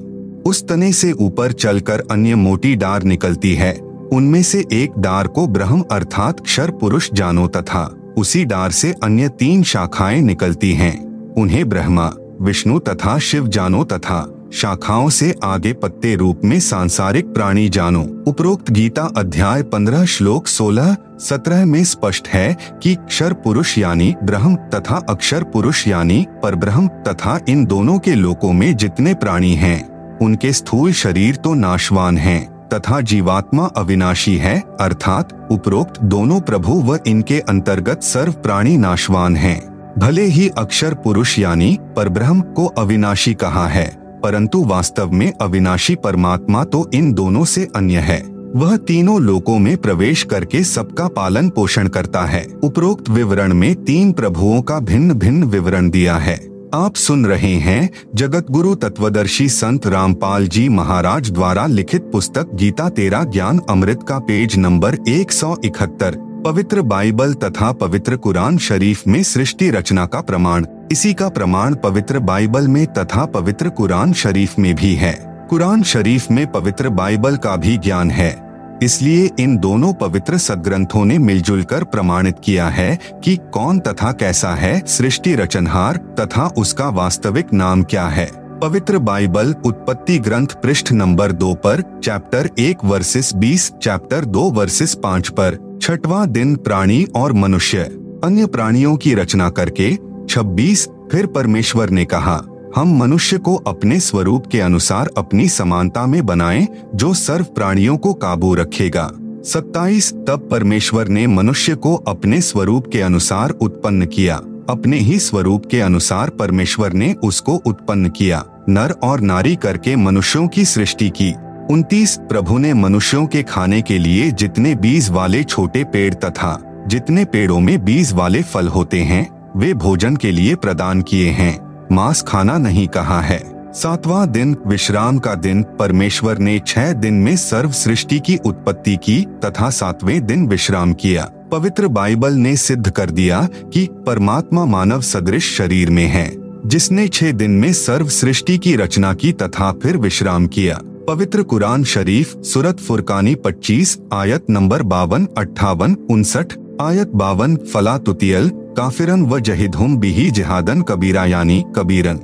उस 0.48 0.68
तने 0.68 0.92
से 0.92 1.12
ऊपर 1.12 1.52
चलकर 1.52 2.02
अन्य 2.10 2.34
मोटी 2.34 2.74
डार 2.76 3.02
निकलती 3.02 3.54
है। 3.54 3.72
उनमें 4.12 4.42
से 4.42 4.64
एक 4.72 4.92
डार 4.98 5.26
को 5.26 5.46
ब्रह्म 5.46 5.84
अर्थात 5.92 6.40
क्षर 6.40 6.70
पुरुष 6.70 7.10
जानो 7.12 7.46
तथा 7.46 7.84
उसी 8.18 8.44
डार 8.44 8.70
से 8.70 8.94
अन्य 9.02 9.28
तीन 9.28 9.62
शाखाएँ 9.62 10.20
निकलती 10.20 10.72
हैं। 10.72 11.34
उन्हें 11.34 11.68
ब्रह्मा, 11.68 12.10
विष्णु 12.40 12.78
तथा 12.78 13.18
शिव 13.18 13.48
जानो 13.48 13.84
तथा 13.84 14.34
शाखाओं 14.52 15.08
से 15.08 15.34
आगे 15.44 15.72
पत्ते 15.72 16.14
रूप 16.16 16.40
में 16.44 16.60
सांसारिक 16.60 17.26
प्राणी 17.26 17.68
जानो। 17.68 18.02
उपरोक्त 18.26 18.70
गीता 18.70 19.02
अध्याय 19.16 19.62
पंद्रह 19.62 20.04
श्लोक 20.04 20.46
सोलह, 20.46 20.96
सत्रह 21.20 21.64
में 21.66 21.84
स्पष्ट 21.84 22.28
है 22.28 22.56
कि 22.82 22.94
क्षर 22.94 23.32
पुरुष 23.32 23.78
यानी 23.78 24.14
ब्रह्म 24.24 24.54
तथा 24.56 24.96
अक्षर 25.10 25.42
पुरुष 25.42 25.86
यानी 25.88 26.26
पर 26.42 26.54
ब्रह्म 26.54 26.88
तथा 26.88 27.38
इन 27.48 27.64
दोनों 27.64 27.98
के 27.98 28.14
लोकों 28.14 28.52
में 28.52 28.76
जितने 28.76 29.14
प्राणी 29.14 29.54
हैं। 29.54 29.97
उनके 30.22 30.52
स्थूल 30.52 30.92
शरीर 30.92 31.36
तो 31.36 31.54
नाशवान 31.54 32.18
हैं, 32.18 32.68
तथा 32.68 33.00
जीवात्मा 33.00 33.64
अविनाशी 33.76 34.36
है, 34.36 34.58
अर्थात 34.80 35.48
उपरोक्त 35.50 36.00
दोनों 36.04 36.40
प्रभु 36.40 36.80
व 36.82 36.98
इनके 37.06 37.40
अंतर्गत 37.40 38.02
सर्व 38.02 38.32
प्राणी 38.42 38.76
नाशवान 38.76 39.36
हैं। 39.36 39.60
भले 39.98 40.24
ही 40.24 40.48
अक्षर 40.48 40.94
पुरुष 40.94 41.38
यानी 41.38 41.76
परब्रह्म 41.96 42.40
को 42.56 42.66
अविनाशी 42.78 43.34
कहा 43.34 43.66
है, 43.68 43.86
परंतु 44.24 44.64
वास्तव 44.64 45.10
में 45.10 45.32
अविनाशी 45.40 45.94
परमात्मा 45.94 46.64
तो 46.64 46.88
इन 46.94 47.12
दोनों 47.12 47.44
से 47.44 47.68
अन्य 47.76 47.98
है। 48.00 48.20
वह 48.56 48.76
तीनों 48.78 49.20
लोकों 49.20 49.58
में 49.58 49.76
प्रवेश 49.76 50.22
करके 50.22 50.62
सबका 50.64 51.06
पालन 51.08 51.48
पोषण 51.48 51.88
करता 51.88 52.24
है। 52.24 52.44
उपरोक्त 52.64 53.08
विवरण 53.10 53.54
में 53.54 53.74
तीन 53.84 54.12
प्रभुओं 54.12 54.60
का 54.62 54.78
भिन्न 54.80 55.14
भिन्न 55.14 55.44
विवरण 55.44 55.90
दिया 55.90 56.16
है। 56.16 56.36
आप 56.74 56.94
सुन 56.94 57.26
रहे 57.26 57.54
हैं 57.54 57.90
जगत 58.14 58.46
गुरु 58.50 58.74
तत्वदर्शी 58.74 59.48
संत 59.48 59.86
रामपाल 59.86 60.48
जी 60.48 60.68
महाराज 60.68 61.30
द्वारा 61.30 61.66
लिखित 61.66 62.02
पुस्तक 62.02 62.50
गीता 62.54 62.88
तेरा 62.88 63.24
ज्ञान 63.24 63.60
अमृत 63.70 64.00
का 64.08 64.18
पेज 64.18 64.56
नंबर 64.56 64.96
171 64.96 66.16
पवित्र 66.44 66.82
बाइबल 66.82 67.34
तथा 67.34 67.72
पवित्र 67.72 68.16
कुरान 68.16 68.58
शरीफ 68.58 69.06
में 69.06 69.22
सृष्टि 69.22 69.70
रचना 69.70 70.06
का 70.06 70.20
प्रमाण। 70.20 70.66
इसी 70.92 71.14
का 71.14 71.28
प्रमाण 71.28 71.74
पवित्र 71.74 72.18
बाइबल 72.18 72.68
में 72.68 72.86
तथा 72.86 73.24
पवित्र 73.24 73.68
कुरान 73.68 74.12
शरीफ 74.12 74.58
में 74.58 74.74
भी 74.74 74.94
है। 74.94 75.46
कुरान 75.50 75.82
शरीफ 75.82 76.30
में 76.30 76.52
पवित्र 76.52 76.88
बाइबल 76.88 77.36
का 77.36 77.56
भी 77.56 77.76
ज्ञान 77.76 78.10
है। 78.10 78.47
इसलिए 78.82 79.30
इन 79.40 79.56
दोनों 79.56 79.92
पवित्र 79.92 80.38
सदग्रंथों 80.38 81.04
ने 81.04 81.18
मिलजुल 81.18 81.62
कर 81.62 81.84
प्रमाणित 81.84 82.36
किया 82.44 82.68
है 82.68 82.98
कि 83.24 83.36
कौन 83.36 83.78
तथा 83.78 84.12
कैसा 84.12 84.54
है 84.54 84.80
सृष्टि 84.86 85.34
रचनहार 85.34 85.96
तथा 86.20 86.46
उसका 86.58 86.88
वास्तविक 86.88 87.52
नाम 87.52 87.82
क्या 87.82 88.06
है। 88.08 88.30
पवित्र 88.62 88.98
बाइबल 88.98 89.54
उत्पत्ति 89.66 90.18
ग्रंथ 90.18 90.46
पृष्ठ 90.62 90.92
नंबर 90.92 91.32
दो 91.32 91.54
पर, 91.54 91.82
चैप्टर 92.04 92.50
एक 92.58 92.84
वर्सेस 92.84 93.34
बीस, 93.34 93.70
चैप्टर 93.82 94.24
दो 94.24 94.50
वर्सेस 94.50 94.94
पाँच 94.94 95.28
पर, 95.28 95.78
छठवां 95.82 96.26
दिन 96.30 96.54
प्राणी 96.56 97.04
और 97.16 97.32
मनुष्य, 97.32 97.78
अन्य 98.24 98.46
प्राणियों 98.46 98.96
की 98.96 99.14
रचना 99.14 99.48
करके, 99.50 99.94
छब्बीस, 100.28 100.88
फिर 101.12 101.26
परमेश्वर 101.26 101.90
ने 101.90 102.04
कहा 102.04 102.36
हम 102.76 102.98
मनुष्य 102.98 103.38
को 103.38 103.54
अपने 103.54 104.00
स्वरूप 104.00 104.46
के 104.46 104.60
अनुसार 104.60 105.10
अपनी 105.18 105.48
समानता 105.48 106.06
में 106.06 106.26
बनाएँ, 106.26 106.68
जो 106.94 107.14
सर्व 107.14 107.44
प्राणियों 107.44 107.96
को 107.96 108.14
काबू 108.14 108.54
रखेगा। 108.54 109.10
सत्ताईस, 109.44 110.12
तब 110.12 110.48
परमेश्वर 110.50 111.08
ने 111.08 111.26
मनुष्य 111.26 111.74
को 111.74 111.94
अपने 111.94 112.40
स्वरूप 112.40 112.86
के 112.92 113.00
अनुसार 113.00 113.50
उत्पन्न 113.50 114.06
किया। 114.06 114.36
अपने 114.68 114.98
ही 114.98 115.18
स्वरूप 115.18 115.66
के 115.70 115.80
अनुसार 115.80 116.30
परमेश्वर 116.30 116.92
ने 116.92 117.14
उसको 117.24 117.52
उत्पन्न 117.52 118.08
किया। 118.08 118.44
नर 118.68 118.90
और 118.90 119.20
नारी 119.20 119.56
करके 119.56 119.96
मनुष्यों 119.96 120.48
की 120.48 120.64
सृष्टि 120.64 121.10
की। 121.10 121.34
उनतीस, 121.70 122.16
प्रभु 122.16 122.58
ने 122.58 122.74
मनुष्यों 122.74 123.26
के 123.26 123.42
खाने 123.42 123.82
के 123.82 123.98
लिए 123.98 124.30
जितने 124.30 124.74
बीज 124.74 125.10
वाले 125.10 125.44
छोटे 125.44 125.84
पेड़ 125.84 126.14
तथा 126.14 126.84
जितने 126.86 127.24
पेड़ों 127.24 127.60
में 127.60 127.84
बीज 127.84 128.12
वाले 128.12 128.42
फल 128.42 128.68
होते 128.68 129.00
हैं, 129.00 129.52
वे 129.56 129.74
भोजन 129.74 130.16
के 130.16 130.32
लिए 130.32 130.54
प्रदान 130.54 131.02
किए 131.02 131.30
हैं। 131.30 131.67
मांस 131.92 132.22
खाना 132.22 132.58
नहीं 132.58 132.88
कहा 132.88 133.20
है। 133.20 133.58
सातवां 133.72 134.30
दिन, 134.30 134.56
विश्राम 134.66 135.18
का 135.18 135.34
दिन, 135.34 135.62
परमेश्वर 135.62 136.38
ने 136.38 136.60
छह 136.66 136.92
दिन 136.92 137.14
में 137.14 137.36
सर्व 137.36 137.70
सृष्टि 137.70 138.18
की 138.18 138.36
उत्पत्ति 138.36 138.96
की, 138.96 139.26
तथा 139.44 139.70
सातवें 139.70 140.26
दिन 140.26 140.46
विश्राम 140.48 140.92
किया। 140.92 141.30
पवित्र 141.52 141.88
बाइबल 141.88 142.32
ने 142.32 142.56
सिद्ध 142.56 142.90
कर 142.90 143.10
दिया 143.10 143.48
कि 143.72 143.88
परमात्मा 144.06 144.64
मानव 144.64 145.00
सदृश 145.00 145.56
शरीर 145.56 145.90
में 145.90 146.06
है, 146.06 146.34
जिसने 146.66 147.08
छह 147.08 147.32
दिन 147.32 147.50
में 147.50 147.72
सर्व 147.72 148.08
सृष्टि 148.08 148.58
की 148.58 148.76
रचना 148.76 149.14
की 149.14 149.32
तथा 149.32 149.72
फिर 149.72 149.96
विश्राम 149.96 150.46
किया। 150.46 150.80
पवित्र 151.08 151.42
कुरान 151.42 151.84
शरीफ, 151.84 152.36
सूरत 152.42 152.80
फुरकानी 152.80 153.34
25 153.34 153.98
आयत 154.12 154.46
नंबर 154.50 154.82
बावन, 154.82 155.28
अट्ठावन, 155.38 155.96
उनसठ, 156.10 156.52
आयत 156.80 157.10
बावन 157.14 157.56
फला 157.56 157.98
तुतियल 157.98 158.50
काफिरन 158.78 159.22
व 159.22 159.38
जहिदहुम 159.40 159.96
बिही 159.96 160.30
जिहादन 160.30 160.82
कबीरा, 160.82 161.24
यानी 161.24 161.64
कबीरन। 161.76 162.20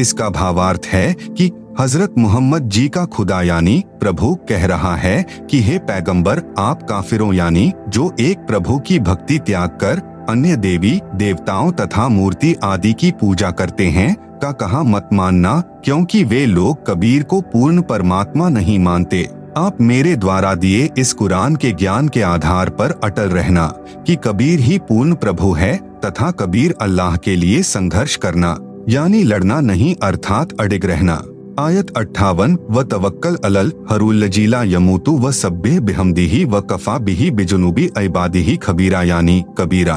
इसका 0.00 0.28
भावार्थ 0.30 0.86
है 0.86 1.12
कि 1.12 1.50
हज़रत 1.80 2.14
मोहम्मद 2.18 2.68
जी 2.68 2.88
का 2.88 3.04
खुदा, 3.04 3.42
यानी 3.42 3.84
प्रभु, 4.00 4.34
कह 4.48 4.66
रहा 4.66 4.96
है 4.96 5.22
कि 5.50 5.60
हे 5.60 5.78
पैगंबर, 5.78 6.42
आप 6.58 6.82
काफिरों, 6.82 7.32
यानी 7.34 7.72
जो 7.88 8.16
एक 8.20 8.38
प्रभु 8.38 8.78
की 8.78 8.98
भक्ति 8.98 9.38
त्याग 9.38 9.68
कर 9.68 10.26
अन्य 10.28 10.56
देवी, 10.56 11.00
देवताओं 11.14 11.72
तथा 11.72 12.08
मूर्ति 12.08 12.54
आदि 12.64 12.92
की 12.92 13.10
पूजा 13.10 13.50
करते 13.50 13.86
हैं, 13.86 14.14
का 14.14 14.52
कहा 14.52 14.82
मत 14.82 15.08
मानना, 15.12 15.60
क्योंकि 15.60 16.24
वे 16.24 16.46
लोग 16.46 16.86
कबीर 16.86 17.22
को 17.22 17.40
पूर्ण 17.40 17.82
परमात्मा 17.82 18.48
नहीं 18.48 18.78
मानते। 18.78 19.28
आप 19.56 19.80
मेरे 19.80 20.14
द्वारा 20.16 20.54
दिए 20.54 20.88
इस 20.98 21.12
कुरान 21.12 21.56
के 21.56 21.70
ज्ञान 21.72 22.08
के 22.08 22.20
आधार 22.22 22.68
पर 22.70 22.90
अटल 23.04 23.28
रहना, 23.28 23.66
कि 24.06 24.16
कबीर 24.16 24.60
ही 24.60 24.78
पूर्ण 24.78 25.14
प्रभु 25.14 25.52
है, 25.52 25.76
तथा 26.04 26.30
कबीर 26.30 26.74
अल्लाह 26.80 27.16
के 27.16 27.34
लिए 27.36 27.62
संघर्ष 27.62 28.16
करना, 28.16 28.56
यानी 28.88 29.22
लड़ना 29.22 29.60
नहीं 29.60 29.94
अर्थात 30.02 30.52
अडिग 30.60 30.84
रहना। 30.84 31.20
आयत 31.58 31.90
अट्ठावन, 31.96 32.56
व 32.70 32.82
तवक्कल 32.82 33.36
अलल 33.44 33.72
हरूल्लजीला 33.90 34.62
यमूतु 34.62 35.18
व 35.18 35.32
सब्बे 35.32 35.78
बिहमदिही 35.80 36.44
व 36.44 36.60
कफा 36.60 36.98
बिही 36.98 37.30
बिजुनुबी 37.30 37.90
ऐबादिही 37.98 38.56
खबीरा, 38.56 39.02
यानी 39.02 39.44
कबीरा। 39.58 39.96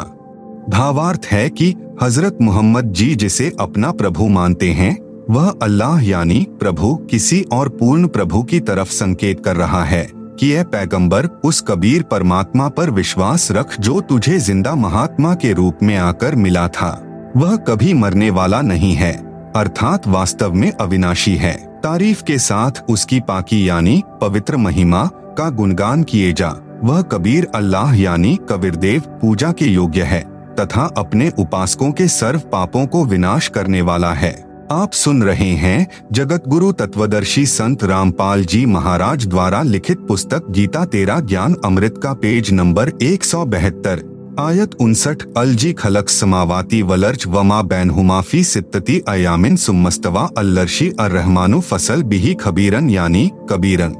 भावार्थ 0.69 1.25
है 1.25 1.49
कि 1.49 1.73
हज़रत 2.01 2.37
मोहम्मद 2.41 2.91
जी 2.91 3.13
जिसे 3.15 3.51
अपना 3.59 3.91
प्रभु 3.91 4.27
मानते 4.27 4.69
हैं 4.71 4.95
वह 5.29 5.49
अल्लाह 5.63 6.01
यानी 6.01 6.45
प्रभु 6.59 6.95
किसी 7.11 7.41
और 7.53 7.69
पूर्ण 7.69 8.07
प्रभु 8.07 8.41
की 8.43 8.59
तरफ़ 8.59 8.89
संकेत 8.89 9.43
कर 9.45 9.55
रहा 9.55 9.83
है 9.83 10.07
कि 10.39 10.47
यह 10.47 10.63
पैगंबर, 10.63 11.25
उस 11.45 11.61
कबीर 11.61 12.03
परमात्मा 12.03 12.67
पर 12.69 12.89
विश्वास 12.89 13.51
रख 13.51 13.79
जो 13.79 13.99
तुझे 14.01 14.37
ज़िंदा 14.39 14.75
महात्मा 14.75 15.33
के 15.35 15.53
रूप 15.53 15.79
में 15.83 15.95
आकर 15.97 16.35
मिला 16.35 16.67
था। 16.69 16.91
वह 17.37 17.55
कभी 17.67 17.93
मरने 17.93 18.29
वाला 18.29 18.61
नहीं 18.61 18.93
है, 18.93 19.13
अर्थात 19.55 20.07
वास्तव 20.07 20.53
में 20.53 20.71
अविनाशी 20.71 21.35
है। 21.35 21.55
तारीफ़ 21.83 22.23
के 22.23 22.37
साथ 22.39 22.83
उसकी 22.89 23.19
पाकी 23.19 23.67
यानी 23.69 24.01
पवित्र 24.21 24.57
महिमा 24.57 25.05
का 25.37 25.49
गुणगान 25.49 26.03
किए 26.03 26.31
जा। 26.33 26.55
वह 26.83 27.01
कबीर 27.01 27.47
अल्लाह 27.55 27.93
यानी 27.93 28.37
कबीरदेव 28.49 29.01
पूजा 29.21 29.51
के 29.51 29.65
योग्य 29.65 30.03
है, 30.03 30.21
तथा 30.59 30.93
अपने 30.97 31.31
उपासकों 31.39 31.91
के 31.91 32.07
सर्व 32.07 32.41
पापों 32.51 32.85
को 32.87 33.05
विनाश 33.05 33.47
करने 33.47 33.81
वाला 33.81 34.13
है। 34.13 34.52
आप 34.71 34.91
सुन 34.93 35.23
रहे 35.23 35.49
हैं 35.49 35.87
जगत 36.13 36.43
गुरु 36.47 36.71
तत्वदर्शी 36.71 37.45
संत 37.45 37.83
रामपाल 37.83 38.45
जी 38.45 38.65
महाराज 38.65 39.27
द्वारा 39.27 39.61
लिखित 39.61 39.99
पुस्तक 39.99 40.45
गीता 40.49 40.85
तेरा 40.85 41.19
ज्ञान 41.19 41.55
अमृत 41.65 41.99
का 42.03 42.13
पेज 42.13 42.51
नंबर 42.51 42.91
एक 43.01 43.23
सौ 43.23 43.43
बहत्तर। 43.45 44.03
आयत 44.39 44.75
उनसठ, 44.75 45.23
अलजी 45.37 45.73
खलक 45.73 46.09
समावाती 46.09 46.81
वलर्ज 46.81 47.25
वमा 47.27 47.61
बैन 47.61 47.89
हुमाफी 47.89 48.43
सित्तती 48.43 48.99
अयामिन 49.07 49.55
सुमस्तवा 49.55 50.29
अल्लर्शी 50.37 50.91
अर्रहमानु 50.99 51.61
फ़सल 51.61 52.03
बिही 52.03 52.33
खबीरन 52.33 52.89
यानी 52.89 53.29
कबीरन। 53.49 53.95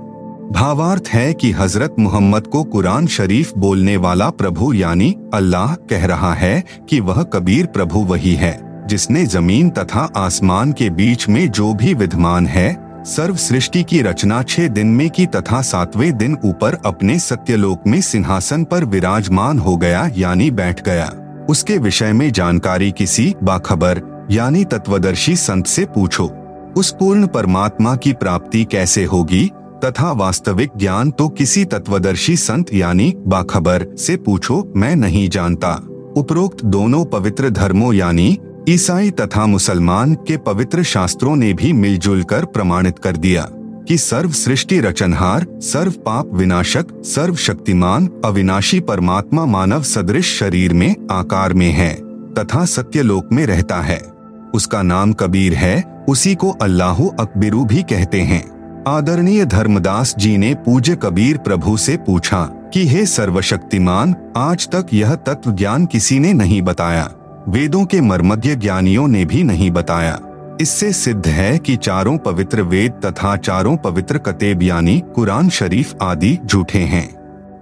भावार्थ 0.51 1.07
है 1.07 1.34
कि 1.34 1.51
हज़रत 1.51 1.95
मोहम्मद 1.99 2.47
को 2.47 2.64
कुरान 2.64 3.07
शरीफ 3.07 3.53
बोलने 3.57 3.97
वाला 3.97 4.30
प्रभु 4.30 4.74
यानी 4.74 5.16
अल्लाह 5.34 5.76
कह 5.89 6.05
रहा 6.05 6.34
है 6.34 6.64
कि 6.89 6.99
वह 6.99 7.24
कबीर 7.24 7.66
प्रभु 7.66 7.99
वही 7.99 8.36
है। 8.36 8.72
जिसने 8.88 9.25
ज़मीन 9.25 9.69
तथा 9.69 10.09
आसमान 10.17 10.71
के 10.71 10.89
बीच 10.89 11.27
में 11.29 11.47
जो 11.49 11.73
भी 11.73 11.93
विद्यमान 11.93 12.47
है 12.47 12.84
सर्व 13.05 13.36
सृष्टि 13.36 13.84
की 13.84 14.01
रचना 14.01 14.41
छह 14.43 14.67
दिन 14.67 14.88
में 14.88 15.09
की 15.09 15.25
तथा 15.25 15.61
सातवें 15.61 16.17
दिन 16.17 16.38
ऊपर 16.45 16.77
अपने 16.86 17.17
सत्यलोक 17.19 17.88
में 17.88 18.01
सिंहासन 18.01 18.63
पर 18.63 18.86
विराजमान 18.86 19.59
हो 19.59 19.75
गया, 19.77 20.09
यानी 20.17 20.51
बैठ 20.51 20.84
गया। 20.86 21.11
उसके 21.49 21.77
विषय 21.77 22.13
में 22.13 22.31
जानकारी 22.31 22.91
किसी 22.91 23.36
बाखबर, 23.43 24.01
यानी 24.31 24.63
तत्वदर्शी 24.65 25.36
संत 25.36 25.67
से 25.67 25.86
पूछो। 25.86 26.31
उस 26.77 26.91
पूर्ण 26.91 27.27
परमात्मा 27.27 27.95
की 27.95 28.13
प्राप्ति 28.13 28.63
कैसे 28.65 29.03
होगी, 29.03 29.45
तथा 29.86 30.11
वास्तविक 30.11 30.71
ज्ञान 30.77 31.11
तो 31.11 31.27
किसी 31.29 31.65
तत्वदर्शी 31.65 32.36
संत, 32.38 32.73
यानी 32.73 33.13
बाखबर 33.17 33.86
से 33.97 34.15
पूछो, 34.17 34.73
मैं 34.75 34.95
नहीं 34.95 35.29
जानता। 35.29 35.73
उपरोक्त 36.17 36.65
दोनों 36.65 37.05
पवित्र 37.05 37.49
धर्मों, 37.49 37.93
यानी 37.93 38.38
ईसाई 38.70 39.11
तथा 39.11 39.45
मुसलमान 39.45 40.14
के 40.14 40.38
पवित्र 40.38 40.84
शास्त्रों 40.84 41.36
ने 41.36 41.53
भी 41.53 41.74
मिलजुल 41.74 42.24
कर 42.24 42.45
प्रमाणित 42.45 42.99
कर 42.99 43.18
दिया 43.18 43.47
कि 43.88 43.97
सर्व 43.97 44.32
सृष्टि 44.32 44.80
रचनहार 44.80 45.47
सर्व 45.53 45.91
पाप 45.91 46.30
विनाशक 46.34 46.86
सर्व 47.01 47.36
शक्तिमान 47.36 48.09
अविनाशी 48.26 48.80
परमात्मा 48.80 49.45
मानव 49.45 49.84
सदृश 49.84 50.39
शरीर 50.39 50.74
में, 50.74 50.95
आकार 51.11 51.53
में 51.53 51.72
है, 51.72 51.93
तथा 52.34 52.66
सत्यलोक 52.66 53.30
में 53.32 53.45
रहता 53.45 53.82
है। 53.82 54.01
उसका 54.53 54.82
नाम 54.82 55.14
कबीर 55.14 55.53
है, 55.53 56.05
उसी 56.09 56.36
को 56.36 56.51
अल्लाह 56.51 57.07
अकबिरू 57.07 57.66
भी 57.66 57.84
कहते 57.84 58.22
हैं। 58.22 58.53
आदरणीय 58.88 59.45
धर्मदास 59.45 60.16
जी 60.18 60.38
ने 60.38 60.53
पूज्य 60.53 60.95
कबीर 60.95 61.38
प्रभु 61.38 61.78
से 61.78 61.97
पूछा 61.97 62.41
कि, 62.74 62.88
हे 62.88 63.05
सर्वशक्तिमान, 63.05 64.16
आज 64.38 64.68
तक 64.68 64.88
यह 64.93 65.16
तत्व 65.16 65.51
ज्ञान 65.51 65.86
किसी 65.86 66.20
ने 66.20 66.34
नहीं 66.34 66.61
बताया? 66.61 67.11
वेदों 67.47 67.85
के 67.85 68.01
मर्मज्ञ 68.01 68.55
ज्ञानियों 68.55 69.07
ने 69.07 69.25
भी 69.25 69.43
नहीं 69.43 69.71
बताया। 69.71 70.19
इससे 70.61 70.93
सिद्ध 70.93 71.27
है 71.27 71.57
कि 71.59 71.75
चारों 71.75 72.17
पवित्र 72.17 72.61
वेद 72.61 72.91
तथा 72.91 73.35
चारों 73.37 73.77
पवित्र 73.77 74.17
कतेब 74.17 74.63
यानी 74.63 75.03
कुरान 75.15 75.49
शरीफ 75.49 75.93
आदि 76.01 76.37
झूठे 76.45 76.79
हैं। 76.79 77.13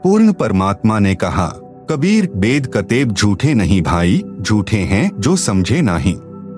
पूर्ण 0.03 0.33
परमात्मा 0.33 0.99
ने 0.99 1.15
कहा, 1.15 1.47
कबीर 1.89 2.31
वेद 2.35 2.67
कतेब 2.67 3.11
झूठे 3.11 3.53
नहीं 3.53 3.81
भाई, 3.81 4.23
झूठे 4.41 4.77
हैं 4.77 5.11
जो 5.19 5.35
समझे 5.35 5.81
नहीं। 5.81 6.15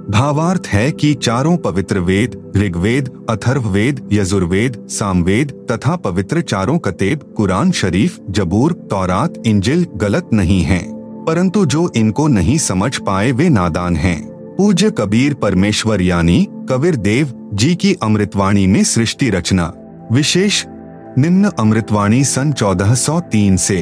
भावार्थ 0.10 0.64
है 0.68 0.92
कि 0.92 1.14
चारों 1.14 1.58
पवित्र 1.58 2.00
वेद, 2.00 2.54
ऋग्वेद, 2.58 3.26
अथर्ववेद, 3.30 4.10
यजुर्वेद, 4.14 4.88
सामवेद 4.90 5.68
तथा 5.72 5.96
पवित्र 5.96 6.42
चारों 6.42 6.78
कतेब 6.80 7.34
कुरान 7.38 7.72
शरीफ, 7.72 8.20
जबूर, 8.30 8.74
तौरात, 8.74 9.34
इंजिल 9.46 9.88
गलत 9.96 10.30
नहीं 10.34 10.62
हैं। 10.62 11.03
परंतु 11.28 11.66
जो 11.66 11.92
इनको 11.96 12.28
नहीं 12.28 12.58
समझ 12.58 12.98
पाए 12.98 13.32
वे 13.32 13.50
नादान 13.50 13.96
हैं। 13.96 14.22
पूज्य 14.56 14.92
कबीर 14.92 15.34
परमेश्वर 15.34 16.02
यानी 16.02 16.48
कबीर 16.70 16.96
देव 16.96 17.32
जी 17.54 17.76
की 17.76 17.94
अमृतवाणी 18.04 18.68
में 18.68 18.84
सृष्टि 18.84 19.30
रचना। 19.30 19.72
विशेष 20.12 20.64
निम्न 21.18 21.50
अमृतवाणी 21.60 22.24
सन 22.24 22.54
1403 22.54 23.58
से 23.58 23.82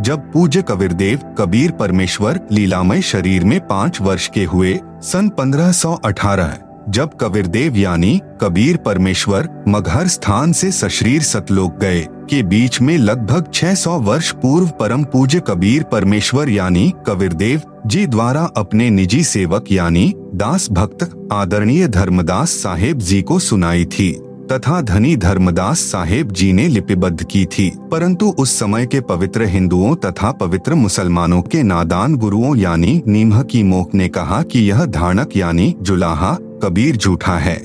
जब 0.00 0.30
पूज्य 0.32 0.62
कबीर 0.62 0.92
देव 0.92 1.20
कबीर 1.38 1.70
परमेश्वर 1.70 2.40
लीलामय 2.52 3.02
शरीर 3.02 3.44
में 3.44 3.60
पाँच 3.60 4.00
वर्ष 4.00 4.28
के 4.28 4.44
हुए, 4.44 4.78
सन 5.02 5.28
1518 5.28 6.44
जब 6.88 7.10
कबीरदेव 7.20 7.76
यानी 7.76 8.20
कबीर 8.40 8.76
परमेश्वर 8.76 9.48
मगहर 9.68 10.08
स्थान 10.08 10.52
से 10.52 10.70
सशरीर 10.72 11.22
सतलोक 11.22 11.78
गए, 11.78 12.00
के 12.30 12.42
बीच 12.42 12.80
में 12.80 12.96
लगभग 12.98 13.50
600 13.54 13.98
वर्ष 14.02 14.30
पूर्व 14.32 14.68
परम 14.80 15.04
पूज्य 15.04 15.42
कबीर 15.46 15.82
परमेश्वर 15.82 16.48
यानी 16.48 16.92
कबीरदेव 17.06 17.62
जी 17.86 18.06
द्वारा 18.06 18.44
अपने 18.56 18.88
निजी 18.90 19.22
सेवक 19.24 19.72
यानी 19.72 20.12
दास 20.34 20.68
भक्त 20.70 21.28
आदरणीय 21.32 21.88
धर्मदास 21.88 22.50
साहेब 22.50 22.98
जी 22.98 23.20
को 23.22 23.38
सुनाई 23.38 23.84
थी, 23.84 24.12
तथा 24.52 24.80
धनी 24.80 25.16
धर्मदास 25.16 25.78
साहेब 25.78 26.32
जी 26.32 26.52
ने 26.52 26.68
लिपिबद्ध 26.68 27.24
की 27.24 27.44
थी। 27.46 27.70
परंतु 27.90 28.34
उस 28.38 28.58
समय 28.58 28.86
के 28.86 29.00
पवित्र 29.00 29.46
हिंदुओं 29.46 29.94
तथा 29.96 30.32
पवित्र 30.32 30.74
मुसलमानों 30.74 31.42
के 31.42 31.62
नादान 31.62 32.16
गुरुओं 32.16 32.56
यानी 32.56 33.02
नीमह 33.06 33.42
की 33.42 33.62
मोक 33.62 33.94
ने 33.94 34.08
कहा 34.08 34.42
कि 34.42 34.68
यह 34.70 34.84
धानक 34.84 35.36
यानी 35.36 35.74
जुलाहा 35.82 36.36
कबीर 36.62 36.96
झूठा 36.96 37.38
है। 37.38 37.58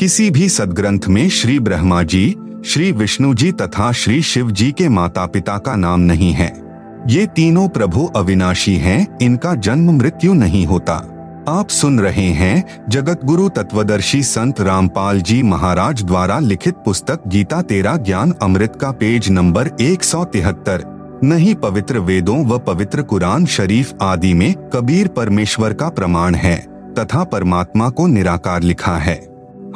किसी 0.00 0.30
भी 0.30 0.48
सदग्रंथ 0.48 1.08
में 1.08 1.28
श्री 1.28 1.58
ब्रह्मा 1.58 2.02
जी 2.02 2.34
श्री 2.64 2.92
विष्णु 2.92 3.34
जी 3.34 3.52
तथा 3.52 3.92
श्री 3.92 4.22
शिव 4.22 4.50
जी 4.50 4.72
के 4.72 4.88
माता 4.88 5.26
पिता 5.26 5.58
का 5.58 5.76
नाम 5.76 6.00
नहीं 6.00 6.32
है। 6.32 6.52
ये 7.08 7.26
तीनों 7.26 7.68
प्रभु 7.68 8.04
अविनाशी 8.16 8.74
हैं, 8.76 9.18
इनका 9.22 9.54
जन्म 9.54 9.90
मृत्यु 9.90 10.34
नहीं 10.34 10.66
होता। 10.66 10.94
आप 11.48 11.68
सुन 11.68 12.00
रहे 12.00 12.26
हैं 12.26 12.64
जगत 12.88 13.20
गुरु 13.24 13.48
तत्वदर्शी 13.48 14.22
संत 14.22 14.60
रामपाल 14.60 15.20
जी 15.20 15.42
महाराज 15.42 16.02
द्वारा 16.04 16.38
लिखित 16.38 16.74
पुस्तक 16.74 17.20
गीता 17.26 17.62
तेरा 17.62 17.96
ज्ञान 17.96 18.34
अमृत 18.42 18.78
का 18.80 18.90
पेज 18.90 19.30
नंबर 19.30 19.70
एक 19.80 20.04
सौ 20.04 20.24
तिहत्तर। 20.24 20.84
नहीं 21.24 21.54
पवित्र 21.54 21.98
वेदों 21.98 22.44
व 22.46 22.58
पवित्र 22.58 23.02
कुरान 23.02 23.46
शरीफ 23.46 23.94
आदि 24.02 24.34
में 24.34 24.54
कबीर 24.72 25.08
परमेश्वर 25.08 25.72
का 25.72 25.88
प्रमाण 25.88 26.34
है। 26.34 26.75
तथा 26.98 27.24
परमात्मा 27.24 27.88
को 27.90 28.06
निराकार 28.06 28.62
लिखा 28.62 28.96
है 28.98 29.16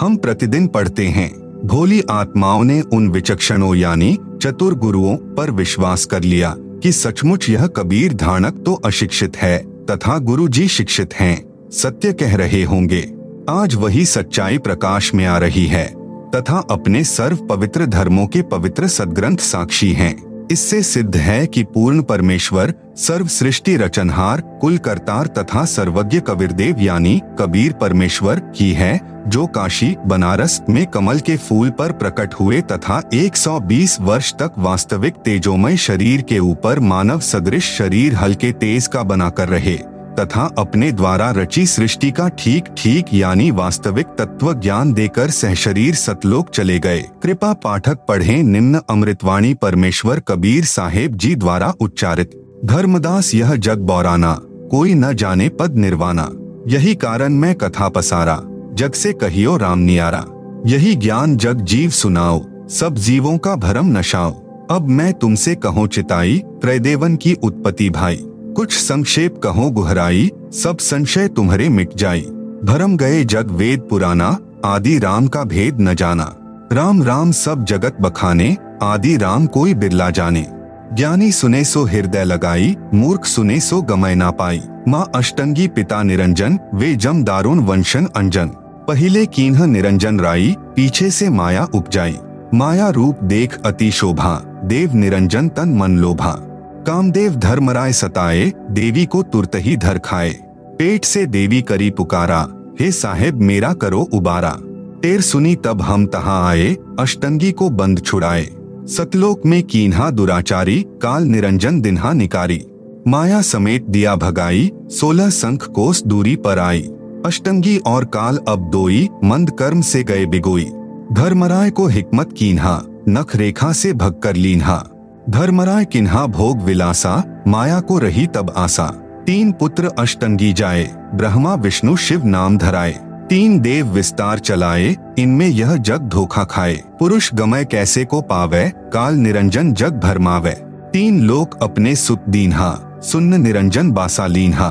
हम 0.01 0.17
प्रतिदिन 0.17 0.67
पढ़ते 0.67 1.07
हैं 1.09 1.31
भोली 1.67 2.03
आत्माओं 2.11 2.65
ने 2.65 2.81
उन 2.81 3.09
विचक्षणों 3.09 3.75
यानी 3.75 4.19
चतुर 4.43 4.75
गुरुओं 4.75 5.17
पर 5.37 5.51
विश्वास 5.51 6.05
कर 6.05 6.23
लिया 6.23 6.55
कि 6.59 6.93
सचमुच 6.93 7.49
यह 7.51 7.67
कबीर 7.67 8.15
धानक 8.15 8.63
तो 8.67 8.75
अशिक्षित 8.75 9.37
है 9.37 9.59
तथा 9.91 10.19
गुरु 10.19 10.49
जी 10.49 10.69
शिक्षित 10.69 11.15
हैं, 11.15 11.71
सत्य 11.71 12.13
कह 12.13 12.37
रहे 12.37 12.63
होंगे 12.65 13.01
आज 13.49 13.75
वही 13.75 14.05
सच्चाई 14.05 14.59
प्रकाश 14.59 15.15
में 15.15 15.25
आ 15.27 15.39
रही 15.39 15.67
है 15.67 15.87
तथा 16.31 16.59
अपने 16.71 17.05
सर्व 17.05 17.37
पवित्र 17.37 17.87
धर्मों 17.87 18.27
के 18.27 18.43
पवित्र 18.43 18.89
सदग्रंथ 18.89 19.37
साक्षी 19.37 19.93
हैं। 19.93 20.30
इससे 20.51 20.83
सिद्ध 20.83 21.17
है 21.17 21.47
कि 21.47 21.63
पूर्ण 21.65 22.03
परमेश्वर 22.03 22.73
सर्व 22.97 23.27
सृष्टि 23.27 23.77
रचनहार 23.77 24.41
कुल 24.61 24.79
करतार 24.79 25.27
तथा 25.27 25.65
सर्वज्ञ 25.65 26.21
कबीरदेव 26.21 26.81
यानी 26.81 27.21
कबीर 27.39 27.73
परमेश्वर 27.73 28.41
की 28.57 28.73
है, 28.73 29.01
जो 29.29 29.47
काशी, 29.47 29.95
बनारस 30.07 30.61
में 30.69 30.87
कमल 30.87 31.19
के 31.19 31.37
फूल 31.37 31.71
पर 31.71 31.93
प्रकट 31.93 32.35
हुए 32.35 32.61
तथा 32.61 33.01
120 33.15 34.01
वर्ष 34.01 34.33
तक 34.33 34.53
वास्तविक 34.59 35.15
तेजोमय 35.15 35.77
शरीर 35.77 36.23
के 36.23 36.39
ऊपर 36.39 36.81
मानव 36.81 37.21
सदृश 37.21 37.71
शरीर 37.79 38.15
हल्के 38.15 38.53
तेज 38.53 38.87
का 38.87 39.03
बनाकर 39.03 39.49
रहे। 39.49 39.79
तथा 40.19 40.43
अपने 40.59 40.91
द्वारा 40.93 41.31
रची 41.31 41.65
सृष्टि 41.67 42.11
का 42.11 42.29
ठीक 42.29 42.65
ठीक 42.79 43.15
यानी 43.15 43.51
वास्तविक 43.51 44.07
तत्व 44.19 44.53
ज्ञान 44.55 44.93
देकर 44.93 45.31
सहशरीर 45.31 45.95
सतलोक 45.95 46.51
चले 46.51 46.79
गए। 46.79 47.01
कृपा 47.23 47.53
पाठक 47.55 48.05
पढ़े 48.09 48.43
निम्न 48.43 48.81
अमृतवाणी 48.91 49.55
परमेश्वर 49.55 50.21
कबीर 50.21 50.65
साहेब 50.65 51.15
जी 51.15 51.35
द्वारा 51.35 51.73
उच्चारित। 51.81 52.31
धर्मदास 52.65 53.35
यह 53.35 53.55
जग 53.57 53.79
बौराना, 53.79 54.33
कोई 54.71 54.95
न 54.95 55.13
जाने 55.13 55.49
पद 55.49 55.77
निर्वाणा। 55.77 56.29
यही 56.69 56.95
कारण 56.95 57.33
मैं 57.33 57.55
कथा 57.55 57.89
पसारा, 57.89 58.41
जग 58.75 58.93
से 58.93 59.13
कहियो 59.13 59.57
राम 59.57 59.79
नियारा। 59.79 60.25
यही 60.67 60.95
ज्ञान 60.95 61.37
जग 61.37 61.61
जीव 61.61 61.91
सुनाओ, 61.91 62.45
सब 62.69 62.95
जीवों 62.95 63.37
का 63.39 63.55
भरम 63.57 63.99
नशाओ। 63.99 64.33
अब 64.71 64.89
मैं 64.89 65.13
तुमसे 65.13 65.55
कहो 65.55 65.87
चिताई, 65.87 66.43
त्रैदेवन 66.61 67.17
की 67.17 67.33
उत्पत्ति 67.35 67.89
भाई। 67.91 68.17
कुछ 68.57 68.73
संक्षेप 68.73 69.39
कहो, 69.39 69.71
गुहराई, 69.71 70.31
सब 70.53 70.79
संशय 70.79 71.29
तुम्हारे 71.29 71.69
मिट 71.69 71.95
जाई। 71.97 72.21
भरम 72.65 72.97
गए 72.97 73.25
जग 73.25 73.51
वेद 73.51 73.81
पुराना, 73.81 74.39
आदि 74.65 74.99
राम 74.99 75.27
का 75.27 75.45
भेद 75.45 75.81
न 75.81 75.95
जाना। 75.95 76.37
राम 76.73 77.03
राम 77.03 77.33
सब 77.33 77.65
जगत 77.65 77.97
बखाने, 78.01 78.57
आदि 78.83 79.17
राम 79.17 79.47
कोई 79.47 79.75
बिरला 79.75 80.11
जाने। 80.11 80.47
ज्ञानी 80.93 81.33
सुने 81.33 81.65
सो 81.65 81.85
हृदय 81.85 82.25
लगाई, 82.25 82.77
मूर्ख 82.95 83.25
सुने 83.25 83.61
सो 83.61 83.83
गमय 83.83 84.15
ना 84.15 84.31
पाई। 84.31 84.63
माँ 84.89 85.11
अष्टंगी 85.15 85.69
पिता 85.69 86.03
निरंजन, 86.03 86.59
वे 86.75 86.95
जम 86.97 87.25
दारुण 87.25 87.59
वंशन 87.59 88.09
अंजन। 88.17 88.47
पहले 88.89 89.27
कीन्ह 89.27 89.67
निरंजन 89.67 90.21
राई, 90.21 90.57
पीछे 90.59 91.11
से 91.11 91.29
माया 91.29 91.69
उपजाई। 91.75 92.17
माया 92.55 92.89
रूप 92.89 93.25
देख 93.25 93.59
अति 93.65 93.91
शोभा, 93.91 94.43
देव 94.65 94.95
निरंजन 94.95 95.49
तन 95.49 95.69
मन 95.69 95.99
लोभा। 95.99 96.47
कामदेव 96.91 97.35
धर्मराय 97.35 97.93
सताए, 97.93 98.53
देवी 98.71 99.07
को 99.07 99.23
तुरत 99.23 99.51
ही 99.55 99.77
धर 99.77 99.99
खाए। 99.99 100.31
पेट 100.79 101.05
से 101.05 101.27
देवी 101.27 101.63
करी 101.63 101.91
पुकारा, 101.91 102.49
हे 102.81 102.93
साहेब, 102.93 103.35
मेरा 103.41 103.73
करो 103.73 104.01
उबारा। 104.01 104.59
टेर 105.03 105.21
सुनी 105.21 105.57
तब 105.57 105.83
हम 105.83 106.07
तहा 106.07 106.49
आए, 106.49 106.77
अष्टंगी 107.01 107.53
को 107.53 107.71
बंद 107.71 108.01
छुड़ाए। 108.01 108.51
सतलोक 108.87 109.47
में 109.47 109.63
कीन्हा 109.63 110.11
दुराचारी, 110.11 110.87
काल 110.89 111.25
निरंजन 111.25 111.81
दिन्हा 111.81 112.13
निकारी। 112.13 112.65
माया 113.09 113.43
समेत 113.43 113.87
दिया 113.91 114.17
भगाई, 114.17 114.73
सोलह 114.91 115.31
संख 115.31 115.65
कोस 115.65 116.03
दूरी 116.07 116.37
पर 116.37 116.59
आई। 116.59 116.83
अष्टंगी 117.27 117.79
और 117.79 118.05
काल 118.05 118.39
अब 118.49 118.71
दोई, 118.71 119.09
मंद 119.25 119.51
कर्म 119.51 119.81
से 119.81 120.03
गए 120.03 120.27
बिगोई। 120.27 120.71
धर्मराय 121.13 121.71
को 121.71 121.87
हिकमत 121.87 122.33
कीन्हा, 122.33 122.83
नख 123.09 123.37
रेखा 123.37 123.73
से 123.73 123.93
भग 123.93 124.21
कर 124.23 124.37
लीन्हा। 124.37 124.90
धर्मराय 125.31 125.85
किन्हा 125.85 126.27
भोग 126.27 126.63
विलासा, 126.63 127.43
माया 127.49 127.81
को 127.81 127.99
रही 127.99 128.27
तब 128.27 128.55
आसा। 128.57 128.87
तीन 129.27 129.53
पुत्र 129.53 129.91
अष्टंगी 129.99 130.53
जाए, 130.53 130.91
ब्रह्मा, 131.15 131.55
विष्णु, 131.55 131.97
शिव, 131.97 132.25
नाम 132.25 132.59
धराए। 132.59 132.93
तीन 133.31 133.61
देव 133.61 133.87
विस्तार 133.87 134.39
चलाए, 134.39 134.97
इनमें 135.19 135.47
यह 135.47 135.77
जग 135.77 135.99
धोखा 135.99 136.45
खाए। 136.45 136.75
पुरुष 136.99 137.35
गमय 137.35 137.65
कैसे 137.65 138.05
को 138.05 138.21
पावे, 138.21 138.73
काल 138.77 139.15
निरंजन 139.15 139.73
जग 139.73 140.01
भरमावे 140.01 140.51
तीन 140.93 141.21
लोक 141.21 141.63
अपने 141.63 141.95
सुत 141.97 142.25
दीन्हा, 142.29 143.01
सुन्न 143.03 143.41
निरंजन 143.41 143.91
बासा 143.91 144.27
लीन्हा। 144.27 144.69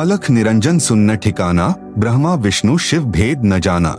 अलख 0.00 0.30
निरंजन 0.30 0.78
सुन्न 0.78 1.16
ठिकाना, 1.16 1.74
ब्रह्मा, 1.98 2.34
विष्णु, 2.34 2.78
शिव 2.78 3.04
भेद 3.04 3.44
न 3.44 3.60
जाना। 3.60 3.96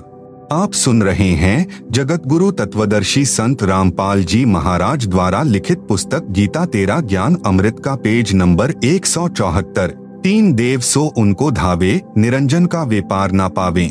आप 0.51 0.73
सुन 0.73 1.03
रहे 1.03 1.29
हैं 1.29 1.83
जगत 1.91 2.25
गुरु 2.27 2.51
तत्वदर्शी 2.51 3.25
संत 3.25 3.63
रामपाल 3.63 4.23
जी 4.23 4.45
महाराज 4.45 5.07
द्वारा 5.07 5.43
लिखित 5.43 5.79
पुस्तक 5.79 6.23
गीता 6.29 6.65
तेरा 6.65 6.99
ज्ञान 6.99 7.37
अमृत 7.45 7.81
का 7.85 7.95
पेज 7.95 8.33
नंबर 8.33 8.73
एक 8.83 9.05
सौ 9.05 9.27
चौहत्तर। 9.27 9.87
तीन 10.23 10.53
देव 10.53 10.79
सो 10.79 11.03
उनको 11.17 11.51
धावे, 11.51 12.01
निरंजन 12.17 12.65
का 12.65 12.83
व्यापार 12.83 13.31
ना 13.31 13.47
पावे। 13.47 13.85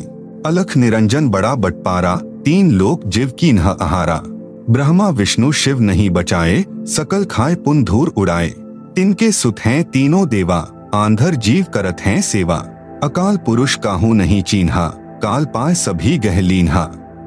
अलख 0.45 0.77
निरंजन 0.77 1.29
बड़ा 1.29 1.55
बटपारा, 1.55 2.15
तीन 2.15 2.71
लोग 2.71 3.09
जीव 3.09 3.31
की 3.39 3.51
न 3.51 3.59
आहारा। 3.59 4.21
ब्रह्मा 4.69 5.09
विष्णु 5.09 5.51
शिव 5.51 5.79
नहीं 5.79 6.09
बचाए, 6.09 6.65
सकल 6.87 7.25
खाए 7.25 7.55
पुन 7.55 7.83
धूर 7.83 8.13
उड़ाए। 8.17 8.49
तिनके 8.95 9.31
सुत 9.31 9.59
हैं 9.59 9.83
तीनों 9.83 10.27
देवा, 10.27 10.67
आंधर 10.95 11.35
जीव 11.35 11.65
करत 11.73 12.01
हैं 12.01 12.21
सेवा। 12.21 12.55
अकाल 13.03 13.37
पुरुष 13.37 13.75
काहू 13.75 14.13
नहीं 14.13 14.43
चीन्हा। 14.43 14.93
काल 15.23 15.45
पाए 15.45 15.73
सभी 15.73 16.17
गहलीन्हा 16.17 16.83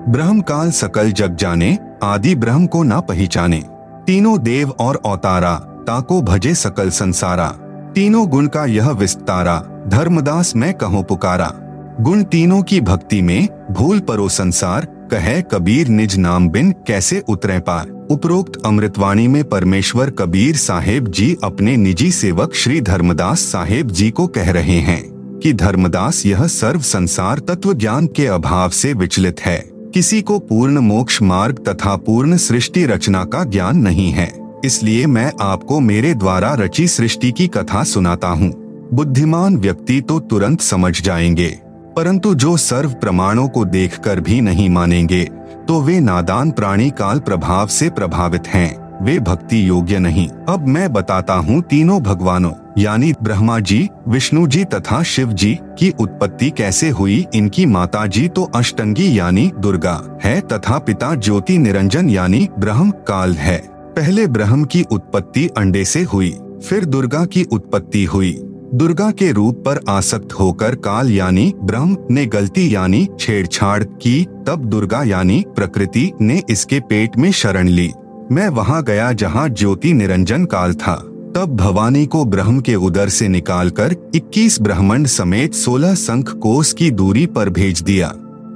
ब्रह्म 0.09 0.40
काल 0.40 0.70
सकल 0.70 1.12
जग 1.12 1.36
जाने, 1.36 1.78
आदि 2.03 2.34
ब्रह्म 2.34 2.66
को 2.66 2.82
ना 2.82 3.01
पहचाने। 3.01 3.62
तीनों 4.07 4.38
देव 4.42 4.70
और 4.70 5.01
अवतारा, 5.07 5.55
ताको 5.86 6.22
भजे 6.22 6.55
सकल 6.55 6.90
संसारा। 6.90 7.49
तीनों 7.94 8.28
गुण 8.28 8.47
का 8.47 8.64
यह 8.64 8.90
विस्तारा, 8.90 9.84
धर्मदास 9.88 10.57
मैं 10.57 10.74
कहो 10.74 11.03
पुकारा। 11.03 11.53
गुण 12.01 12.22
तीनों 12.22 12.62
की 12.62 12.80
भक्ति 12.80 13.22
में, 13.22 13.49
भूल 13.70 14.01
परो 14.01 14.28
संसार, 14.28 14.84
कहे 14.84 15.42
कबीर 15.42 15.88
निज 15.88 16.16
नाम 16.16 16.49
बिन 16.49 16.72
कैसे 16.86 17.24
उतरे 17.28 17.59
पार। 17.59 17.90
उपरोक्त 18.11 18.62
अमृतवाणी 18.66 19.28
में 19.28 19.44
परमेश्वर 19.44 20.11
कबीर 20.11 20.57
साहेब 20.57 21.09
जी 21.09 21.36
अपने 21.44 21.76
निजी 21.76 22.11
सेवक 22.11 22.55
श्री 22.55 22.80
धर्मदास 22.80 23.40
साहेब 23.40 23.90
जी 23.90 24.11
को 24.11 24.26
कह 24.26 24.51
रहे 24.51 24.80
हैं। 24.80 25.15
कि 25.43 25.53
धर्मदास 25.53 26.26
यह 26.26 26.47
सर्व 26.47 26.80
संसार 26.80 27.39
तत्व 27.39 27.74
ज्ञान 27.74 28.07
के 28.07 28.26
अभाव 28.26 28.70
से 28.70 28.93
विचलित 28.93 29.41
है। 29.41 29.70
किसी 29.95 30.22
को 30.22 30.39
पूर्ण 30.39 30.78
मोक्ष 30.78 31.22
मार्ग 31.22 31.64
तथा 31.68 31.97
पूर्ण 31.97 32.37
सृष्टि 32.37 32.87
रचना 32.87 33.24
का 33.24 33.45
ज्ञान 33.45 33.76
नहीं 33.76 34.11
है। 34.11 34.32
इसलिए 34.64 35.07
मैं 35.07 35.32
आपको 35.41 35.80
मेरे 35.80 36.14
द्वारा 36.14 36.55
रची 36.55 36.89
सृष्टि 36.89 37.32
की 37.32 37.47
कथा 37.47 37.84
सुनाता 37.84 38.28
हूँ। 38.28 38.51
बुद्धिमान 38.95 39.57
व्यक्ति 39.57 40.01
तो 40.01 40.20
तुरंत 40.20 40.61
समझ 40.61 41.03
जाएँगे। 41.03 41.59
परंतु 41.97 42.34
जो 42.34 42.57
सर्व 42.57 42.91
प्रमाणों 42.91 43.49
को 43.49 43.64
देखकर 43.64 44.20
भी 44.20 44.41
नहीं 44.41 44.70
मानेंगे 44.70 45.24
तो 45.68 45.80
वे 45.80 46.01
नादान 46.01 46.51
प्राणी 46.51 46.91
काल 46.91 47.18
प्रभाव 47.18 47.66
से 47.66 47.91
प्रभावित 47.91 48.47
हैं। 48.47 48.86
वे 49.03 49.18
भक्ति 49.20 49.68
योग्य 49.68 49.99
नहीं। 49.99 50.28
अब 50.49 50.66
मैं 50.68 50.92
बताता 50.92 51.34
हूँ 51.36 51.61
तीनों 51.62 52.01
भगवानों, 52.03 52.53
यानी 52.78 53.12
ब्रह्मा 53.22 53.59
जी, 53.61 53.88
विष्णु 54.09 54.47
जी 54.47 54.64
तथा 54.64 55.03
शिव 55.05 55.32
जी, 55.32 55.53
की 55.78 55.90
उत्पत्ति 56.01 56.51
कैसे 56.51 56.88
हुई। 56.90 57.24
इनकी 57.34 57.66
माता 57.66 58.07
जी 58.07 58.26
तो 58.28 58.44
अष्टंगी 58.55 59.18
यानी 59.18 59.51
दुर्गा 59.59 60.01
है 60.24 60.40
तथा 60.42 60.78
पिता 60.78 61.14
ज्योति 61.14 61.59
निरंजन 61.59 62.11
यानी 62.11 62.49
ब्रह्म 62.59 62.90
काल 63.09 63.34
है। 63.34 63.59
पहले 63.97 64.26
ब्रह्म 64.28 64.64
की 64.64 64.82
उत्पत्ति 64.82 65.47
अंडे 65.57 65.84
से 65.84 66.03
हुई, 66.05 66.30
फिर 66.62 66.84
दुर्गा 66.84 67.24
की 67.26 67.44
उत्पत्ति 67.44 68.05
हुई। 68.05 68.32
दुर्गा 68.74 69.11
के 69.11 69.30
रूप 69.32 69.62
पर 69.66 69.80
आसक्त 69.88 70.32
होकर 70.32 70.74
काल 70.76 71.11
यानी 71.11 71.53
ब्रह्म 71.62 71.97
ने 72.11 72.24
गलती 72.26 72.74
यानी 72.74 73.07
छेड़छाड़ 73.20 73.82
की, 73.84 74.24
तब 74.47 74.64
दुर्गा 74.64 75.03
यानी 75.03 75.44
प्रकृति 75.57 76.11
ने 76.20 76.42
इसके 76.51 76.80
पेट 76.80 77.16
में 77.16 77.30
शरण 77.32 77.68
ली। 77.68 77.92
मैं 78.33 78.49
वहाँ 78.49 78.83
गया 78.83 79.12
जहाँ 79.12 79.49
ज्योति 79.49 79.93
निरंजन 79.93 80.45
काल 80.45 80.74
था। 80.74 80.95
तब 81.37 81.57
भवानी 81.57 82.07
को 82.07 82.24
ब्रह्म 82.24 82.61
के 82.61 82.74
उदर 82.74 83.09
से 83.09 83.29
निकालकर 83.29 83.95
21 84.14 84.61
ब्रह्मंड 84.62 85.07
समेत 85.07 85.55
16 85.55 85.95
संख 85.95 86.31
कोस 86.31 86.72
की 86.72 86.91
दूरी 86.91 87.27
पर 87.27 87.51
भेज 87.51 87.83
दिया। 87.83 88.12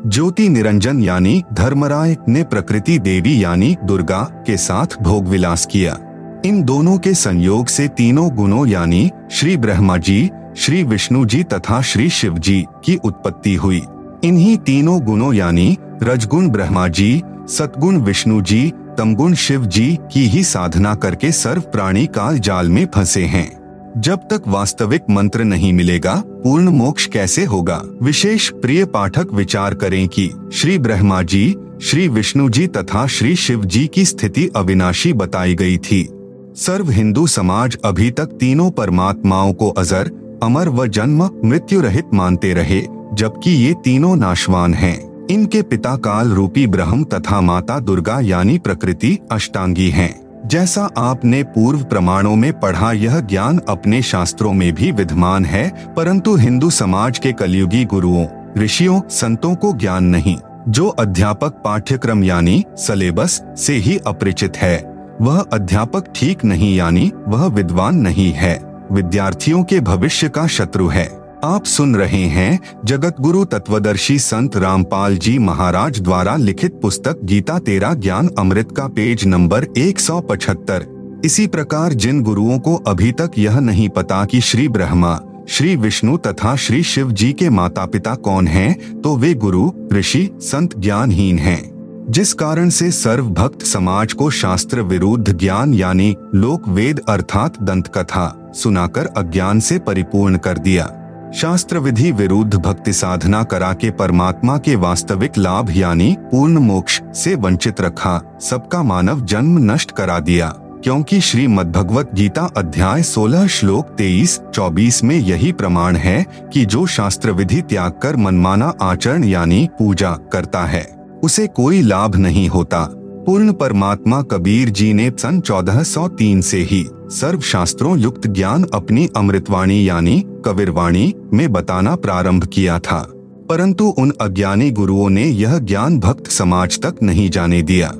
ज्योति 0.06 0.48
निरंजन 0.48 1.02
यानी 1.02 1.42
धर्मराय 1.52 2.16
ने 2.28 2.42
प्रकृति 2.42 2.98
देवी 2.98 3.44
यानी 3.44 3.76
दुर्गा 3.84 4.22
के 4.46 4.56
साथ 4.56 5.02
भोग 5.02 5.26
विलास 5.26 5.66
किया। 5.66 5.98
इन 6.44 6.62
दोनों 6.62 6.98
के 6.98 7.14
संयोग 7.14 7.66
से 7.66 7.88
तीनों 7.88 8.30
गुणों 8.30 8.66
यानी 8.66 9.10
श्री 9.30 9.56
ब्रह्मा 9.56 9.96
जी, 9.96 10.30
श्री 10.56 10.82
विष्णु 10.82 11.24
जी 11.26 11.42
तथा 11.42 11.80
श्री 11.80 12.08
शिव 12.10 12.38
जी 12.38 12.66
की 12.84 12.96
उत्पत्ति 12.96 13.54
हुई। 13.54 13.82
इन्हीं 14.24 14.56
तीनों 14.56 15.00
गुणों 15.00 15.34
यानी 15.34 15.78
रजगुण 16.02 16.48
ब्रह्मा 16.48 16.88
जी, 16.88 17.22
सतगुण 17.48 17.96
विष्णु 17.96 18.42
जी 18.42 18.72
तमगुण 19.00 19.34
शिव 19.34 19.64
जी 19.64 19.98
की 20.12 20.26
ही 20.26 20.44
साधना 20.44 20.94
करके 20.94 21.32
सर्व 21.32 21.60
प्राणी 21.60 22.06
काल 22.06 22.38
जाल 22.38 22.68
में 22.68 22.88
फंसे 22.94 23.24
हैं। 23.24 23.60
जब 23.96 24.16
तक 24.16 24.42
वास्तविक 24.48 25.02
मंत्र 25.10 25.44
नहीं 25.44 25.72
मिलेगा, 25.72 26.22
पूर्ण 26.26 26.68
मोक्ष 26.68 27.06
कैसे 27.06 27.44
होगा? 27.44 27.82
विशेष 28.02 28.50
प्रिय 28.50 28.84
पाठक 28.84 29.26
विचार 29.32 29.74
करें 29.74 30.08
कि 30.08 30.30
श्री 30.52 30.78
ब्रह्मा 30.78 31.22
जी, 31.22 31.56
श्री 31.82 32.08
विष्णु 32.08 32.50
जी 32.50 32.66
तथा 32.66 33.06
श्री 33.06 33.36
शिव 33.36 33.64
जी 33.64 33.86
की 33.86 34.04
स्थिति 34.04 34.50
अविनाशी 34.56 35.12
बताई 35.12 35.54
गई 35.54 35.78
थी। 35.78 36.08
सर्व 36.56 36.90
हिंदू 36.90 37.26
समाज 37.26 37.78
अभी 37.84 38.10
तक 38.10 38.26
तीनों 38.26 38.70
परमात्माओं 38.70 39.52
को 39.52 39.68
अजर, 39.68 40.38
अमर 40.42 40.68
व 40.68 40.86
जन्म 40.86 41.30
मृत्यु 41.44 41.80
रहित 41.80 42.04
मानते 42.14 42.54
रहे, 42.54 42.82
जबकि 43.14 43.50
ये 43.50 43.74
तीनों 43.84 44.16
नाशवान 44.16 44.74
हैं। 44.74 45.09
इनके 45.30 45.62
पिता 45.62 45.96
काल 45.96 46.28
रूपी 46.28 46.66
ब्रह्म 46.66 47.04
तथा 47.04 47.40
माता 47.40 47.80
दुर्गा 47.80 48.20
यानी 48.20 48.58
प्रकृति 48.58 49.18
अष्टांगी 49.32 49.90
हैं। 49.90 50.30
जैसा 50.46 50.90
आपने 50.98 51.42
पूर्व 51.42 51.82
प्रमाणों 51.82 52.36
में 52.36 52.60
पढ़ा, 52.60 52.92
यह 52.92 53.20
ज्ञान 53.20 53.60
अपने 53.68 54.02
शास्त्रों 54.02 54.52
में 54.52 54.72
भी 54.74 54.92
विद्यमान 54.92 55.44
है, 55.44 55.94
परंतु 55.96 56.36
हिंदू 56.36 56.70
समाज 56.70 57.18
के 57.18 57.32
कलयुगी 57.32 57.84
गुरुओं, 57.84 58.26
ऋषियों, 58.58 59.00
संतों 59.08 59.54
को 59.54 59.72
ज्ञान 59.72 60.04
नहीं, 60.04 60.36
जो 60.68 60.88
अध्यापक 60.88 61.62
पाठ्यक्रम 61.64 62.24
यानी 62.24 62.64
सलेबस 62.76 63.42
से 63.56 63.72
ही 63.72 63.98
अपरिचित 64.06 64.56
है। 64.56 64.94
वह 65.20 65.44
अध्यापक 65.52 66.04
ठीक 66.14 66.44
नहीं 66.44 66.76
यानी 66.76 67.12
वह 67.28 67.46
विद्वान 67.46 67.96
नहीं 67.96 68.32
है। 68.32 68.70
विद्यार्थियों 68.92 69.64
के 69.64 69.80
भविष्य 69.80 70.28
का 70.28 70.46
शत्रु 70.46 70.88
है। 70.88 71.19
आप 71.44 71.64
सुन 71.64 71.96
रहे 71.96 72.24
हैं 72.24 72.60
जगत 72.84 73.16
गुरु 73.20 73.44
तत्वदर्शी 73.44 74.18
संत 74.18 74.56
रामपाल 74.56 75.16
जी 75.16 75.38
महाराज 75.38 76.00
द्वारा 76.00 76.36
लिखित 76.36 76.80
पुस्तक 76.82 77.20
गीता 77.24 77.58
तेरा 77.58 77.94
ज्ञान 77.94 78.28
अमृत 78.38 78.72
का 78.76 78.86
पेज 78.86 79.26
नंबर 79.26 79.64
175 79.64 80.84
इसी 81.24 81.46
प्रकार 81.46 81.92
जिन 81.92 82.22
गुरुओं 82.22 82.58
को 82.58 82.76
अभी 82.76 83.12
तक 83.12 83.30
यह 83.38 83.58
नहीं 83.58 83.88
पता 83.88 84.24
कि 84.24 84.40
श्री 84.40 84.68
ब्रह्मा 84.68 85.20
श्री 85.48 85.76
विष्णु 85.76 86.16
तथा 86.16 86.56
श्री 86.56 86.82
शिव 86.82 87.12
जी 87.12 87.32
के 87.32 87.50
माता 87.50 87.86
पिता 87.86 88.14
कौन 88.14 88.46
हैं, 88.46 89.00
तो 89.00 89.16
वे 89.16 89.34
गुरु 89.34 89.72
ऋषि 89.92 90.30
संत 90.34 90.78
ज्ञानहीन 90.78 91.38
हैं। 91.38 91.80
जिस 92.10 92.32
कारण 92.32 92.68
से 92.68 92.90
सर्व 92.90 93.26
भक्त 93.26 93.62
समाज 93.62 94.12
को 94.12 94.30
शास्त्र 94.30 94.80
विरुद्ध 94.80 95.38
ज्ञान 95.38 95.74
यानी 95.74 96.16
लोक 96.34 96.68
वेद 96.68 97.00
अर्थात 97.08 97.62
दंत 97.62 97.88
कथा 97.88 98.52
सुनाकर 98.54 99.06
अज्ञान 99.06 99.60
से 99.60 99.78
परिपूर्ण 99.78 100.36
कर 100.36 100.58
दिया। 100.58 100.96
शास्त्र 101.34 101.78
विधि 101.78 102.12
विरुद्ध 102.12 102.54
भक्ति 102.54 102.92
साधना 102.92 103.42
करा 103.42 103.72
के 103.72 103.90
परमात्मा 103.90 104.58
के 104.58 104.76
वास्तविक 104.76 105.38
लाभ 105.38 105.76
यानी 105.76 106.16
पूर्ण 106.20 106.58
मोक्ष 106.58 107.00
से 107.14 107.34
वंचित 107.34 107.80
रखा, 107.80 108.38
सबका 108.40 108.82
मानव 108.82 109.20
जन्म 109.20 109.72
नष्ट 109.72 109.90
करा 109.90 110.18
दिया। 110.18 110.48
क्योंकि 110.56 111.20
श्री 111.20 111.46
मद्भगवत 111.46 112.10
गीता 112.14 112.48
अध्याय 112.56 113.02
16 113.02 113.46
श्लोक 113.46 113.94
23 113.98 114.40
24 114.54 115.04
में 115.04 115.16
यही 115.16 115.52
प्रमाण 115.52 115.96
है 115.96 116.26
कि 116.52 116.64
जो 116.66 116.86
शास्त्र 116.86 117.30
विधि 117.30 117.62
त्याग 117.62 117.92
कर 118.02 118.16
मनमाना 118.16 118.74
आचरण 118.82 119.24
यानी 119.24 119.68
पूजा 119.78 120.10
करता 120.32 120.66
है, 120.66 120.84
उसे 121.22 121.46
कोई 121.46 121.82
लाभ 121.82 122.16
नहीं 122.16 122.48
होता। 122.48 122.94
पूर्ण 123.26 123.52
परमात्मा 123.52 124.22
कबीर 124.22 124.68
जी 124.68 124.92
ने 124.92 125.12
सन 125.18 125.40
1403 125.40 126.40
से 126.40 126.58
ही 126.58 126.86
सर्व 127.06 127.40
शास्त्रों 127.40 127.98
युक्त 127.98 128.26
ज्ञान 128.26 128.66
अपनी 128.74 129.08
अमृतवाणी 129.16 129.88
यानी 129.88 130.24
कबीरवाणी 130.44 131.14
में 131.32 131.52
बताना 131.52 131.96
प्रारंभ 131.96 132.44
किया 132.44 132.78
था। 132.78 133.12
परंतु 133.48 133.84
उन 133.84 134.12
अज्ञानी 134.20 134.70
गुरुओं 134.70 135.08
ने 135.08 135.24
यह 135.24 135.58
ज्ञान 135.58 135.98
भक्त 135.98 136.26
समाज 136.26 136.80
तक 136.80 136.94
नहीं 137.02 137.30
जाने 137.30 137.62
दिया, 137.62 137.92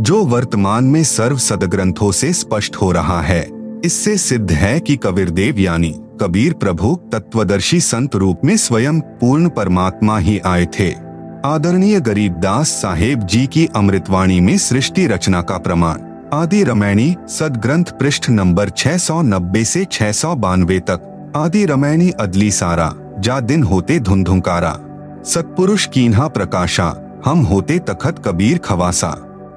जो 0.00 0.24
वर्तमान 0.24 0.84
में 0.84 1.04
सर्व 1.04 1.38
सदग्रंथों 1.38 2.12
से 2.12 2.32
स्पष्ट 2.32 2.76
हो 2.76 2.92
रहा 2.92 3.20
है। 3.20 3.50
इससे 3.84 4.16
सिद्ध 4.16 4.52
है 4.52 4.80
कि 4.80 4.96
कबीरदेव 4.96 5.58
यानी 5.58 5.94
कबीर 6.20 6.52
प्रभु 6.52 7.00
तत्वदर्शी 7.12 7.80
संत 7.80 8.16
रूप 8.16 8.40
में 8.44 8.56
स्वयं 8.56 9.00
पूर्ण 9.00 9.48
परमात्मा 9.48 10.18
ही 10.18 10.38
आए 10.38 10.66
थे। 10.66 11.03
आदरणीय 11.44 12.00
गरीब 12.00 12.32
दास 12.32 12.68
साहेब 12.68 13.22
जी 13.22 13.46
की 13.46 13.68
अमृतवाणी 13.76 14.40
में 14.40 14.58
सृष्टि 14.58 15.06
रचना 15.06 15.42
का 15.42 15.58
प्रमाण। 15.58 15.96
आदि 16.32 16.64
रमैनी 16.64 17.16
सदग्रंथ 17.28 17.84
पृष्ठ 17.84 18.30
नंबर 18.30 18.68
690 18.68 19.64
से 19.64 19.86
छह 19.92 20.12
सौ 20.12 20.34
बानवे 20.34 20.78
तक। 20.78 21.32
आदि 21.36 21.64
रमैनी 21.64 22.10
अदली 22.10 22.50
सारा, 22.50 22.94
जा 23.18 23.40
दिन 23.40 23.62
होते 23.62 23.98
धुंधुकारा। 23.98 24.78
सतपुरुष 25.24 25.86
कीन्हा 25.86 26.28
प्रकाशा, 26.28 27.20
हम 27.24 27.38
होते 27.38 27.78
तखत 27.78 28.22
कबीर 28.24 28.58
खवासा। 28.58 29.10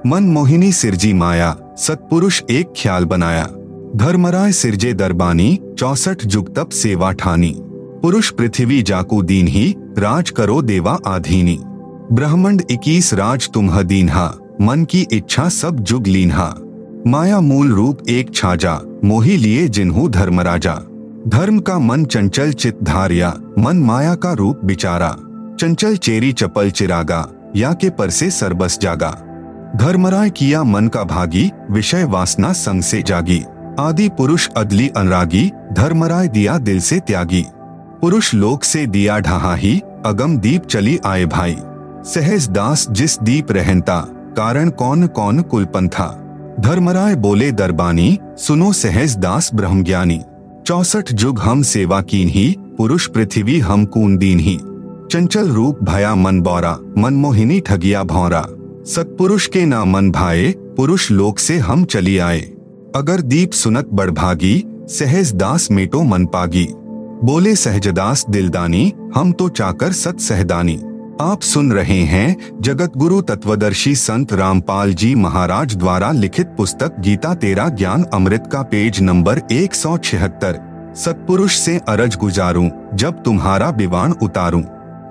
मन 0.05 0.23
मोहिनी 0.23 0.71
सिरजी 0.71 1.13
माया, 1.13 1.55
सतपुरुष 1.77 2.41
एक 2.51 2.73
ख्याल 2.77 3.05
बनाया। 3.05 3.47
धर्मराय 3.95 4.51
सिरजे 4.51 4.93
दरबानी, 4.93 5.59
चौसठ 5.79 6.25
जुग 6.25 6.55
तप 6.55 6.69
सेवा 6.69 7.11
ठानी। 7.11 7.55
पुरुष 8.01 8.29
पृथ्वी 8.29 8.81
जाकू 8.81 9.21
दीन 9.21 9.47
ही, 9.47 9.75
राज 9.97 10.29
करो 10.29 10.61
देवा 10.61 10.99
आधीनी। 11.07 11.59
ब्रह्मंड 12.11 12.61
इक्कीस 12.71 13.13
राज 13.13 13.49
तुम्ह 13.49 13.81
दीन्हा, 13.81 14.33
मन 14.61 14.85
की 14.85 15.07
इच्छा 15.11 15.49
सब 15.49 15.79
जुग 15.79 16.07
लीन्हा। 16.07 16.55
माया 17.07 17.39
मूल 17.39 17.71
रूप 17.71 18.09
एक 18.09 18.35
छाजा, 18.35 18.79
मोही 19.03 19.37
लिए 19.37 19.67
जिन्हू 19.67 20.07
धर्मराजा 20.09 20.73
धर्म 21.27 21.59
का 21.59 21.79
मन 21.79 22.05
चंचल 22.05 22.53
चित 22.53 22.83
धारिया, 22.83 23.33
मन 23.59 23.77
माया 23.77 24.15
का 24.15 24.31
रूप 24.33 24.61
बिचारा। 24.65 25.15
चंचल 25.59 25.97
चेरी 25.97 26.31
चपल 26.31 26.71
चिरागा, 26.71 27.27
या 27.55 27.73
के 27.73 27.89
पर 27.89 28.09
से 28.09 28.29
सरबस 28.29 28.79
जागा। 28.81 29.11
धर्मराय 29.75 30.29
किया 30.29 30.63
मन 30.63 30.87
का 30.87 31.03
भागी, 31.03 31.51
विषय 31.71 32.03
वासना 32.03 32.53
संग 32.53 32.81
से 32.81 33.01
जागी। 33.01 33.43
आदि 33.79 34.09
पुरुष 34.09 34.49
अदली 34.57 34.87
अनुरागी, 34.87 35.51
धर्मराय 35.73 36.27
दिया 36.27 36.57
दिल 36.57 36.79
से 36.79 36.99
त्यागी। 36.99 37.45
पुरुष 38.01 38.33
लोक 38.33 38.63
से 38.63 38.85
दिया 38.87 39.19
ढहा 39.19 39.55
ही 39.55 39.81
अगम 40.05 40.37
दीप 40.37 40.65
चली 40.65 40.99
आए 41.05 41.25
भाई। 41.25 41.57
सहज 42.07 42.47
दास 42.49 42.87
जिस 42.91 43.17
दीप 43.19 43.51
रहनता, 43.51 43.99
कारण 44.37 44.69
कौन 44.69 45.07
कौन 45.07 45.41
कुलपंथा? 45.41 46.05
धर्मराय 46.59 47.15
बोले 47.15 47.51
दरबानी, 47.51 48.17
सुनो 48.37 48.71
सहज 48.73 49.15
दास 49.17 49.49
ब्रह्म 49.53 49.83
ज्ञानी 49.83 50.19
चौसठ 50.67 51.11
जुग 51.13 51.39
हम 51.39 51.61
सेवा 51.63 52.01
कीन 52.01 52.29
ही 52.29 52.55
पुरुष 52.77 53.07
पृथ्वी 53.07 53.59
हम 53.59 53.85
कून 53.85 54.17
दीन 54.17 54.39
ही 54.39 54.55
चंचल 55.11 55.49
रूप 55.49 55.83
भया 55.83 56.15
मन 56.15 56.41
बौरा 56.41 56.77
मनमोहिनी 56.97 57.59
ठगिया 57.59 58.03
भौरा। 58.03 58.45
सतपुरुष 58.85 59.47
के 59.47 59.65
ना 59.65 59.83
मन 59.85 60.11
भाए, 60.11 60.51
पुरुष 60.77 61.11
लोक 61.11 61.39
से 61.39 61.57
हम 61.57 61.85
चली 61.85 62.17
आए। 62.17 62.41
अगर 62.95 63.21
दीप 63.21 63.51
सुनत 63.51 63.89
बढ़भागी 63.93 64.63
सहज 64.89 65.33
दास 65.33 65.71
मेटो 65.71 66.03
मन 66.03 66.25
पागी। 66.25 66.67
बोले 67.23 67.55
सहजदास 67.55 68.25
दिलदानी, 68.29 68.91
हम 69.15 69.31
तो 69.31 69.49
चाकर 69.49 69.91
सत 69.91 70.19
सहदानी। 70.19 70.79
आप 71.21 71.41
सुन 71.41 71.71
रहे 71.71 71.99
हैं 72.01 72.61
जगत 72.61 72.97
गुरु 72.97 73.21
तत्वदर्शी 73.21 73.95
संत 73.95 74.33
रामपाल 74.33 74.93
जी 74.93 75.13
महाराज 75.15 75.75
द्वारा 75.75 76.11
लिखित 76.11 76.47
पुस्तक 76.47 76.99
गीता 76.99 77.33
तेरा 77.35 77.67
ज्ञान 77.69 78.03
अमृत 78.03 78.49
का 78.51 78.61
पेज 78.61 79.01
नंबर 79.01 79.41
एक 79.51 79.75
सौ 79.75 79.97
छिहत्तर। 79.97 80.59
सतपुरुष 80.95 81.55
से 81.55 81.77
अरज 81.87 82.15
गुजारूं, 82.15 82.69
जब 82.93 83.23
तुम्हारा 83.23 83.69
विवान 83.69 84.11
उतारूं। 84.11 84.61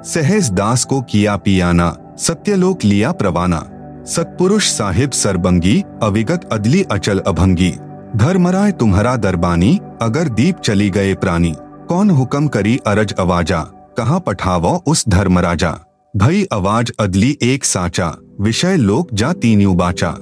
सहज 0.03 0.51
दास 0.51 0.85
को 0.85 1.01
किया 1.01 1.37
पियाना, 1.37 1.95
सत्यलोक 2.19 2.85
लिया 2.85 3.13
प्रवाना। 3.13 3.59
सतपुरुष 4.07 4.71
साहिब 4.71 5.11
सरबंगी, 5.11 5.83
अविगत 6.03 6.49
अदली 6.53 6.83
अचल 6.83 7.19
अभंगी। 7.19 7.71
धर्मराय 8.17 8.73
तुम्हारा 8.73 9.17
दरबानी, 9.17 9.79
अगर 10.03 10.29
दीप 10.29 10.61
चली 10.61 10.89
गए 10.91 11.15
प्राणी। 11.15 11.55
कौन 11.89 12.11
हुक्म 12.11 12.49
करी 12.49 12.79
अरज 12.87 13.13
अवाजा, 13.13 13.61
कहाँ 13.99 14.21
पठावो 14.21 14.83
उस 14.87 15.05
धर्मराजा। 15.09 15.77
भई 16.17 16.47
आवाज़ 16.53 16.93
अदली 17.01 17.39
एक 17.43 17.64
साचा, 17.64 18.19
विषय 18.41 18.77
लोक 18.77 19.09
जा 19.14 19.33
तीन्यू 19.33 19.75
बाचा। 19.75 20.17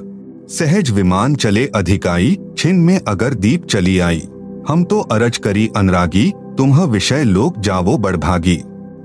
सहज 0.49 0.91
विमान 0.91 1.35
चले 1.35 1.67
अधिकाई, 1.67 2.39
छिन 2.59 2.77
में 2.77 3.01
अगर 3.09 3.35
दीप 3.35 3.67
चली 3.67 3.99
आई। 3.99 4.23
हम 4.69 4.85
तो 4.85 5.01
अरज 5.01 5.37
करी 5.37 5.71
अनरागी, 5.77 6.33
तुम्ह 6.59 6.85
विषय 6.85 7.25
लोक 7.25 7.61
जावो 7.61 7.99
बड़भागी। 7.99 8.57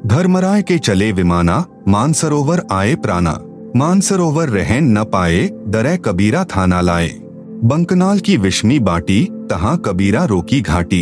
धर्मराय 0.06 0.62
के 0.62 0.78
चले 0.78 1.12
विमाना, 1.12 1.66
मानसरोवर 1.88 2.64
आए 2.72 2.96
प्राणा। 2.96 3.40
मानसरोवर 3.76 4.50
रहन 4.50 4.84
न 4.84 5.04
पाए, 5.04 5.50
दरे 5.68 5.98
कबीरा 5.98 6.44
थाना 6.44 6.82
लाए। 6.82 7.10
बंकनाल 7.64 8.20
की 8.20 8.38
विश्मी 8.38 8.80
बाटी, 8.80 9.28
तहा 9.32 9.76
कबीरा 9.76 10.26
रोकी 10.26 10.62
घाटी। 10.62 11.02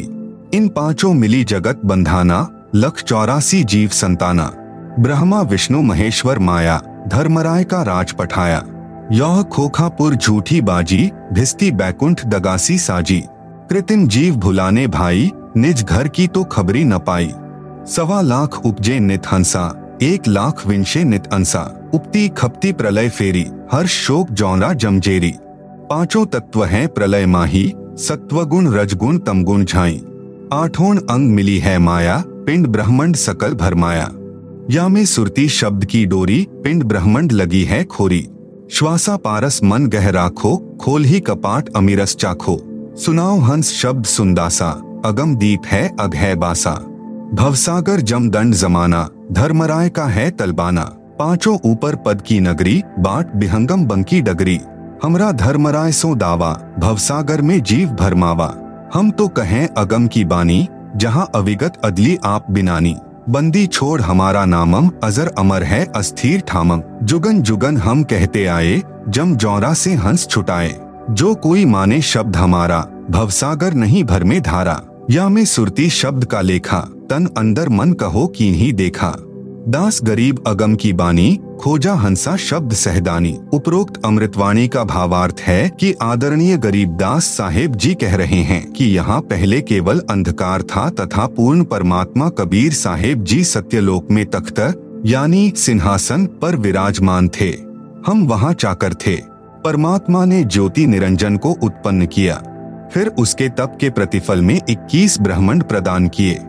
इन 0.53 0.67
पाँचों 0.67 1.13
मिली 1.13 1.43
जगत 1.43 1.81
बंधाना, 1.85 2.69
लख 2.75 3.03
चौरासी 3.03 3.63
जीव 3.63 3.89
संताना। 3.89 4.53
ब्रह्मा, 4.99 5.41
विष्णु, 5.41 5.81
महेश्वर, 5.81 6.39
माया, 6.39 6.81
धर्मराय 7.07 7.63
का 7.63 7.81
राज 7.81 8.11
पठाया। 8.11 8.63
यह 9.11 9.41
खोखापुर 9.41 10.15
झूठी 10.15 10.61
बाजी, 10.61 11.11
भिस्ती 11.33 11.71
बैकुंठ 11.71 12.25
दगासी 12.25 12.77
साजी। 12.77 13.23
कृतिम 13.69 14.07
जीव 14.07 14.35
भुलाने 14.35 14.87
भाई, 14.87 15.31
निज 15.57 15.83
घर 15.83 16.07
की 16.07 16.27
तो 16.27 16.43
खबरी 16.43 16.83
न 16.83 16.97
पाई। 16.97 17.33
सवा 17.87 18.21
लाख 18.21 18.65
उपजे 18.65 18.99
नित 18.99 19.27
हंसा, 19.31 19.97
एक 20.01 20.27
लाख 20.27 20.67
विंशे 20.67 21.03
नित 21.03 21.27
अंसा। 21.27 21.89
उपती 21.93 22.29
खपती 22.29 22.73
प्रलय 22.73 23.09
फेरी 23.09 23.47
हर 23.71 23.85
शोक 23.85 24.31
जौरा 24.31 24.73
जमजेरी। 24.73 25.35
पाँचों 25.89 26.25
तत्व 26.25 26.63
हैं 26.65 26.87
प्रलय 26.87 27.25
माही, 27.25 27.73
सत्वगुण 27.77 28.67
रजगुण 28.73 29.17
तमगुण 29.17 29.65
झाई। 29.65 30.05
आठों 30.53 30.95
अंग 30.95 31.31
मिली 31.31 31.57
है 31.59 31.79
माया, 31.79 32.23
पिंड 32.27 32.67
ब्रह्मंड 32.67 33.15
सकल 33.15 33.53
भरमाया। 33.53 34.09
या 34.71 34.87
में 34.87 35.05
सुरती 35.05 35.49
शब्द 35.49 35.85
की 35.85 36.05
डोरी 36.05 36.47
पिंड 36.51 36.83
ब्रह्मंड 36.83 37.31
लगी 37.31 37.63
है 37.63 37.83
खोरी। 37.83 38.27
श्वासा 38.71 39.15
पारस 39.15 39.59
मन 39.63 39.87
गह 39.87 40.09
राखो, 40.09 40.77
खोल 40.81 41.03
ही 41.03 41.19
कपाट 41.19 41.69
अमीरस 41.75 42.15
चाखो। 42.15 42.59
सुनाओ 42.95 43.39
हंस 43.39 43.71
शब्द 43.71 44.05
सुंदासा, 44.05 45.01
अगम 45.05 45.35
दीप 45.35 45.61
है, 45.65 45.95
अघ 45.99 46.15
है 46.15 46.35
बासा। 46.35 46.71
भवसागर 47.33 48.01
जमदंड 48.01 48.53
जमाना, 48.53 49.09
धर्मराय 49.31 49.89
का 49.89 50.05
है 50.05 50.31
तलबाना। 50.31 50.83
पाँचों 51.19 51.57
ऊपर 51.65 51.95
पद 51.95 52.21
की 52.21 52.39
नगरी, 52.39 52.83
बाट 52.99 53.35
बिहंगम 53.35 53.85
बंकी 53.85 54.21
डगरी। 54.21 54.59
हमरा 55.03 55.31
धर्मराय 55.31 55.91
सो 55.91 56.15
दावा, 56.15 56.61
भवसागर 56.79 57.41
में 57.41 57.63
जीव 57.63 57.89
भरमावा। 57.89 58.55
हम 58.93 59.11
तो 59.11 59.27
कहें 59.27 59.67
अगम 59.67 60.07
की 60.07 60.25
बानी, 60.25 60.67
जहाँ 60.95 61.29
अविगत 61.35 61.81
अदली 61.83 62.17
आप 62.23 62.51
बिनानी। 62.51 62.95
बंदी 63.29 63.67
छोड़ 63.67 64.01
हमारा 64.01 64.45
नामम, 64.45 64.91
अजर 65.03 65.27
अमर 65.27 65.63
है, 65.63 65.85
अस्थिर 65.95 66.39
ठामम। 66.39 66.83
जुगन 67.03 67.41
जुगन 67.41 67.77
हम 67.77 68.03
कहते 68.03 68.45
आए, 68.45 68.83
जम 69.09 69.35
जौरा 69.35 69.73
से 69.73 69.93
हंस 69.93 70.27
छुटाए। 70.27 70.79
जो 71.09 71.35
कोई 71.35 71.65
माने 71.65 72.01
शब्द 72.01 72.35
हमारा, 72.35 72.87
भवसागर 73.11 73.73
नहीं 73.73 74.03
भर 74.03 74.23
में 74.23 74.41
धारा। 74.41 74.83
या 75.09 75.29
में 75.29 75.45
सुरती 75.45 75.89
शब्द 75.89 76.25
का 76.25 76.41
लेखा, 76.41 76.79
तन 76.79 77.29
अंदर 77.37 77.69
मन 77.69 77.93
कहो 77.93 78.27
की 78.27 78.53
ही 78.53 78.73
देखा। 78.73 79.15
दास 79.67 79.99
गरीब 80.03 80.43
अगम 80.47 80.75
की 80.75 80.93
बानी 80.93 81.39
खोजा 81.59 81.93
हंसा 81.93 82.35
शब्द 82.35 82.73
सहदानी। 82.73 83.39
उपरोक्त 83.53 84.05
अमृतवाणी 84.05 84.67
का 84.67 84.83
भावार्थ 84.83 85.35
है 85.39 85.69
कि 85.69 85.93
आदरणीय 86.01 86.57
गरीब 86.57 86.89
दास 86.89 87.23
साहेब 87.23 87.75
जी 87.75 87.93
कह 87.93 88.15
रहे 88.15 88.35
हैं 88.35 88.71
कि 88.71 88.85
यहाँ 88.85 89.21
पहले 89.21 89.61
केवल 89.61 89.99
अंधकार 90.09 90.61
था 90.61 90.89
तथा 90.89 91.25
पूर्ण 91.25 91.63
परमात्मा 91.63 92.29
कबीर 92.29 92.73
साहेब 92.73 93.23
जी 93.23 93.43
सत्यलोक 93.43 94.11
में 94.11 94.25
तख्त, 94.25 94.83
यानी 95.05 95.53
सिंहासन 95.55 96.25
पर 96.25 96.55
विराजमान 96.55 97.29
थे। 97.29 97.49
हम 98.07 98.27
वहाँ 98.27 98.53
चाकर 98.53 98.93
थे। 98.93 99.15
परमात्मा 99.63 100.25
ने 100.25 100.43
ज्योति 100.43 100.87
निरंजन 100.87 101.37
को 101.37 101.51
उत्पन्न 101.63 102.05
किया। 102.05 102.35
फिर 102.93 103.07
उसके 103.07 103.49
तप 103.49 103.77
के 103.81 103.89
प्रतिफल 103.89 104.41
में 104.41 104.61
21 104.69 105.21
ब्रह्मंड 105.21 105.63
प्रदान 105.63 106.07
किए। 106.07 106.39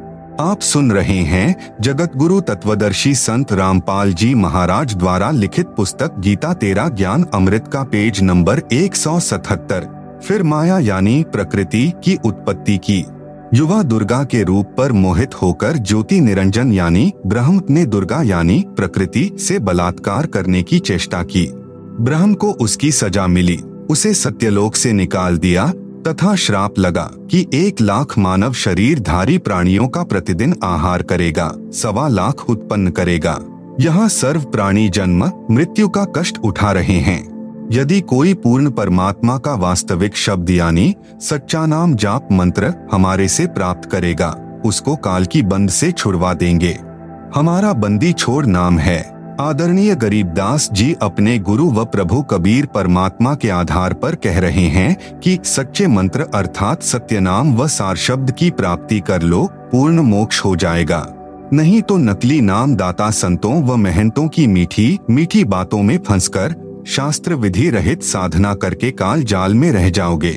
आप 0.40 0.60
सुन 0.60 0.92
रहे 0.92 1.18
हैं 1.18 1.74
जगत 1.80 2.12
गुरु 2.16 2.40
तत्वदर्शी 2.40 3.14
संत 3.14 3.52
रामपाल 3.52 4.12
जी 4.12 4.34
महाराज 4.34 4.94
द्वारा 4.94 5.30
लिखित 5.30 5.66
पुस्तक 5.66 6.14
गीता 6.18 6.52
तेरा 6.54 6.88
ज्ञान 6.88 7.24
अमृत 7.34 7.70
का 7.72 7.82
पेज 7.82 8.22
नंबर 8.22 8.60
177 8.72 9.86
फिर 10.24 10.42
माया 10.42 10.78
यानी 10.78 11.24
प्रकृति 11.32 11.92
की 12.04 12.16
उत्पत्ति 12.24 12.78
की। 12.78 13.04
युवा 13.54 13.82
दुर्गा 13.82 14.24
के 14.24 14.42
रूप 14.42 14.74
पर 14.78 14.92
मोहित 14.92 15.34
होकर 15.42 15.76
ज्योति 15.76 16.20
निरंजन 16.20 16.72
यानी 16.72 17.12
ब्रह्म 17.26 17.62
ने 17.70 17.86
दुर्गा 17.86 18.22
यानी 18.22 18.64
प्रकृति 18.68 19.30
से 19.40 19.58
बलात्कार 19.58 20.26
करने 20.26 20.62
की 20.62 20.78
चेष्टा 20.78 21.22
की। 21.22 21.46
ब्रह्म 22.00 22.34
को 22.34 22.50
उसकी 22.50 22.92
सजा 22.92 23.26
मिली। 23.26 23.56
उसे 23.90 24.14
सत्यलोक 24.14 24.74
से 24.74 24.92
निकाल 24.92 25.38
दिया। 25.38 25.72
तथा 26.06 26.34
श्राप 26.34 26.78
लगा 26.78 27.10
कि 27.12 27.46
एक 27.54 27.80
लाख 27.80 28.18
मानव 28.18 28.52
शरीरधारी 28.52 29.38
प्राणियों 29.38 29.88
का 29.88 30.02
प्रतिदिन 30.02 30.54
आहार 30.64 31.02
करेगा, 31.02 31.52
सवा 31.56 32.08
लाख 32.08 32.50
उत्पन्न 32.50 32.90
करेगा। 32.90 33.38
यहाँ 33.80 34.08
सर्व 34.08 34.40
प्राणी 34.40 34.88
जन्म, 34.88 35.32
मृत्यु 35.50 35.88
का 35.88 36.04
कष्ट 36.04 36.38
उठा 36.38 36.72
रहे 36.72 36.98
हैं। 37.00 37.38
यदि 37.72 38.00
कोई 38.00 38.34
पूर्ण 38.34 38.70
परमात्मा 38.70 39.38
का 39.38 39.54
वास्तविक 39.54 40.16
शब्द 40.16 40.50
यानी, 40.50 40.94
सच्चा 41.20 41.66
नाम 41.66 41.94
जाप 41.94 42.28
मंत्र 42.32 42.74
हमारे 42.92 43.28
से 43.28 43.46
प्राप्त 43.46 43.90
करेगा, 43.90 44.60
उसको 44.64 44.96
काल 44.96 45.24
की 45.24 45.42
बंद 45.42 45.70
से 45.70 45.92
छुड़वा 45.92 46.34
देंगे। 46.34 46.78
हमारा 47.34 47.72
बंदी 47.72 48.12
छोड़ 48.12 48.46
नाम 48.46 48.78
है। 48.78 49.17
आदरणीय 49.40 49.94
गरीबदास 49.94 50.68
जी 50.72 50.92
अपने 51.02 51.38
गुरु 51.38 51.68
व 51.70 51.84
प्रभु 51.84 52.20
कबीर 52.22 52.66
परमात्मा 52.66 53.34
के 53.34 53.48
आधार 53.48 53.92
पर 53.92 54.14
कह 54.14 54.38
रहे 54.40 54.66
हैं 54.66 55.20
कि 55.20 55.38
सच्चे 55.44 55.86
मंत्र 55.86 56.26
अर्थात 56.34 56.82
सत्य 56.82 57.20
नाम 57.20 57.54
व 57.56 57.66
सार 57.66 57.96
शब्द 57.96 58.30
की 58.30 58.50
प्राप्ति 58.50 58.98
कर 59.00 59.22
लो, 59.22 59.44
पूर्ण 59.72 60.00
मोक्ष 60.00 60.44
हो 60.44 60.54
जाएगा। 60.56 61.06
नहीं 61.52 61.82
तो 61.82 61.96
नकली 61.96 62.40
नाम 62.40 62.74
दाता 62.76 63.10
संतों 63.10 63.62
व 63.62 63.76
महंतों 63.76 64.26
की 64.28 64.46
मीठी 64.46 64.98
मीठी 65.10 65.44
बातों 65.44 65.82
में 65.82 65.96
फंसकर 65.98 66.54
शास्त्र 66.86 67.34
विधि 67.34 67.68
रहित 67.70 68.02
साधना 68.02 68.54
करके 68.54 68.90
काल 68.90 69.22
जाल 69.22 69.54
में 69.54 69.70
रह 69.72 69.88
जाओगे। 69.90 70.32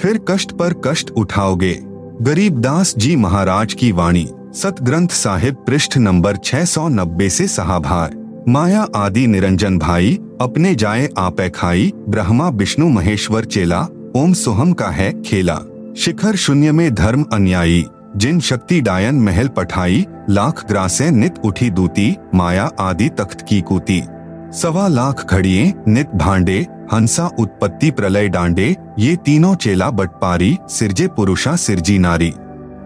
फिर 0.00 0.20
कष्ट 0.28 0.52
पर 0.52 0.74
कष्ट 0.84 1.10
उठाओगे। 1.10 1.78
गरीबदास 2.22 2.94
जी 2.98 3.16
महाराज 3.16 3.74
की 3.74 3.90
वाणी, 3.92 4.28
सतग्रंथ 4.54 5.08
साहिब 5.08 5.64
पृष्ठ 5.66 5.98
नंबर 5.98 6.36
690 6.36 7.28
से 7.30 7.48
सहाभार। 7.48 8.23
माया 8.48 8.86
आदि 8.96 9.26
निरंजन 9.26 9.78
भाई, 9.78 10.18
अपने 10.40 10.74
जाए 10.74 11.08
आपे 11.18 11.48
खाई, 11.50 11.92
ब्रह्मा, 12.08 12.48
विष्णु, 12.48 12.88
महेश्वर, 12.88 13.44
चेला, 13.44 13.86
ओम 14.16 14.32
सोहम 14.32 14.72
का 14.72 14.88
है 14.88 15.22
खेला। 15.22 15.58
शिखर 15.96 16.36
शून्य 16.36 16.72
में 16.72 16.94
धर्म 16.94 17.24
अन्यायी, 17.32 17.84
जिन 18.16 18.40
शक्ति 18.40 18.80
डायन 18.80 19.14
महल 19.14 19.48
पठाई, 19.48 20.06
लाख 20.30 20.64
ग्रासे 20.68 21.10
नित 21.10 21.34
उठी 21.44 21.70
दूती, 21.70 22.16
माया 22.34 22.70
आदि 22.80 23.08
तख्त 23.08 23.46
की 23.48 23.60
कूती। 23.60 24.02
सवा 24.52 24.88
लाख 24.88 25.26
घड़िए 25.30 25.72
नित 25.88 26.10
भांडे, 26.14 26.66
हंसा 26.92 27.30
उत्पत्ति 27.38 27.90
प्रलय 27.90 28.28
डांडे, 28.28 28.76
ये 28.98 29.16
तीनों 29.16 29.54
चेला 29.54 29.90
बटपारी, 29.90 30.58
सिरजे 30.68 31.06
पुरुषा, 31.06 31.56
सिरजी 31.56 31.98
नारी। 31.98 32.32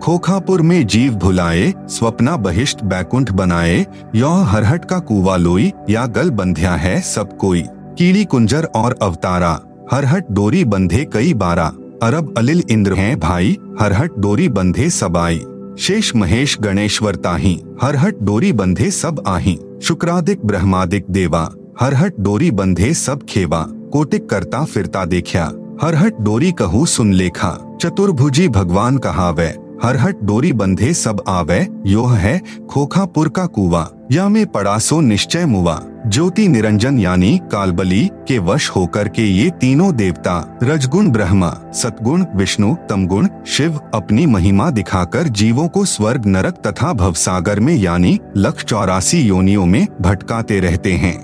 खोखापुर 0.02 0.62
में 0.62 0.86
जीव 0.86 1.14
भुलाए, 1.14 1.74
स्वप्ना 1.88 2.36
बहिष्ट 2.36 2.82
बैकुंठ 2.82 3.32
बनाए 3.32 3.86
यह 4.14 4.28
हरहट 4.28 4.84
का 4.84 4.98
कुआ 4.98 5.36
लोई, 5.36 5.72
या 5.90 6.06
गल 6.06 6.30
बंध्या 6.30 6.74
है 6.74 7.00
सब 7.00 7.36
कोई। 7.36 7.64
कीड़ी 7.98 8.24
कुंजर 8.24 8.64
और 8.64 8.98
अवतारा, 9.02 9.60
हरहट 9.92 10.26
डोरी 10.30 10.64
बंधे 10.64 11.04
कई 11.04 11.34
बारा। 11.34 11.66
अरब 12.02 12.34
अलिल 12.38 12.62
इंद्र 12.70 12.92
हैं 12.92 13.20
भाई, 13.20 13.58
हरहट 13.80 14.10
डोरी 14.18 14.48
बंधे 14.48 14.90
सब 14.90 15.16
आई। 15.16 15.40
शेष 15.78 16.16
महेश 16.16 16.56
गणेश्वर 16.60 17.14
ताही, 17.14 17.62
हरहट 17.82 18.16
डोरी 18.22 18.52
बंधे 18.52 18.90
सब 18.90 19.22
आही। 19.26 19.58
शुक्रादिक 19.82 20.46
ब्रह्मादिक 20.46 21.06
देवा, 21.10 21.50
हरहट 21.80 22.14
डोरी 22.20 22.50
बंधे 22.50 22.94
सब 22.94 23.22
खेवा। 23.28 23.66
कोटिक 23.92 24.28
करता 24.28 24.64
फिरता 24.64 25.04
देखा, 25.04 25.52
हरहट 25.82 26.20
डोरी 26.20 26.52
कहू 26.52 26.86
सुन 26.86 27.12
लेखा। 27.12 27.78
चतुर्भुजी 27.82 28.48
भगवान 28.48 28.98
कहावे 28.98 29.67
हरहट 29.84 30.16
डोरी 30.22 30.52
बंधे 30.52 30.92
सब 30.94 31.22
आवे 31.28 31.66
यो 31.86 32.04
है 32.04 32.40
खोखापुर 32.70 33.28
का 33.28 33.46
कुआ 33.46 33.88
या 34.12 34.28
में 34.28 34.46
पड़ा 34.46 34.78
सो 34.78 35.00
निश्चय 35.00 35.46
मुआ 35.46 35.80
ज्योति 36.06 36.46
निरंजन 36.48 36.98
यानी 36.98 37.40
कालबली 37.52 38.10
के 38.28 38.38
वश 38.38 38.70
होकर 38.70 39.08
के 39.08 39.22
ये 39.22 39.50
तीनों 39.50 39.94
देवता, 39.96 40.58
रजगुण 40.62 41.10
ब्रह्मा, 41.10 41.50
सतगुण, 41.74 42.24
विष्णु, 42.34 42.74
तमगुण, 42.88 43.28
शिव 43.46 43.80
अपनी 43.94 44.26
महिमा 44.26 44.70
दिखाकर 44.70 45.28
जीवों 45.28 45.68
को 45.68 45.84
स्वर्ग, 45.84 46.26
नरक 46.26 46.54
तथा 46.66 46.92
भवसागर 46.92 47.60
में 47.60 47.74
यानी 47.74 48.18
लक्ष 48.36 48.64
चौरासी 48.64 49.20
योनियों 49.20 49.66
में 49.66 49.86
भटकाते 50.00 50.60
रहते 50.60 50.92
हैं। 50.92 51.16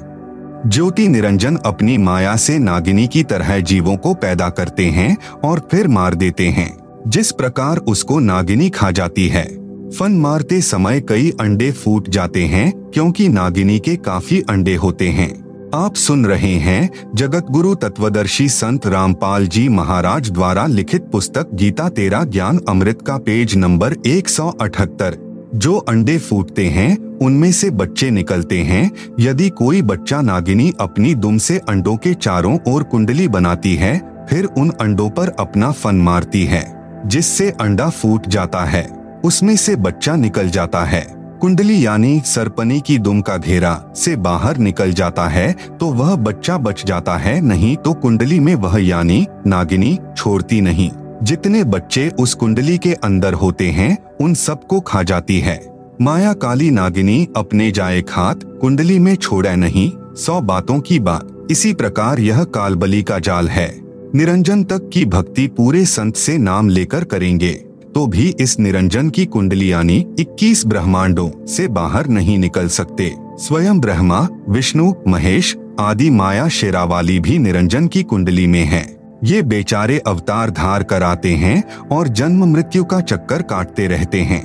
ज्योति 0.66 1.08
निरंजन 1.08 1.56
अपनी 1.56 1.98
माया 1.98 2.36
से 2.36 2.58
नागिनी 2.58 3.06
की 3.06 3.22
तरह 3.22 3.58
जीवों 3.60 3.96
को 3.96 4.14
पैदा 4.14 4.48
करते 4.48 4.86
हैं 4.86 5.16
और 5.44 5.68
फिर 5.70 5.88
मार 5.88 6.14
देते 6.14 6.48
हैं। 6.48 6.83
जिस 7.08 7.32
प्रकार 7.32 7.76
उसको 7.76 8.18
नागिनी 8.18 8.68
खा 8.70 8.90
जाती 8.90 9.28
है। 9.28 9.44
फन 9.90 10.12
मारते 10.12 10.60
समय 10.60 11.00
कई 11.00 11.30
अंडे 11.40 11.72
फूट 11.72 12.08
जाते 12.08 12.44
हैं, 12.44 12.72
क्योंकि 12.90 13.28
नागिनी 13.28 13.78
के 13.78 13.96
काफ़ी 13.96 14.40
अंडे 14.40 14.74
होते 14.74 15.08
हैं। 15.08 15.44
आप 15.74 15.94
सुन 15.94 16.26
रहे 16.26 16.54
हैं 16.54 16.90
जगत 17.14 17.46
गुरु 17.50 17.74
तत्वदर्शी 17.74 18.48
संत 18.48 18.86
रामपाल 18.86 19.46
जी 19.46 19.68
महाराज 19.68 20.30
द्वारा 20.30 20.66
लिखित 20.66 21.02
पुस्तक 21.02 21.48
गीता 21.54 21.88
तेरा 21.88 22.24
ज्ञान 22.24 22.60
अमृत 22.68 23.02
का 23.02 23.16
पेज 23.16 23.56
नंबर 23.56 23.96
178 24.06 25.18
जो 25.54 25.74
अंडे 25.76 26.18
फूटते 26.18 26.66
हैं, 26.66 27.18
उनमें 27.18 27.52
से 27.52 27.70
बच्चे 27.70 28.10
निकलते 28.10 28.58
हैं। 28.58 28.90
यदि 29.20 29.48
कोई 29.48 29.82
बच्चा 29.82 30.20
नागिनी 30.20 30.72
अपनी 30.80 31.14
दुम 31.14 31.38
से 31.38 31.58
अंडों 31.58 31.96
के 31.96 32.14
चारों 32.14 32.58
ओर 32.68 32.82
कुंडली 32.82 33.28
बनाती 33.28 33.74
है, 33.74 34.26
फिर 34.30 34.44
उन 34.44 34.70
अंडों 34.70 35.10
पर 35.10 35.28
अपना 35.28 35.70
फन 35.72 35.96
मारती 35.96 36.44
है। 36.44 36.83
जिससे 37.06 37.50
अंडा 37.50 37.88
फूट 37.90 38.26
जाता 38.28 38.64
है, 38.64 38.86
उसमें 39.24 39.54
से 39.56 39.76
बच्चा 39.76 40.14
निकल 40.16 40.48
जाता 40.48 40.84
है। 40.84 41.06
कुंडली 41.40 41.84
यानी 41.86 42.20
सरपनी 42.26 42.80
की 42.80 42.98
दुम 42.98 43.20
का 43.20 43.36
घेरा 43.36 43.92
से 43.96 44.14
बाहर 44.16 44.56
निकल 44.56 44.92
जाता 44.92 45.26
है 45.28 45.52
तो 45.80 45.86
वह 45.86 46.14
बच्चा 46.16 46.56
बच 46.58 46.84
जाता 46.86 47.16
है, 47.16 47.40
नहीं 47.40 47.76
तो 47.76 47.92
कुंडली 47.92 48.40
में 48.40 48.54
वह 48.54 48.78
यानी 48.78 49.26
नागिनी 49.46 49.98
छोड़ती 50.16 50.60
नहीं। 50.60 50.90
जितने 51.22 51.62
बच्चे 51.64 52.08
उस 52.20 52.34
कुंडली 52.34 52.78
के 52.78 52.92
अंदर 52.94 53.34
होते 53.34 53.70
हैं, 53.70 53.96
उन 54.20 54.34
सबको 54.34 54.80
खा 54.80 55.02
जाती 55.02 55.38
है। 55.40 55.60
माया 56.02 56.32
काली 56.32 56.70
नागिनी 56.70 57.26
अपने 57.36 57.70
जाए 57.70 58.00
खात 58.02 58.40
कुंडली 58.60 58.98
में 58.98 59.14
छोड़े 59.16 59.54
नहीं, 59.56 59.90
सौ 60.16 60.40
बातों 60.40 60.80
की 60.80 60.98
बात। 60.98 61.46
इसी 61.50 61.72
प्रकार 61.74 62.20
यह 62.20 62.44
कालबली 62.44 63.02
का 63.02 63.18
जाल 63.18 63.48
है। 63.48 63.83
निरंजन 64.16 64.62
तक 64.64 64.90
की 64.92 65.04
भक्ति 65.04 65.46
पूरे 65.46 65.84
संत 65.84 66.16
से 66.16 66.36
नाम 66.38 66.68
लेकर 66.68 67.04
करेंगे 67.04 67.52
तो 67.94 68.06
भी 68.06 68.34
इस 68.40 68.58
निरंजन 68.60 69.08
की 69.10 69.24
कुंडली 69.26 69.72
यानी 69.72 69.96
इक्कीस 70.18 70.66
ब्रह्मांडों 70.66 71.46
से 71.46 71.66
बाहर 71.68 72.06
नहीं 72.06 72.38
निकल 72.38 72.68
सकते। 72.68 73.10
स्वयं 73.38 73.80
ब्रह्मा, 73.80 74.28
विष्णु, 74.48 74.92
महेश 75.08 75.56
आदि 75.80 76.10
माया 76.10 76.48
शेरावाली 76.48 77.18
भी 77.20 77.38
निरंजन 77.38 77.88
की 77.88 78.02
कुंडली 78.02 78.46
में 78.46 78.64
है। 78.64 78.84
ये 79.24 79.42
बेचारे 79.42 79.98
अवतार 79.98 80.50
धार 80.50 80.82
कर 80.82 81.02
आते 81.02 81.32
हैं 81.32 81.62
और 81.92 82.08
जन्म 82.08 82.44
मृत्यु 82.44 82.84
का 82.84 83.00
चक्कर 83.00 83.42
काटते 83.42 83.86
रहते 83.86 84.20
हैं। 84.20 84.42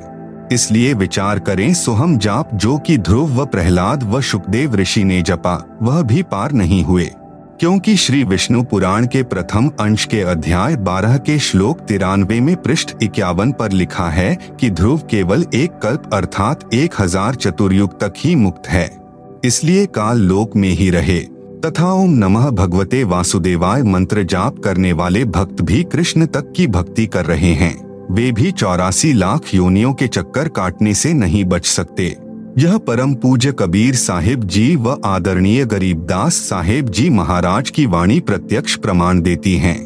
इसलिए 0.51 0.93
विचार 0.93 1.39
करें, 1.39 1.73
सोहम 1.73 2.17
जाप 2.17 2.55
जो 2.55 2.77
कि 2.77 2.97
ध्रुव 2.97 3.41
व 3.41 3.45
प्रहलाद 3.45 4.03
व 4.03 4.21
सुखदेव 4.21 4.75
ऋषि 4.75 5.03
ने 5.03 5.21
जपा, 5.21 5.79
वह 5.81 6.01
भी 6.01 6.23
पार 6.23 6.51
नहीं 6.51 6.83
हुए। 6.83 7.09
क्योंकि 7.59 7.95
श्री 7.97 8.23
विष्णु 8.23 8.61
पुराण 8.63 9.05
के 9.05 9.21
प्रथम 9.23 9.69
अंश 9.79 10.03
के 10.05 10.21
अध्याय 10.21 10.75
12 10.75 11.17
के 11.17 11.37
श्लोक 11.39 11.79
तिरानवे 11.79 12.39
में 12.39 12.55
पृष्ठ 12.55 12.93
इक्यावन 13.03 13.51
पर 13.51 13.71
लिखा 13.71 14.07
है 14.09 14.35
कि 14.59 14.69
ध्रुव 14.69 15.01
केवल 15.09 15.43
एक 15.53 15.71
कल्प 15.83 16.09
अर्थात 16.13 16.73
एक 16.73 16.93
हज़ार 16.99 17.35
चतुर्युग 17.35 17.99
तक 17.99 18.13
ही 18.17 18.35
मुक्त 18.35 18.67
है। 18.67 18.85
इसलिए 19.45 19.85
काल 19.85 20.19
लोक 20.19 20.55
में 20.55 20.69
ही 20.69 20.89
रहे। 20.89 21.19
तथा 21.65 21.91
ओम 21.93 22.13
नमः 22.15 22.49
भगवते 22.51 23.03
वासुदेवाय 23.03 23.83
मंत्र 23.83 24.23
जाप 24.23 24.59
करने 24.59 24.93
वाले 24.93 25.25
भक्त 25.25 25.61
भी 25.61 25.83
कृष्ण 25.83 26.25
तक 26.25 26.53
की 26.55 26.67
भक्ति 26.67 27.05
कर 27.07 27.25
रहे 27.25 27.53
हैं। 27.53 27.75
वे 28.11 28.31
भी 28.31 28.51
चौरासी 28.51 29.13
लाख 29.13 29.53
योनियों 29.53 29.93
के 29.93 30.07
चक्कर 30.07 30.47
काटने 30.47 30.93
से 30.93 31.13
नहीं 31.13 31.45
बच 31.45 31.65
सकते। 31.65 32.09
यह 32.59 32.77
परम 32.77 33.13
पूज्य 33.13 33.51
कबीर 33.51 33.95
साहिब 33.95 34.43
जी 34.43 34.75
व 34.75 35.01
आदरणीय 35.05 35.65
गरीबदास 35.65 36.33
साहेब 36.33 36.89
जी 36.89 37.09
महाराज 37.09 37.69
की 37.69 37.85
वाणी 37.85 38.19
प्रत्यक्ष 38.19 38.75
प्रमाण 38.75 39.21
देती 39.21 39.55
हैं। 39.55 39.77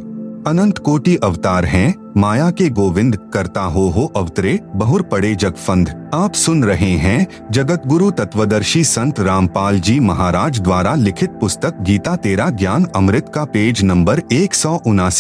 अनंत 0.48 0.78
कोटि 0.78 1.16
अवतार 1.16 1.66
हैं, 1.66 1.94
माया 2.18 2.50
के 2.52 2.70
गोविंद, 2.70 3.18
करता 3.34 3.62
हो 3.62 3.88
हो 3.90 4.06
अवतरे, 4.16 4.60
बहुर 4.76 5.02
पड़े 5.02 5.36
जगफंद। 5.36 6.12
आप 6.14 6.34
सुन 6.34 6.64
रहे 6.64 6.92
हैं 6.92 7.28
जगत 7.52 7.84
गुरु 7.88 8.12
तत्वदर्शी 8.12 8.84
संत 8.84 9.20
रामपाल 9.20 9.80
जी 9.80 10.00
महाराज 10.00 10.60
द्वारा 10.60 10.96
लिखित 10.96 11.30
पुस्तक 11.30 11.82
गीता 11.82 12.16
तेरा 12.16 12.50
ज्ञान 12.50 12.86
अमृत 12.96 13.32
का 13.36 13.46
पेज 13.46 13.84
नंबर 13.84 14.22
एक 14.32 14.54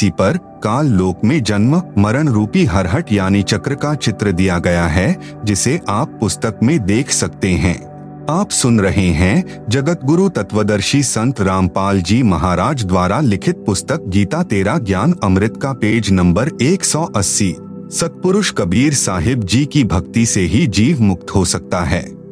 पर 0.10 0.40
काल 0.64 0.88
लोक 0.88 1.24
में 1.26 1.44
जन्म, 1.44 1.82
मरण 1.98 2.30
रूपी 2.30 2.66
हरहट 2.66 3.12
यानी 3.12 3.44
चक्र 3.44 3.76
का 3.76 3.96
चित्र 3.96 4.32
दिया 4.32 4.60
गया 4.60 4.86
है, 4.88 5.16
जिसे 5.46 5.80
आप 5.90 6.18
पुस्तक 6.20 6.60
में 6.64 6.80
देख 6.86 7.10
सकते 7.10 7.50
हैं। 7.50 7.76
आप 8.30 8.50
सुन 8.50 8.80
रहे 8.80 9.08
हैं 9.08 9.66
जगत 9.70 10.00
गुरु 10.06 10.30
तत्वदर्शी 10.30 11.04
संत 11.04 11.42
रामपाल 11.42 12.02
जी 12.02 12.22
महाराज 12.24 12.86
द्वारा 12.86 13.20
लिखित 13.20 13.64
पुस्तक 13.66 14.08
गीता 14.08 14.44
तेरा 14.44 14.78
ज्ञान 14.78 15.16
अमृत 15.24 15.60
का 15.62 15.74
पेज 15.74 16.12
नंबर 16.12 16.50
180 16.62 17.54
सतपुरुष 17.92 18.52
कबीर 18.52 18.94
साहिब 18.94 19.44
जी 19.44 19.66
की 19.66 19.84
भक्ति 19.84 20.26
से 20.26 20.42
ही 20.42 20.66
जीव 20.68 21.02
मुक्त 21.02 21.36
हो 21.36 21.46
सकता 21.46 21.84
है। 21.84 22.23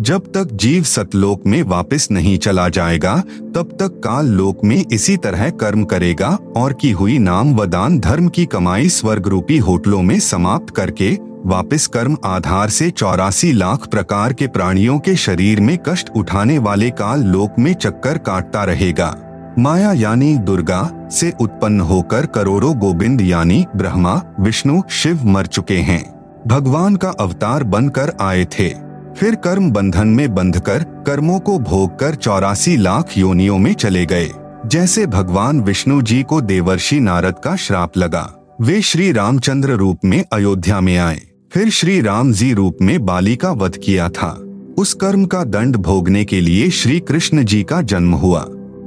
जब 0.00 0.26
तक 0.26 0.48
जीव 0.52 0.82
सतलोक 0.82 1.46
में 1.46 1.62
वापस 1.62 2.08
नहीं 2.10 2.38
चला 2.38 2.68
जाएगा, 2.68 3.16
तब 3.54 3.76
तक 3.80 4.00
काल 4.04 4.26
लोक 4.26 4.64
में 4.64 4.84
इसी 4.92 5.16
तरह 5.16 5.50
कर्म 5.50 5.84
करेगा 5.84 6.28
और 6.56 6.72
की 6.72 6.90
हुई 6.90 7.18
नाम 7.18 7.54
व 7.54 7.66
दान 7.66 7.98
धर्म 8.00 8.28
की 8.28 8.46
कमाई 8.46 8.88
स्वर्ग 8.88 9.26
रूपी 9.26 9.58
होटलों 9.58 10.02
में 10.02 10.18
समाप्त 10.20 10.74
करके 10.74 11.10
वापस 11.46 11.86
कर्म 11.86 12.16
आधार 12.24 12.70
से 12.70 12.90
चौरासी 12.90 13.52
लाख 13.52 13.86
प्रकार 13.86 14.32
के 14.32 14.46
प्राणियों 14.46 14.98
के 14.98 15.16
शरीर 15.16 15.60
में 15.60 15.78
कष्ट 15.88 16.10
उठाने 16.16 16.58
वाले 16.58 16.90
काल 16.90 17.22
लोक 17.22 17.58
में 17.58 17.74
चक्कर 17.74 18.18
काटता 18.18 18.64
रहेगा। 18.64 19.14
माया 19.58 19.92
यानी 19.92 20.36
दुर्गा 20.38 21.08
से 21.12 21.32
उत्पन्न 21.40 21.80
होकर 21.80 22.26
करोड़ों 22.26 22.78
गोविंद 22.78 23.20
यानी 23.20 23.64
ब्रह्मा, 23.76 24.22
विष्णु, 24.40 24.82
शिव 24.90 25.26
मर 25.26 25.46
चुके 25.46 25.78
हैं। 25.78 26.04
भगवान 26.46 26.96
का 26.96 27.08
अवतार 27.10 27.64
बनकर 27.64 28.16
आए 28.20 28.44
थे। 28.44 28.89
फिर 29.16 29.34
कर्म 29.34 29.70
बंधन 29.70 30.08
में 30.08 30.34
बंधकर 30.34 30.84
कर्मों 31.06 31.38
को 31.40 31.58
भोग 31.58 31.98
कर 31.98 32.14
चौरासी 32.14 32.76
लाख 32.76 33.18
योनियों 33.18 33.58
में 33.58 33.72
चले 33.74 34.04
गए। 34.06 34.30
जैसे 34.66 35.06
भगवान 35.06 35.60
विष्णु 35.60 36.02
जी 36.02 36.22
को 36.22 36.40
देवर्षि 36.40 37.00
नारद 37.00 37.38
का 37.44 37.56
श्राप 37.56 37.96
लगा, 37.96 38.28
वे 38.60 38.80
श्री 38.82 39.12
रामचंद्र 39.12 39.70
रूप 39.70 39.98
में 40.04 40.24
अयोध्या 40.32 40.80
में 40.80 40.96
आए। 40.98 41.20
फिर 41.52 41.70
श्री 41.70 42.00
राम 42.00 42.32
जी 42.32 42.52
रूप 42.54 42.78
में 42.82 43.04
बाली 43.06 43.36
का 43.36 43.50
वध 43.52 43.76
किया 43.76 44.08
था। 44.08 44.30
उस 44.78 44.94
कर्म 44.94 45.24
का 45.24 45.44
दंड 45.44 45.76
भोगने 45.76 46.24
के 46.24 46.40
लिए 46.40 46.70
श्री 46.70 47.00
कृष्ण 47.00 47.44
जी 47.44 47.62
का 47.62 47.80
जन्म 47.82 48.14
हुआ। 48.14 48.40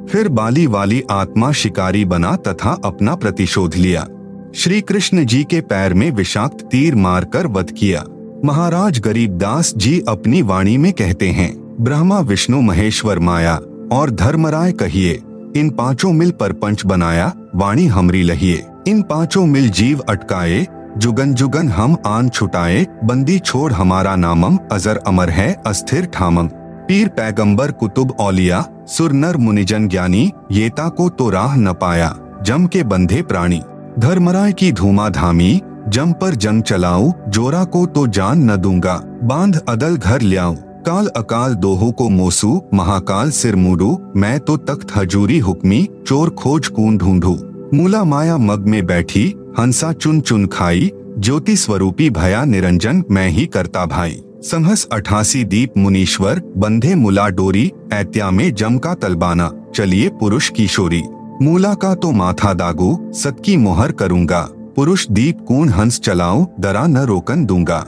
फिर 0.09 0.27
बाली 0.29 0.67
वाली 0.67 1.03
आत्मा 1.11 1.51
शिकारी 1.51 2.05
बना 2.05 2.35
तथा 2.35 2.77
अपना 2.85 3.15
प्रतिशोध 3.15 3.75
लिया। 3.75 4.07
श्री 4.55 4.81
कृष्ण 4.81 5.25
जी 5.25 5.43
के 5.43 5.61
पैर 5.61 5.93
में 5.93 6.09
विषाक्त 6.11 6.65
तीर 6.65 6.95
मारकर 6.95 7.47
वध 7.47 7.71
किया। 7.71 8.03
महाराज 8.45 8.99
गरीबदास 8.99 9.73
जी 9.77 9.99
अपनी 10.07 10.41
वाणी 10.41 10.77
में 10.77 10.91
कहते 10.93 11.29
हैं, 11.29 11.77
ब्रह्मा, 11.81 12.19
विष्णु, 12.19 12.61
महेश्वर, 12.61 13.19
माया 13.19 13.55
और 13.91 14.11
धर्मराय 14.11 14.71
कहिए, 14.71 15.11
इन 15.55 15.69
पाँचों 15.69 16.11
मिल 16.13 16.31
पर 16.31 16.53
पंच 16.53 16.85
बनाया, 16.85 17.31
वाणी 17.55 17.85
हमरी 17.87 18.23
लहिए। 18.23 18.65
इन 18.87 19.01
पाँचों 19.01 19.45
मिल 19.45 19.69
जीव 19.69 19.99
अटकाए, 19.99 20.67
जुगन 20.97 21.33
जुगन 21.33 21.69
हम 21.69 21.97
आन 22.05 22.29
छुटाए, 22.29 22.85
बंदी 23.03 23.39
छोड़ 23.39 23.71
हमारा 23.73 24.15
नामम, 24.15 24.57
अजर 24.71 24.97
अमर 24.97 25.29
है, 25.29 25.53
अस्थिर 25.67 26.05
ठामम। 26.05 26.49
पीर 26.87 27.07
पैगंबर 27.07 27.71
कुतुब 27.71 28.15
औलिया, 28.19 28.65
सुर 28.87 29.11
नर 29.11 29.37
मुनिजन 29.37 29.87
ज्ञानी, 29.87 30.31
येता 30.51 30.89
को 30.89 31.09
तो 31.09 31.29
राह 31.29 31.55
न 31.55 31.73
पाया, 31.73 32.15
जम 32.43 32.65
के 32.65 32.83
बंधे 32.83 33.21
प्राणी। 33.21 33.61
धर्मराय 33.99 34.53
की 34.53 34.71
धूमा 34.71 35.09
धामी 35.09 35.61
जम 35.89 36.11
पर 36.11 36.35
जंग 36.35 36.63
चलाऊ, 36.63 37.11
जोरा 37.29 37.63
को 37.63 37.85
तो 37.85 38.07
जान 38.07 38.51
न 38.51 38.57
दूँगा। 38.57 39.19
बाँध 39.23 39.61
अदल 39.69 39.97
घर 39.97 40.21
लियाऊ। 40.21 40.55
काल 40.55 41.07
अकाल 41.07 41.53
दोहो 41.53 41.91
को 41.91 42.09
मोसू, 42.09 42.61
महाकाल 42.73 43.31
सिर 43.31 43.55
मुडू। 43.55 43.99
मैं 44.15 44.39
तो 44.39 44.57
तख्त 44.57 44.95
हजूरी 44.95 45.39
हुक्मी, 45.39 45.89
चोर 46.07 46.29
खोज 46.29 46.67
कून 46.67 46.97
ढूंढू। 46.97 47.37
मूला 47.73 48.03
माया 48.03 48.37
मग 48.37 48.67
में 48.67 48.85
बैठी, 48.85 49.35
हंसा 49.59 49.93
चुन 49.93 50.21
चुन 50.21 50.45
खाई। 50.45 50.91
ज्योति 51.19 51.55
स्वरूपी 51.55 52.09
भया 52.09 52.43
निरंजन 52.43 53.03
मैं 53.11 53.29
ही 53.29 53.45
करता 53.45 53.85
भाई। 53.85 54.21
संहस 54.41 54.87
अठासी 54.91 55.43
दीप 55.43 55.73
मुनीश्वर, 55.77 56.41
बंधे 56.57 56.95
मुला 56.95 57.29
डोरी, 57.29 57.71
ऐत्या 57.93 58.31
में 58.31 58.53
जम 58.53 58.77
का 58.77 58.93
तलबाना। 58.93 59.51
चलिए 59.75 60.09
पुरुष 60.09 60.49
किशोरी 60.49 61.01
मूला 61.41 61.73
का 61.73 61.95
तो 61.95 62.11
माथा 62.11 62.53
दागू 62.53 62.99
की 63.27 63.57
मोहर 63.57 63.91
करूँगा। 63.91 64.49
पुरुष 64.75 65.05
दीप 65.11 65.41
कून 65.47 65.69
हंस 65.69 65.99
चलाओ 65.99 66.45
दरा 66.59 66.85
न 66.87 66.97
रोकन 66.97 67.45
दूँगा। 67.45 67.85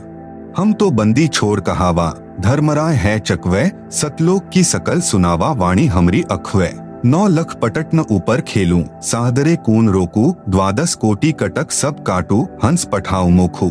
हम 0.58 0.74
तो 0.74 0.90
बंदी 0.92 1.28
छोड़ 1.28 1.60
कहावा, 1.60 2.14
धर्मराय 2.40 2.96
है 2.96 3.20
चकवे, 3.20 3.72
सतलोक 3.92 4.50
की 4.54 4.64
सकल 4.64 5.00
सुनावा 5.02 5.52
वाणी 5.52 5.86
हमरी 5.86 6.22
अखवे। 6.32 6.72
नौ 7.06 7.28
लख 7.28 7.56
पटट 7.56 7.94
न 7.96 8.06
ऊपर 8.12 8.42
खेलू 8.42 8.84
साहदरे 9.02 9.56
कून 9.56 9.90
रोकू, 9.90 10.34
द्वादश 10.50 10.94
कोटि 10.94 11.32
कटक 11.32 11.72
सब 11.72 12.04
काटू, 12.04 12.48
हंस 12.64 12.86
पठाऊ 12.86 13.30
मोखू। 13.30 13.70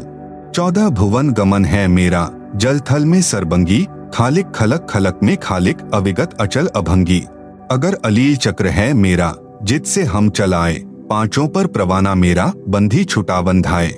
चौदह 0.54 0.88
भुवन 0.88 1.30
गमन 1.30 1.64
है 1.64 1.86
मेरा, 1.88 2.28
जल 2.56 2.80
थल 2.80 3.04
में 3.04 3.20
सरबंगी, 3.22 3.86
खालिक 4.14 4.50
खलक 4.50 4.86
खलक 4.90 5.20
में 5.22 5.36
खालिक, 5.36 5.78
अविगत 5.94 6.34
अचल 6.40 6.66
अभंगी। 6.66 7.20
अगर 7.70 7.98
अलील 8.04 8.36
चक्र 8.36 8.66
है 8.66 8.92
मेरा, 8.94 9.34
जित 9.62 9.86
से 9.86 10.04
हम 10.04 10.28
चलाए 10.30 10.74
पाँचों 11.10 11.48
पर 11.48 11.66
प्रवाना 11.66 12.14
मेरा 12.14 12.52
बंधी 12.68 13.04
छुटा 13.04 13.40
बंधाए 13.40 13.90